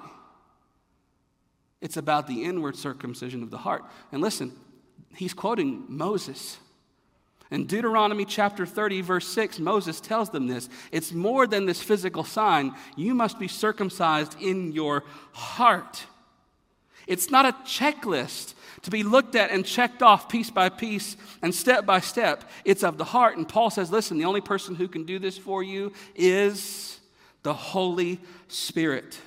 it's 1.81 1.97
about 1.97 2.27
the 2.27 2.45
inward 2.45 2.77
circumcision 2.77 3.43
of 3.43 3.51
the 3.51 3.57
heart. 3.57 3.83
And 4.13 4.21
listen, 4.21 4.53
he's 5.17 5.33
quoting 5.33 5.83
Moses. 5.89 6.59
In 7.51 7.65
Deuteronomy 7.65 8.23
chapter 8.23 8.65
30, 8.65 9.01
verse 9.01 9.27
6, 9.27 9.59
Moses 9.59 9.99
tells 9.99 10.29
them 10.29 10.47
this. 10.47 10.69
It's 10.89 11.11
more 11.11 11.45
than 11.45 11.65
this 11.65 11.83
physical 11.83 12.23
sign. 12.23 12.73
You 12.95 13.13
must 13.13 13.37
be 13.37 13.49
circumcised 13.49 14.41
in 14.41 14.71
your 14.71 15.03
heart. 15.33 16.05
It's 17.07 17.29
not 17.29 17.45
a 17.45 17.51
checklist 17.65 18.53
to 18.83 18.89
be 18.89 19.03
looked 19.03 19.35
at 19.35 19.51
and 19.51 19.65
checked 19.65 20.01
off 20.01 20.29
piece 20.29 20.49
by 20.49 20.69
piece 20.69 21.17
and 21.41 21.53
step 21.53 21.85
by 21.85 21.99
step. 21.99 22.49
It's 22.63 22.83
of 22.83 22.97
the 22.97 23.03
heart. 23.03 23.35
And 23.35 23.47
Paul 23.47 23.69
says, 23.69 23.91
listen, 23.91 24.17
the 24.17 24.25
only 24.25 24.41
person 24.41 24.75
who 24.75 24.87
can 24.87 25.03
do 25.03 25.19
this 25.19 25.37
for 25.37 25.61
you 25.61 25.91
is 26.15 27.01
the 27.43 27.53
Holy 27.53 28.21
Spirit. 28.47 29.19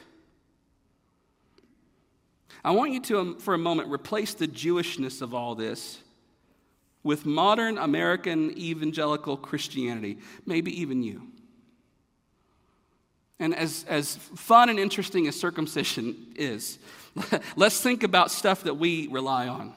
I 2.64 2.70
want 2.70 2.93
you 2.93 3.01
to, 3.03 3.18
um, 3.18 3.39
for 3.39 3.53
a 3.53 3.59
moment, 3.59 3.91
replace 3.91 4.33
the 4.33 4.49
Jewishness 4.49 5.20
of 5.20 5.35
all 5.35 5.55
this 5.55 5.99
with 7.05 7.27
modern 7.27 7.79
American 7.79 8.51
evangelical 8.59 9.37
Christianity, 9.37 10.19
maybe 10.47 10.81
even 10.81 11.03
you. 11.03 11.29
And 13.39 13.55
as, 13.55 13.85
as 13.89 14.17
fun 14.17 14.71
and 14.71 14.79
interesting 14.79 15.29
as 15.29 15.39
circumcision 15.39 16.17
is, 16.35 16.79
let's 17.57 17.81
think 17.81 18.03
about 18.03 18.31
stuff 18.31 18.65
that 18.65 18.75
we 18.75 19.07
rely 19.09 19.49
on. 19.49 19.75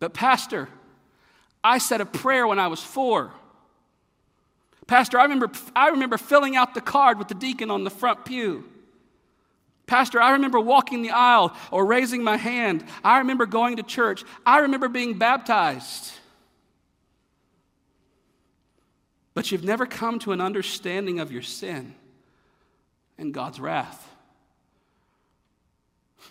But, 0.00 0.12
Pastor, 0.12 0.68
I 1.62 1.78
said 1.78 2.00
a 2.00 2.06
prayer 2.06 2.46
when 2.46 2.58
I 2.58 2.66
was 2.66 2.82
four. 2.82 3.30
Pastor, 4.86 5.20
I 5.20 5.22
remember, 5.22 5.50
I 5.76 5.90
remember 5.90 6.18
filling 6.18 6.56
out 6.56 6.74
the 6.74 6.80
card 6.80 7.18
with 7.18 7.28
the 7.28 7.34
deacon 7.34 7.70
on 7.70 7.84
the 7.84 7.90
front 7.90 8.24
pew. 8.24 8.64
Pastor, 9.90 10.22
I 10.22 10.30
remember 10.30 10.60
walking 10.60 11.02
the 11.02 11.10
aisle 11.10 11.52
or 11.72 11.84
raising 11.84 12.22
my 12.22 12.36
hand. 12.36 12.84
I 13.02 13.18
remember 13.18 13.44
going 13.44 13.78
to 13.78 13.82
church. 13.82 14.22
I 14.46 14.60
remember 14.60 14.88
being 14.88 15.18
baptized. 15.18 16.12
But 19.34 19.50
you've 19.50 19.64
never 19.64 19.86
come 19.86 20.20
to 20.20 20.30
an 20.30 20.40
understanding 20.40 21.18
of 21.18 21.32
your 21.32 21.42
sin 21.42 21.96
and 23.18 23.34
God's 23.34 23.58
wrath. 23.58 24.08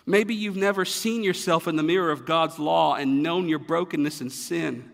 Maybe 0.06 0.34
you've 0.34 0.56
never 0.56 0.86
seen 0.86 1.22
yourself 1.22 1.68
in 1.68 1.76
the 1.76 1.82
mirror 1.82 2.10
of 2.10 2.24
God's 2.24 2.58
law 2.58 2.94
and 2.94 3.22
known 3.22 3.46
your 3.46 3.58
brokenness 3.58 4.22
and 4.22 4.32
sin. 4.32 4.90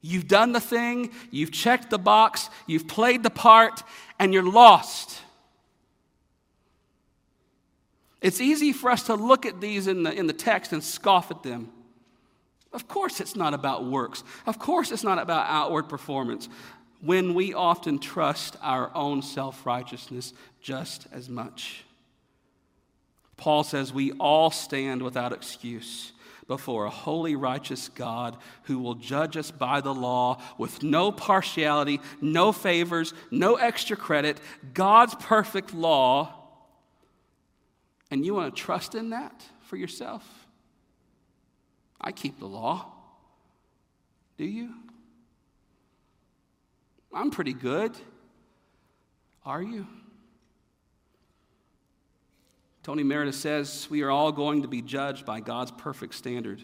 You've 0.00 0.26
done 0.26 0.52
the 0.52 0.60
thing, 0.60 1.10
you've 1.30 1.52
checked 1.52 1.90
the 1.90 1.98
box, 1.98 2.48
you've 2.66 2.88
played 2.88 3.22
the 3.22 3.28
part, 3.28 3.82
and 4.18 4.32
you're 4.32 4.42
lost. 4.42 5.20
It's 8.24 8.40
easy 8.40 8.72
for 8.72 8.90
us 8.90 9.02
to 9.04 9.16
look 9.16 9.44
at 9.44 9.60
these 9.60 9.86
in 9.86 10.02
the, 10.02 10.10
in 10.10 10.26
the 10.26 10.32
text 10.32 10.72
and 10.72 10.82
scoff 10.82 11.30
at 11.30 11.42
them. 11.42 11.70
Of 12.72 12.88
course, 12.88 13.20
it's 13.20 13.36
not 13.36 13.52
about 13.52 13.84
works. 13.84 14.24
Of 14.46 14.58
course, 14.58 14.90
it's 14.92 15.04
not 15.04 15.18
about 15.18 15.44
outward 15.46 15.90
performance 15.90 16.48
when 17.02 17.34
we 17.34 17.52
often 17.52 17.98
trust 17.98 18.56
our 18.62 18.90
own 18.94 19.20
self 19.20 19.66
righteousness 19.66 20.32
just 20.62 21.06
as 21.12 21.28
much. 21.28 21.84
Paul 23.36 23.62
says 23.62 23.92
we 23.92 24.12
all 24.12 24.50
stand 24.50 25.02
without 25.02 25.34
excuse 25.34 26.12
before 26.48 26.86
a 26.86 26.90
holy, 26.90 27.36
righteous 27.36 27.90
God 27.90 28.38
who 28.62 28.78
will 28.78 28.94
judge 28.94 29.36
us 29.36 29.50
by 29.50 29.82
the 29.82 29.92
law 29.92 30.40
with 30.56 30.82
no 30.82 31.12
partiality, 31.12 32.00
no 32.22 32.52
favors, 32.52 33.12
no 33.30 33.56
extra 33.56 33.98
credit, 33.98 34.40
God's 34.72 35.14
perfect 35.16 35.74
law. 35.74 36.43
And 38.14 38.24
you 38.24 38.32
want 38.32 38.54
to 38.54 38.62
trust 38.62 38.94
in 38.94 39.10
that 39.10 39.42
for 39.62 39.76
yourself? 39.76 40.24
I 42.00 42.12
keep 42.12 42.38
the 42.38 42.46
law. 42.46 42.92
Do 44.38 44.44
you? 44.44 44.72
I'm 47.12 47.32
pretty 47.32 47.54
good. 47.54 47.90
Are 49.44 49.60
you? 49.60 49.88
Tony 52.84 53.02
Merida 53.02 53.32
says 53.32 53.88
we 53.90 54.02
are 54.02 54.12
all 54.12 54.30
going 54.30 54.62
to 54.62 54.68
be 54.68 54.80
judged 54.80 55.26
by 55.26 55.40
God's 55.40 55.72
perfect 55.72 56.14
standard. 56.14 56.62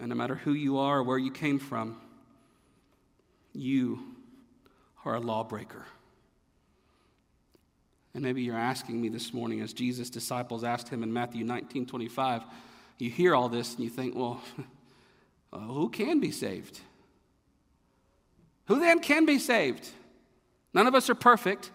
And 0.00 0.08
no 0.08 0.16
matter 0.16 0.34
who 0.34 0.52
you 0.52 0.78
are 0.78 0.98
or 0.98 1.02
where 1.04 1.18
you 1.18 1.30
came 1.30 1.60
from, 1.60 2.00
you 3.52 4.16
are 5.04 5.14
a 5.14 5.20
lawbreaker. 5.20 5.86
And 8.18 8.24
maybe 8.24 8.42
you're 8.42 8.56
asking 8.58 9.00
me 9.00 9.08
this 9.08 9.32
morning, 9.32 9.60
as 9.60 9.72
Jesus' 9.72 10.10
disciples 10.10 10.64
asked 10.64 10.88
him 10.88 11.04
in 11.04 11.12
Matthew 11.12 11.44
19 11.44 11.86
25, 11.86 12.42
you 12.98 13.10
hear 13.10 13.32
all 13.32 13.48
this 13.48 13.76
and 13.76 13.84
you 13.84 13.90
think, 13.90 14.16
well, 14.16 14.42
uh, 15.52 15.60
who 15.60 15.88
can 15.88 16.18
be 16.18 16.32
saved? 16.32 16.80
Who 18.66 18.80
then 18.80 18.98
can 18.98 19.24
be 19.24 19.38
saved? 19.38 19.88
None 20.74 20.88
of 20.88 20.96
us 20.96 21.08
are 21.08 21.14
perfect. 21.14 21.70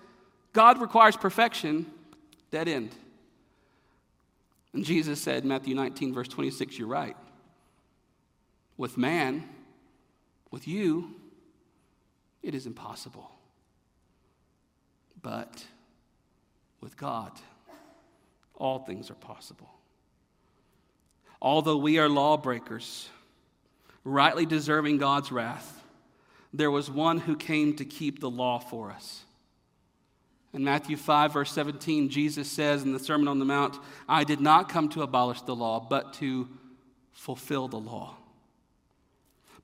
God 0.52 0.82
requires 0.82 1.16
perfection. 1.16 1.86
Dead 2.52 2.68
end. 2.68 2.94
And 4.74 4.84
Jesus 4.84 5.22
said, 5.22 5.46
Matthew 5.46 5.76
19, 5.76 6.14
verse 6.14 6.28
26, 6.28 6.78
you're 6.78 6.90
right. 6.90 7.16
With 8.76 8.98
man, 8.98 9.48
with 10.52 10.68
you, 10.68 11.16
it 12.42 12.54
is 12.54 12.66
impossible. 12.66 13.32
But 15.22 15.64
with 16.84 16.98
God, 16.98 17.32
all 18.56 18.80
things 18.80 19.10
are 19.10 19.16
possible. 19.16 19.70
Although 21.42 21.78
we 21.78 21.98
are 21.98 22.10
lawbreakers, 22.10 23.10
rightly 24.04 24.46
deserving 24.46 24.98
God's 24.98 25.32
wrath, 25.32 25.82
there 26.54 26.70
was 26.70 26.92
one 26.92 27.20
who 27.20 27.36
came 27.36 27.76
to 27.78 27.86
keep 27.86 28.20
the 28.20 28.30
law 28.30 28.60
for 28.60 28.92
us. 28.92 29.24
In 30.54 30.64
Matthew 30.64 30.98
5, 30.98 31.34
verse 31.34 31.52
17, 31.52 32.10
Jesus 32.10 32.52
says 32.52 32.84
in 32.84 32.94
the 32.94 33.00
Sermon 33.00 33.28
on 33.28 33.40
the 33.40 33.46
Mount, 33.46 33.80
I 34.08 34.24
did 34.24 34.40
not 34.40 34.70
come 34.70 34.90
to 34.90 35.02
abolish 35.02 35.42
the 35.42 35.56
law, 35.56 35.80
but 35.80 36.14
to 36.16 36.48
fulfill 37.12 37.68
the 37.68 37.80
law. 37.80 38.16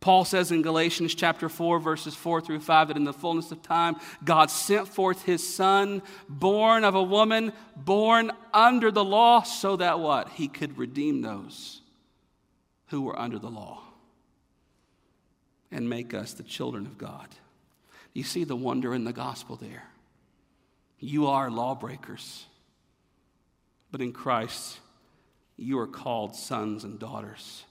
Paul 0.01 0.23
says 0.23 0.51
in 0.51 0.61
Galatians 0.61 1.13
chapter 1.13 1.49
4, 1.49 1.79
verses 1.79 2.15
4 2.15 2.39
through 2.39 2.61
5, 2.61 2.87
that 2.87 2.97
in 2.97 3.03
the 3.03 3.11
fullness 3.11 3.51
of 3.51 3.61
time, 3.61 3.97
God 4.23 4.49
sent 4.49 4.87
forth 4.87 5.23
his 5.23 5.45
son, 5.45 6.01
born 6.29 6.85
of 6.85 6.95
a 6.95 7.03
woman, 7.03 7.51
born 7.75 8.31
under 8.53 8.91
the 8.91 9.03
law, 9.03 9.41
so 9.41 9.75
that 9.75 9.99
what? 9.99 10.29
He 10.29 10.47
could 10.47 10.77
redeem 10.77 11.21
those 11.21 11.81
who 12.87 13.01
were 13.01 13.19
under 13.19 13.39
the 13.39 13.49
law 13.49 13.81
and 15.69 15.89
make 15.89 16.13
us 16.13 16.33
the 16.33 16.43
children 16.43 16.85
of 16.85 16.97
God. 16.97 17.27
You 18.13 18.23
see 18.23 18.45
the 18.45 18.55
wonder 18.55 18.93
in 18.93 19.03
the 19.03 19.13
gospel 19.13 19.57
there. 19.57 19.83
You 20.97 21.27
are 21.27 21.51
lawbreakers, 21.51 22.45
but 23.91 24.01
in 24.01 24.13
Christ, 24.13 24.79
you 25.57 25.77
are 25.79 25.87
called 25.87 26.35
sons 26.35 26.85
and 26.85 26.99
daughters 26.99 27.65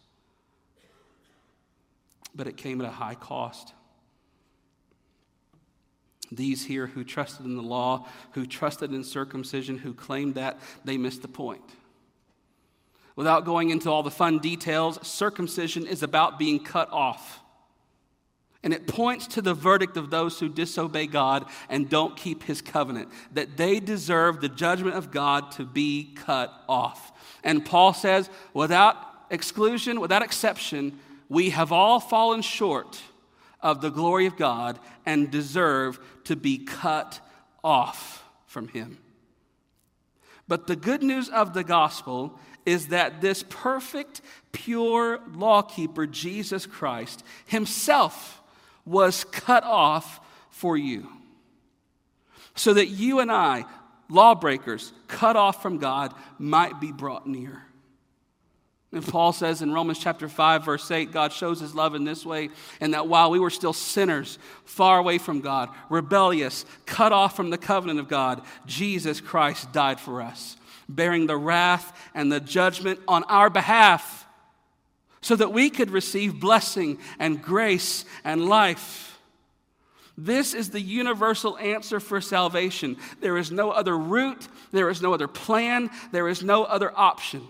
but 2.39 2.47
it 2.47 2.57
came 2.57 2.81
at 2.81 2.87
a 2.87 2.93
high 2.93 3.17
cost. 3.17 3.75
These 6.31 6.65
here 6.65 6.87
who 6.87 7.05
trusted 7.05 7.45
in 7.45 7.57
the 7.57 7.63
law, 7.63 8.07
who 8.33 8.47
trusted 8.47 8.93
in 8.93 9.03
circumcision, 9.03 9.77
who 9.77 9.93
claimed 9.93 10.37
that, 10.37 10.59
they 10.85 10.97
missed 10.97 11.23
the 11.23 11.29
point. 11.29 11.65
Without 13.17 13.45
going 13.45 13.71
into 13.71 13.91
all 13.91 14.05
the 14.05 14.11
fun 14.11 14.39
details, 14.39 15.05
circumcision 15.07 15.87
is 15.87 16.03
about 16.03 16.39
being 16.39 16.63
cut 16.63 16.91
off. 16.93 17.41
And 18.63 18.73
it 18.73 18.87
points 18.87 19.27
to 19.29 19.43
the 19.43 19.55
verdict 19.55 19.97
of 19.97 20.11
those 20.11 20.39
who 20.39 20.49
disobey 20.49 21.07
God 21.07 21.47
and 21.69 21.89
don't 21.89 22.17
keep 22.17 22.45
his 22.45 22.61
covenant, 22.61 23.09
that 23.33 23.57
they 23.57 23.81
deserve 23.81 24.41
the 24.41 24.49
judgment 24.49 24.95
of 24.95 25.11
God 25.11 25.51
to 25.53 25.65
be 25.65 26.15
cut 26.15 26.53
off. 26.69 27.13
And 27.43 27.65
Paul 27.65 27.95
says, 27.95 28.31
without 28.55 28.97
exclusion, 29.31 29.99
without 29.99 30.23
exception, 30.23 31.01
we 31.29 31.51
have 31.51 31.73
all 31.73 32.01
fallen 32.01 32.43
short 32.43 33.01
of 33.61 33.81
the 33.81 33.91
glory 33.91 34.27
of 34.27 34.37
God 34.37 34.79
and 35.05 35.31
deserve 35.31 35.99
to 36.25 36.37
be 36.37 36.59
cut 36.59 37.21
off 37.63 38.25
from 38.47 38.69
Him. 38.69 38.99
But 40.47 40.67
the 40.67 40.77
good 40.77 41.03
news 41.03 41.29
of 41.29 41.53
the 41.53 41.65
gospel 41.65 42.39
is 42.65 42.89
that 42.89 43.21
this 43.21 43.45
perfect, 43.49 44.21
pure 44.53 45.21
lawkeeper, 45.35 46.07
Jesus 46.07 46.67
Christ, 46.67 47.23
Himself 47.47 48.41
was 48.85 49.25
cut 49.25 49.65
off 49.65 50.21
for 50.51 50.77
you. 50.77 51.09
So 52.55 52.75
that 52.75 52.89
you 52.89 53.21
and 53.21 53.31
I, 53.31 53.65
lawbreakers, 54.09 54.93
cut 55.07 55.37
off 55.37 55.63
from 55.63 55.79
God, 55.79 56.15
might 56.39 56.81
be 56.81 56.91
brought 56.91 57.27
near. 57.27 57.68
And 58.91 59.07
Paul 59.07 59.35
says 59.35 59.61
in 59.61 59.73
Romans 59.73 59.99
chapter 59.99 60.31
5, 60.31 60.65
verse 60.65 60.91
8, 60.91 61.13
God 61.13 61.33
shows 61.33 61.61
his 61.61 61.75
love 61.75 61.95
in 61.95 62.05
this 62.05 62.25
way, 62.25 62.49
and 62.81 62.95
that 62.95 63.07
while 63.07 63.31
we 63.31 63.39
were 63.39 63.51
still 63.51 63.75
sinners, 63.75 64.39
far 64.65 64.99
away 64.99 65.19
from 65.19 65.43
God, 65.43 65.69
rebellious, 65.91 66.65
cut 66.87 67.13
off 67.13 67.37
from 67.37 67.51
the 67.51 67.59
covenant 67.59 68.01
of 68.01 68.09
God, 68.09 68.41
Jesus 68.65 69.21
Christ 69.21 69.73
died 69.73 70.01
for 70.01 70.23
us, 70.23 70.57
bearing 70.89 71.27
the 71.27 71.37
wrath 71.37 71.95
and 72.15 72.33
the 72.33 72.41
judgment 72.41 72.99
on 73.07 73.25
our 73.25 73.51
behalf, 73.51 74.27
so 75.21 75.37
that 75.37 75.53
we 75.53 75.69
could 75.69 75.91
receive 75.91 76.41
blessing 76.41 76.99
and 77.19 77.43
grace 77.43 78.07
and 78.25 78.49
life. 78.49 79.19
This 80.17 80.55
is 80.55 80.71
the 80.71 80.81
universal 80.81 81.59
answer 81.59 82.01
for 82.01 82.23
salvation. 82.23 82.97
There 83.21 83.37
is 83.37 83.53
no 83.53 83.71
other 83.71 83.99
route, 83.99 84.49
there 84.73 84.89
is 84.89 85.03
no 85.03 85.13
other 85.13 85.29
plan, 85.29 85.91
there 86.11 86.27
is 86.27 86.43
no 86.43 86.65
other 86.65 86.91
option. 86.97 87.47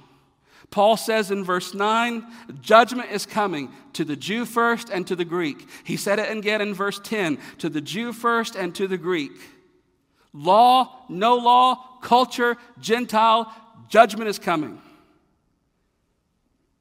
Paul 0.70 0.96
says 0.96 1.30
in 1.30 1.44
verse 1.44 1.72
9, 1.72 2.26
judgment 2.60 3.10
is 3.10 3.24
coming 3.24 3.72
to 3.94 4.04
the 4.04 4.16
Jew 4.16 4.44
first 4.44 4.90
and 4.90 5.06
to 5.06 5.16
the 5.16 5.24
Greek. 5.24 5.66
He 5.84 5.96
said 5.96 6.18
it 6.18 6.30
again 6.30 6.60
in 6.60 6.74
verse 6.74 7.00
10, 7.02 7.38
to 7.58 7.68
the 7.68 7.80
Jew 7.80 8.12
first 8.12 8.54
and 8.54 8.74
to 8.74 8.86
the 8.86 8.98
Greek. 8.98 9.32
Law, 10.32 11.04
no 11.08 11.36
law, 11.36 11.98
culture, 12.02 12.56
Gentile, 12.80 13.52
judgment 13.88 14.28
is 14.28 14.38
coming. 14.38 14.80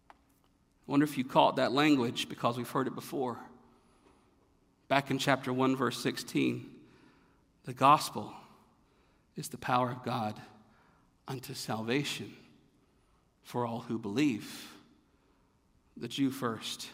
I 0.09 0.91
wonder 0.91 1.05
if 1.05 1.17
you 1.17 1.23
caught 1.23 1.55
that 1.55 1.71
language 1.71 2.27
because 2.29 2.57
we've 2.57 2.69
heard 2.69 2.87
it 2.87 2.95
before. 2.95 3.37
Back 4.89 5.11
in 5.11 5.17
chapter 5.17 5.51
1, 5.51 5.75
verse 5.75 6.01
16, 6.01 6.69
the 7.65 7.73
gospel 7.73 8.33
is 9.35 9.49
the 9.49 9.57
power 9.57 9.89
of 9.89 10.03
God 10.03 10.39
unto 11.27 11.53
salvation 11.53 12.33
for 13.47 13.65
all 13.65 13.79
who 13.79 13.97
believe, 13.97 14.67
the 15.95 16.09
Jew 16.09 16.31
first, 16.31 16.89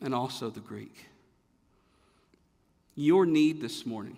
and 0.00 0.12
also 0.12 0.50
the 0.50 0.58
Greek. 0.58 1.06
Your 2.96 3.24
need 3.24 3.60
this 3.60 3.86
morning 3.86 4.16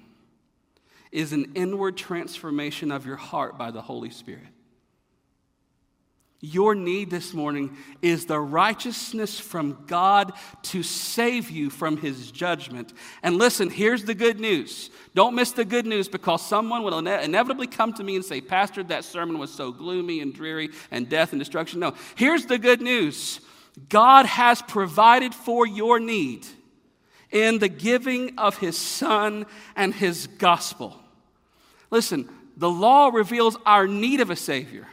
is 1.13 1.35
an 1.35 1.53
inward 1.55 1.99
transformation 1.99 2.91
of 2.91 3.05
your 3.05 3.17
heart 3.17 3.59
by 3.59 3.71
the 3.71 3.83
Holy 3.83 4.09
Spirit. 4.09 4.49
Your 6.45 6.75
need 6.75 7.09
this 7.09 7.33
morning 7.33 7.75
is 8.03 8.27
the 8.27 8.39
righteousness 8.39 9.41
from 9.41 9.79
God 9.87 10.35
to 10.65 10.83
save 10.83 11.51
you 11.51 11.71
from 11.71 11.97
his 11.97 12.31
judgment. 12.31 12.93
And 13.23 13.39
listen, 13.39 13.71
here's 13.71 14.05
the 14.05 14.15
good 14.15 14.39
news. 14.39 14.91
Don't 15.15 15.35
miss 15.35 15.53
the 15.53 15.65
good 15.65 15.87
news 15.87 16.07
because 16.07 16.47
someone 16.47 16.83
will 16.83 16.99
ine- 16.99 17.25
inevitably 17.25 17.67
come 17.67 17.95
to 17.95 18.05
me 18.05 18.15
and 18.15 18.23
say, 18.23 18.43
Pastor, 18.43 18.83
that 18.85 19.05
sermon 19.05 19.39
was 19.39 19.51
so 19.55 19.73
gloomy 19.73 20.21
and 20.21 20.35
dreary 20.35 20.69
and 20.91 21.09
death 21.09 21.33
and 21.33 21.39
destruction. 21.39 21.81
No, 21.81 21.95
here's 22.15 22.45
the 22.45 22.59
good 22.59 22.83
news 22.83 23.41
God 23.89 24.27
has 24.27 24.61
provided 24.61 25.35
for 25.35 25.67
your 25.67 25.99
need 25.99 26.47
in 27.31 27.59
the 27.59 27.71
giving 27.71 28.39
of 28.39 28.59
his 28.59 28.77
son 28.77 29.47
and 29.77 29.95
his 29.95 30.27
gospel. 30.27 31.01
Listen, 31.91 32.29
the 32.59 32.71
law 32.71 33.09
reveals 33.09 33.57
our 33.65 33.87
need 33.87 34.21
of 34.21 34.29
a 34.29 34.37
Savior. 34.37 34.87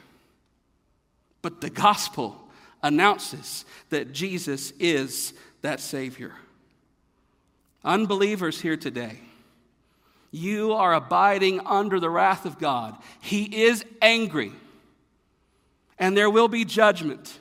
But 1.42 1.62
the 1.62 1.70
gospel 1.70 2.38
announces 2.84 3.66
that 3.90 4.12
Jesus 4.12 4.72
is 4.80 5.34
that 5.62 5.80
Savior. 5.80 6.34
Unbelievers 7.84 8.62
here 8.62 8.78
today, 8.78 9.20
you 10.32 10.74
are 10.74 10.94
abiding 10.94 11.60
under 11.66 12.00
the 12.00 12.10
wrath 12.10 12.46
of 12.46 12.60
God. 12.60 12.96
He 13.22 13.64
is 13.64 13.84
angry, 14.02 14.52
and 15.98 16.16
there 16.16 16.30
will 16.30 16.48
be 16.48 16.64
judgment. 16.64 17.40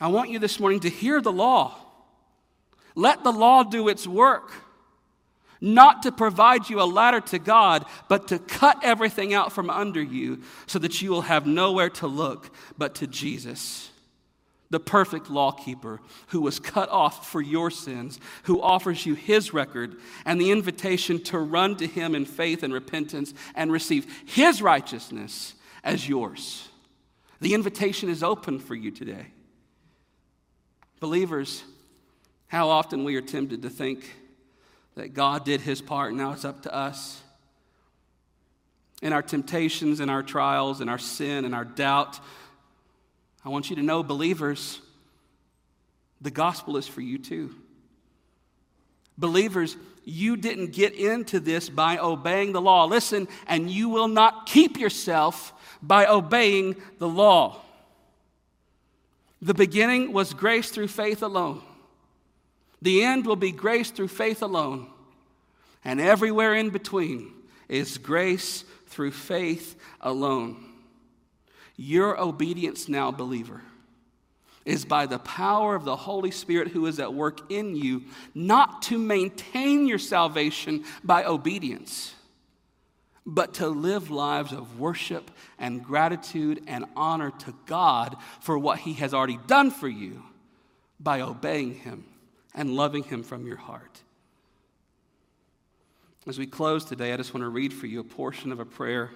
I 0.00 0.08
want 0.08 0.30
you 0.30 0.38
this 0.38 0.58
morning 0.58 0.80
to 0.80 0.90
hear 0.90 1.20
the 1.20 1.32
law. 1.32 1.76
Let 2.94 3.24
the 3.24 3.32
law 3.32 3.62
do 3.62 3.88
its 3.88 4.06
work 4.06 4.52
not 5.62 6.02
to 6.02 6.12
provide 6.12 6.68
you 6.68 6.82
a 6.82 6.84
ladder 6.84 7.20
to 7.20 7.38
God, 7.38 7.86
but 8.08 8.28
to 8.28 8.38
cut 8.40 8.78
everything 8.82 9.32
out 9.32 9.52
from 9.52 9.70
under 9.70 10.02
you 10.02 10.42
so 10.66 10.78
that 10.80 11.00
you 11.00 11.10
will 11.10 11.22
have 11.22 11.46
nowhere 11.46 11.88
to 11.88 12.08
look 12.08 12.50
but 12.76 12.96
to 12.96 13.06
Jesus, 13.06 13.90
the 14.70 14.80
perfect 14.80 15.30
lawkeeper 15.30 16.00
who 16.28 16.40
was 16.40 16.58
cut 16.58 16.88
off 16.88 17.30
for 17.30 17.40
your 17.40 17.70
sins, 17.70 18.18
who 18.42 18.60
offers 18.60 19.06
you 19.06 19.14
his 19.14 19.54
record 19.54 19.96
and 20.24 20.40
the 20.40 20.50
invitation 20.50 21.22
to 21.22 21.38
run 21.38 21.76
to 21.76 21.86
him 21.86 22.16
in 22.16 22.24
faith 22.24 22.64
and 22.64 22.74
repentance 22.74 23.32
and 23.54 23.70
receive 23.70 24.06
his 24.26 24.60
righteousness 24.60 25.54
as 25.84 26.08
yours. 26.08 26.68
The 27.40 27.54
invitation 27.54 28.08
is 28.08 28.24
open 28.24 28.58
for 28.58 28.74
you 28.74 28.90
today. 28.90 29.26
Believers, 30.98 31.62
how 32.48 32.68
often 32.68 33.04
we 33.04 33.14
are 33.14 33.22
tempted 33.22 33.62
to 33.62 33.70
think, 33.70 34.10
that 34.94 35.14
God 35.14 35.44
did 35.44 35.60
his 35.60 35.80
part, 35.80 36.14
now 36.14 36.32
it's 36.32 36.44
up 36.44 36.62
to 36.62 36.74
us. 36.74 37.22
in 39.02 39.12
our 39.12 39.20
temptations, 39.20 40.00
in 40.00 40.08
our 40.08 40.22
trials, 40.22 40.80
in 40.80 40.88
our 40.88 40.98
sin, 40.98 41.44
in 41.44 41.52
our 41.52 41.64
doubt. 41.64 42.20
I 43.44 43.48
want 43.48 43.68
you 43.68 43.76
to 43.76 43.82
know, 43.82 44.04
believers, 44.04 44.80
the 46.20 46.30
gospel 46.30 46.76
is 46.76 46.86
for 46.86 47.00
you 47.00 47.18
too. 47.18 47.54
Believers, 49.18 49.76
you 50.04 50.36
didn't 50.36 50.72
get 50.72 50.94
into 50.94 51.40
this 51.40 51.68
by 51.68 51.98
obeying 51.98 52.52
the 52.52 52.60
law. 52.60 52.84
Listen, 52.86 53.26
and 53.48 53.68
you 53.68 53.88
will 53.88 54.08
not 54.08 54.46
keep 54.46 54.78
yourself 54.78 55.52
by 55.82 56.06
obeying 56.06 56.76
the 56.98 57.08
law. 57.08 57.60
The 59.42 59.54
beginning 59.54 60.12
was 60.12 60.32
grace 60.32 60.70
through 60.70 60.88
faith 60.88 61.22
alone. 61.22 61.60
The 62.82 63.04
end 63.04 63.26
will 63.26 63.36
be 63.36 63.52
grace 63.52 63.90
through 63.90 64.08
faith 64.08 64.42
alone. 64.42 64.88
And 65.84 66.00
everywhere 66.00 66.54
in 66.54 66.70
between 66.70 67.32
is 67.68 67.96
grace 67.96 68.64
through 68.88 69.12
faith 69.12 69.76
alone. 70.00 70.64
Your 71.76 72.20
obedience 72.20 72.88
now, 72.88 73.12
believer, 73.12 73.62
is 74.64 74.84
by 74.84 75.06
the 75.06 75.20
power 75.20 75.76
of 75.76 75.84
the 75.84 75.94
Holy 75.94 76.32
Spirit 76.32 76.68
who 76.68 76.86
is 76.86 76.98
at 76.98 77.14
work 77.14 77.52
in 77.52 77.76
you, 77.76 78.02
not 78.34 78.82
to 78.82 78.98
maintain 78.98 79.86
your 79.86 79.98
salvation 79.98 80.84
by 81.04 81.24
obedience, 81.24 82.14
but 83.24 83.54
to 83.54 83.68
live 83.68 84.10
lives 84.10 84.52
of 84.52 84.80
worship 84.80 85.30
and 85.56 85.84
gratitude 85.84 86.62
and 86.66 86.84
honor 86.96 87.30
to 87.30 87.54
God 87.66 88.16
for 88.40 88.58
what 88.58 88.80
He 88.80 88.94
has 88.94 89.14
already 89.14 89.38
done 89.46 89.70
for 89.70 89.88
you 89.88 90.24
by 90.98 91.20
obeying 91.20 91.74
Him 91.74 92.06
and 92.54 92.74
loving 92.74 93.02
Him 93.02 93.22
from 93.22 93.46
your 93.46 93.56
heart. 93.56 94.02
As 96.26 96.38
we 96.38 96.46
close 96.46 96.84
today, 96.84 97.12
I 97.12 97.16
just 97.16 97.34
want 97.34 97.42
to 97.42 97.48
read 97.48 97.72
for 97.72 97.86
you 97.86 97.98
a 97.98 98.04
portion 98.04 98.52
of 98.52 98.60
a 98.60 98.64
prayer 98.64 99.10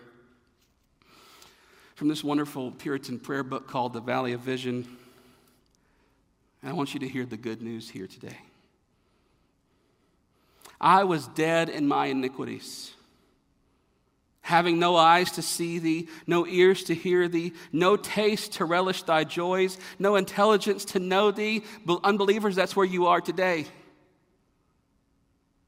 from 1.94 2.08
this 2.08 2.24
wonderful 2.24 2.72
Puritan 2.72 3.20
prayer 3.20 3.44
book 3.44 3.68
called 3.68 3.92
The 3.92 4.00
Valley 4.00 4.32
of 4.32 4.40
Vision. 4.40 4.86
And 6.62 6.70
I 6.70 6.74
want 6.74 6.94
you 6.94 7.00
to 7.00 7.08
hear 7.08 7.24
the 7.24 7.36
good 7.36 7.62
news 7.62 7.88
here 7.88 8.08
today. 8.08 8.38
I 10.80 11.04
was 11.04 11.28
dead 11.28 11.68
in 11.68 11.86
my 11.86 12.06
iniquities, 12.06 12.92
having 14.46 14.78
no 14.78 14.94
eyes 14.94 15.32
to 15.32 15.42
see 15.42 15.80
thee, 15.80 16.06
no 16.24 16.46
ears 16.46 16.84
to 16.84 16.94
hear 16.94 17.26
thee, 17.26 17.52
no 17.72 17.96
taste 17.96 18.52
to 18.52 18.64
relish 18.64 19.02
thy 19.02 19.24
joys, 19.24 19.76
no 19.98 20.14
intelligence 20.14 20.84
to 20.84 21.00
know 21.00 21.32
thee. 21.32 21.64
Unbelievers, 22.04 22.54
that's 22.54 22.76
where 22.76 22.86
you 22.86 23.08
are 23.08 23.20
today. 23.20 23.66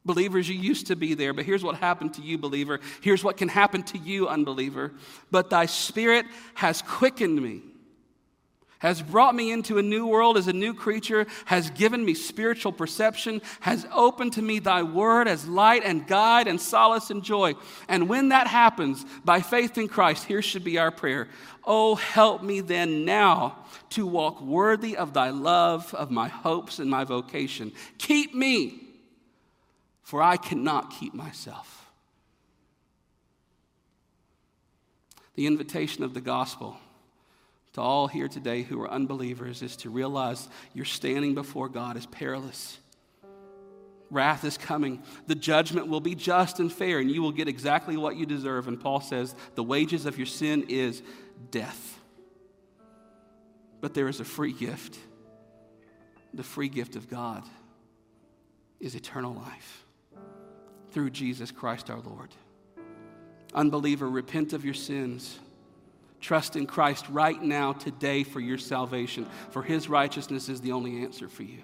Believers, 0.04 0.48
you 0.48 0.54
used 0.54 0.86
to 0.86 0.94
be 0.94 1.14
there, 1.14 1.32
but 1.32 1.44
here's 1.44 1.64
what 1.64 1.74
happened 1.74 2.14
to 2.14 2.22
you, 2.22 2.38
believer. 2.38 2.78
Here's 3.02 3.24
what 3.24 3.36
can 3.36 3.48
happen 3.48 3.82
to 3.82 3.98
you, 3.98 4.28
unbeliever. 4.28 4.92
But 5.32 5.50
thy 5.50 5.66
spirit 5.66 6.24
has 6.54 6.80
quickened 6.80 7.42
me 7.42 7.62
has 8.78 9.02
brought 9.02 9.34
me 9.34 9.50
into 9.50 9.78
a 9.78 9.82
new 9.82 10.06
world 10.06 10.36
as 10.36 10.46
a 10.46 10.52
new 10.52 10.72
creature, 10.72 11.26
has 11.46 11.70
given 11.70 12.04
me 12.04 12.14
spiritual 12.14 12.72
perception, 12.72 13.42
has 13.60 13.86
opened 13.92 14.32
to 14.34 14.42
me 14.42 14.58
thy 14.58 14.82
word 14.82 15.26
as 15.26 15.48
light 15.48 15.82
and 15.84 16.06
guide 16.06 16.46
and 16.46 16.60
solace 16.60 17.10
and 17.10 17.24
joy. 17.24 17.54
And 17.88 18.08
when 18.08 18.28
that 18.28 18.46
happens, 18.46 19.04
by 19.24 19.40
faith 19.40 19.76
in 19.78 19.88
Christ, 19.88 20.26
here 20.26 20.42
should 20.42 20.64
be 20.64 20.78
our 20.78 20.90
prayer. 20.90 21.28
Oh, 21.64 21.96
help 21.96 22.42
me 22.42 22.60
then 22.60 23.04
now 23.04 23.66
to 23.90 24.06
walk 24.06 24.40
worthy 24.40 24.96
of 24.96 25.12
thy 25.12 25.30
love, 25.30 25.92
of 25.94 26.10
my 26.10 26.28
hopes 26.28 26.78
and 26.78 26.90
my 26.90 27.04
vocation. 27.04 27.72
Keep 27.98 28.34
me, 28.34 28.80
for 30.02 30.22
I 30.22 30.36
cannot 30.36 30.90
keep 30.90 31.14
myself. 31.14 31.86
The 35.34 35.46
invitation 35.46 36.04
of 36.04 36.14
the 36.14 36.20
gospel 36.20 36.78
to 37.74 37.80
all 37.80 38.06
here 38.06 38.28
today 38.28 38.62
who 38.62 38.80
are 38.80 38.90
unbelievers 38.90 39.62
is 39.62 39.76
to 39.76 39.90
realize 39.90 40.48
you're 40.74 40.84
standing 40.84 41.34
before 41.34 41.68
God 41.68 41.96
is 41.96 42.06
perilous. 42.06 42.78
Wrath 44.10 44.44
is 44.44 44.56
coming. 44.56 45.02
The 45.26 45.34
judgment 45.34 45.88
will 45.88 46.00
be 46.00 46.14
just 46.14 46.60
and 46.60 46.72
fair, 46.72 46.98
and 46.98 47.10
you 47.10 47.20
will 47.20 47.32
get 47.32 47.48
exactly 47.48 47.96
what 47.96 48.16
you 48.16 48.24
deserve. 48.24 48.66
And 48.66 48.80
Paul 48.80 49.00
says 49.00 49.34
the 49.54 49.62
wages 49.62 50.06
of 50.06 50.16
your 50.16 50.26
sin 50.26 50.64
is 50.68 51.02
death. 51.50 51.98
But 53.80 53.94
there 53.94 54.08
is 54.08 54.20
a 54.20 54.24
free 54.24 54.52
gift. 54.52 54.98
The 56.32 56.42
free 56.42 56.68
gift 56.68 56.96
of 56.96 57.08
God 57.08 57.44
is 58.80 58.94
eternal 58.94 59.34
life 59.34 59.84
through 60.90 61.10
Jesus 61.10 61.50
Christ 61.50 61.90
our 61.90 62.00
Lord. 62.00 62.30
Unbeliever, 63.54 64.08
repent 64.08 64.52
of 64.52 64.64
your 64.64 64.74
sins 64.74 65.38
Trust 66.20 66.56
in 66.56 66.66
Christ 66.66 67.08
right 67.08 67.40
now, 67.40 67.72
today, 67.72 68.24
for 68.24 68.40
your 68.40 68.58
salvation, 68.58 69.26
for 69.50 69.62
his 69.62 69.88
righteousness 69.88 70.48
is 70.48 70.60
the 70.60 70.72
only 70.72 71.02
answer 71.02 71.28
for 71.28 71.44
you. 71.44 71.62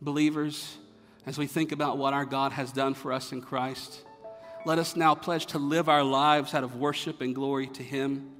Believers, 0.00 0.76
as 1.26 1.38
we 1.38 1.46
think 1.46 1.72
about 1.72 1.98
what 1.98 2.14
our 2.14 2.24
God 2.24 2.52
has 2.52 2.72
done 2.72 2.94
for 2.94 3.12
us 3.12 3.32
in 3.32 3.40
Christ, 3.40 4.04
let 4.64 4.78
us 4.78 4.94
now 4.94 5.14
pledge 5.14 5.46
to 5.46 5.58
live 5.58 5.88
our 5.88 6.04
lives 6.04 6.54
out 6.54 6.64
of 6.64 6.76
worship 6.76 7.20
and 7.20 7.34
glory 7.34 7.66
to 7.68 7.82
him. 7.82 8.30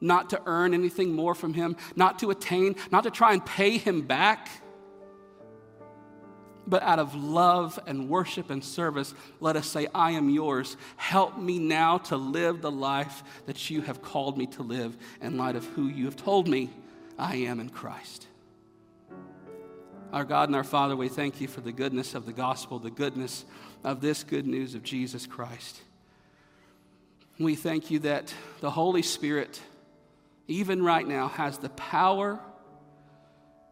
Not 0.00 0.30
to 0.30 0.42
earn 0.46 0.74
anything 0.74 1.12
more 1.12 1.34
from 1.34 1.54
him, 1.54 1.76
not 1.96 2.18
to 2.18 2.30
attain, 2.30 2.76
not 2.90 3.04
to 3.04 3.10
try 3.10 3.32
and 3.32 3.44
pay 3.44 3.78
him 3.78 4.02
back 4.02 4.48
but 6.66 6.82
out 6.82 6.98
of 6.98 7.14
love 7.14 7.78
and 7.86 8.08
worship 8.08 8.50
and 8.50 8.64
service, 8.64 9.14
let 9.40 9.56
us 9.56 9.66
say, 9.66 9.86
I 9.94 10.12
am 10.12 10.30
yours. 10.30 10.76
Help 10.96 11.38
me 11.38 11.58
now 11.58 11.98
to 11.98 12.16
live 12.16 12.62
the 12.62 12.70
life 12.70 13.22
that 13.46 13.70
you 13.70 13.82
have 13.82 14.02
called 14.02 14.38
me 14.38 14.46
to 14.48 14.62
live 14.62 14.96
in 15.20 15.36
light 15.36 15.56
of 15.56 15.64
who 15.66 15.88
you 15.88 16.06
have 16.06 16.16
told 16.16 16.48
me 16.48 16.70
I 17.18 17.36
am 17.36 17.60
in 17.60 17.68
Christ. 17.68 18.26
Our 20.12 20.24
God 20.24 20.48
and 20.48 20.56
our 20.56 20.64
Father, 20.64 20.94
we 20.94 21.08
thank 21.08 21.40
you 21.40 21.48
for 21.48 21.60
the 21.60 21.72
goodness 21.72 22.14
of 22.14 22.24
the 22.24 22.32
gospel, 22.32 22.78
the 22.78 22.90
goodness 22.90 23.44
of 23.82 24.00
this 24.00 24.22
good 24.22 24.46
news 24.46 24.74
of 24.74 24.82
Jesus 24.82 25.26
Christ. 25.26 25.80
We 27.38 27.56
thank 27.56 27.90
you 27.90 27.98
that 28.00 28.32
the 28.60 28.70
Holy 28.70 29.02
Spirit, 29.02 29.60
even 30.46 30.84
right 30.84 31.06
now, 31.06 31.28
has 31.28 31.58
the 31.58 31.70
power 31.70 32.38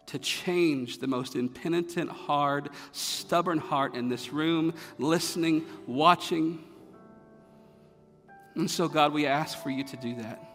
to 0.06 0.18
change 0.18 0.98
the 0.98 1.06
most 1.06 1.36
impenitent, 1.36 2.10
hard, 2.10 2.70
stubborn 2.92 3.58
heart 3.58 3.94
in 3.94 4.08
this 4.08 4.32
room, 4.32 4.74
listening, 4.98 5.64
watching. 5.86 6.62
And 8.54 8.70
so, 8.70 8.88
God, 8.88 9.12
we 9.12 9.26
ask 9.26 9.62
for 9.62 9.70
you 9.70 9.84
to 9.84 9.96
do 9.96 10.16
that. 10.16 10.48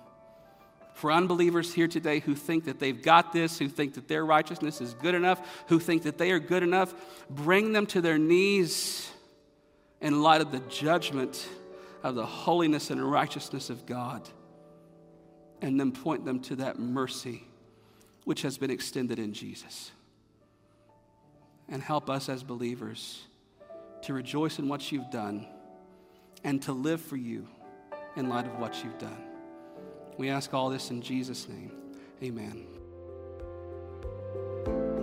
For 0.93 1.11
unbelievers 1.11 1.73
here 1.73 1.87
today 1.87 2.19
who 2.19 2.33
think 2.33 2.65
that 2.65 2.79
they've 2.79 3.01
got 3.01 3.31
this, 3.31 3.59
who 3.59 3.69
think 3.69 3.93
that 3.95 4.07
their 4.07 4.25
righteousness 4.25 4.81
is 4.81 4.93
good 4.95 5.15
enough, 5.15 5.63
who 5.67 5.79
think 5.79 6.03
that 6.03 6.17
they 6.17 6.31
are 6.31 6.39
good 6.39 6.63
enough, 6.63 6.93
bring 7.29 7.71
them 7.71 7.85
to 7.87 8.01
their 8.01 8.17
knees 8.17 9.09
in 10.01 10.21
light 10.21 10.41
of 10.41 10.51
the 10.51 10.59
judgment 10.69 11.47
of 12.03 12.15
the 12.15 12.25
holiness 12.25 12.89
and 12.89 13.11
righteousness 13.11 13.69
of 13.69 13.85
God, 13.85 14.27
and 15.61 15.79
then 15.79 15.91
point 15.91 16.25
them 16.25 16.39
to 16.41 16.57
that 16.57 16.79
mercy 16.79 17.43
which 18.27 18.41
has 18.41 18.57
been 18.57 18.69
extended 18.69 19.19
in 19.19 19.31
Jesus. 19.31 19.91
And 21.69 21.81
help 21.81 22.09
us 22.09 22.27
as 22.27 22.43
believers 22.43 23.23
to 24.01 24.13
rejoice 24.13 24.59
in 24.59 24.67
what 24.67 24.91
you've 24.91 25.09
done 25.09 25.47
and 26.43 26.61
to 26.63 26.73
live 26.73 26.99
for 26.99 27.15
you 27.15 27.47
in 28.17 28.27
light 28.27 28.45
of 28.45 28.59
what 28.59 28.83
you've 28.83 28.97
done. 28.97 29.23
We 30.17 30.27
ask 30.27 30.53
all 30.53 30.69
this 30.69 30.91
in 30.91 31.01
Jesus' 31.01 31.47
name. 31.47 31.71
Amen. 32.21 32.67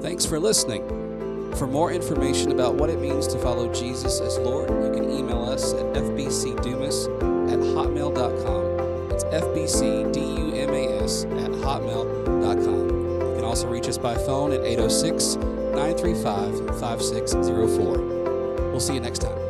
Thanks 0.03 0.27
for 0.27 0.39
listening. 0.39 0.87
For 1.55 1.67
more 1.67 1.93
information 1.93 2.53
about 2.53 2.75
what 2.75 2.91
it 2.91 3.01
means 3.01 3.27
to 3.29 3.39
follow 3.39 3.73
Jesus 3.73 4.21
as 4.21 4.37
Lord, 4.37 4.69
you 4.69 4.93
can 4.93 5.11
email 5.11 5.43
us 5.45 5.73
at 5.73 5.95
fbcdumas 5.95 7.07
at 7.51 7.59
hotmail.com. 7.59 9.13
It's 9.13 9.25
fbcdumas 9.25 10.05
at 11.43 11.53
hotmail.com 11.53 12.84
also 13.55 13.69
reach 13.69 13.87
us 13.87 13.97
by 13.97 14.17
phone 14.17 14.51
at 14.51 14.65
806 14.65 15.37
935 15.37 16.81
5604. 16.81 17.99
We'll 18.73 18.81
see 18.81 18.95
you 18.95 19.01
next 19.01 19.21
time. 19.21 19.44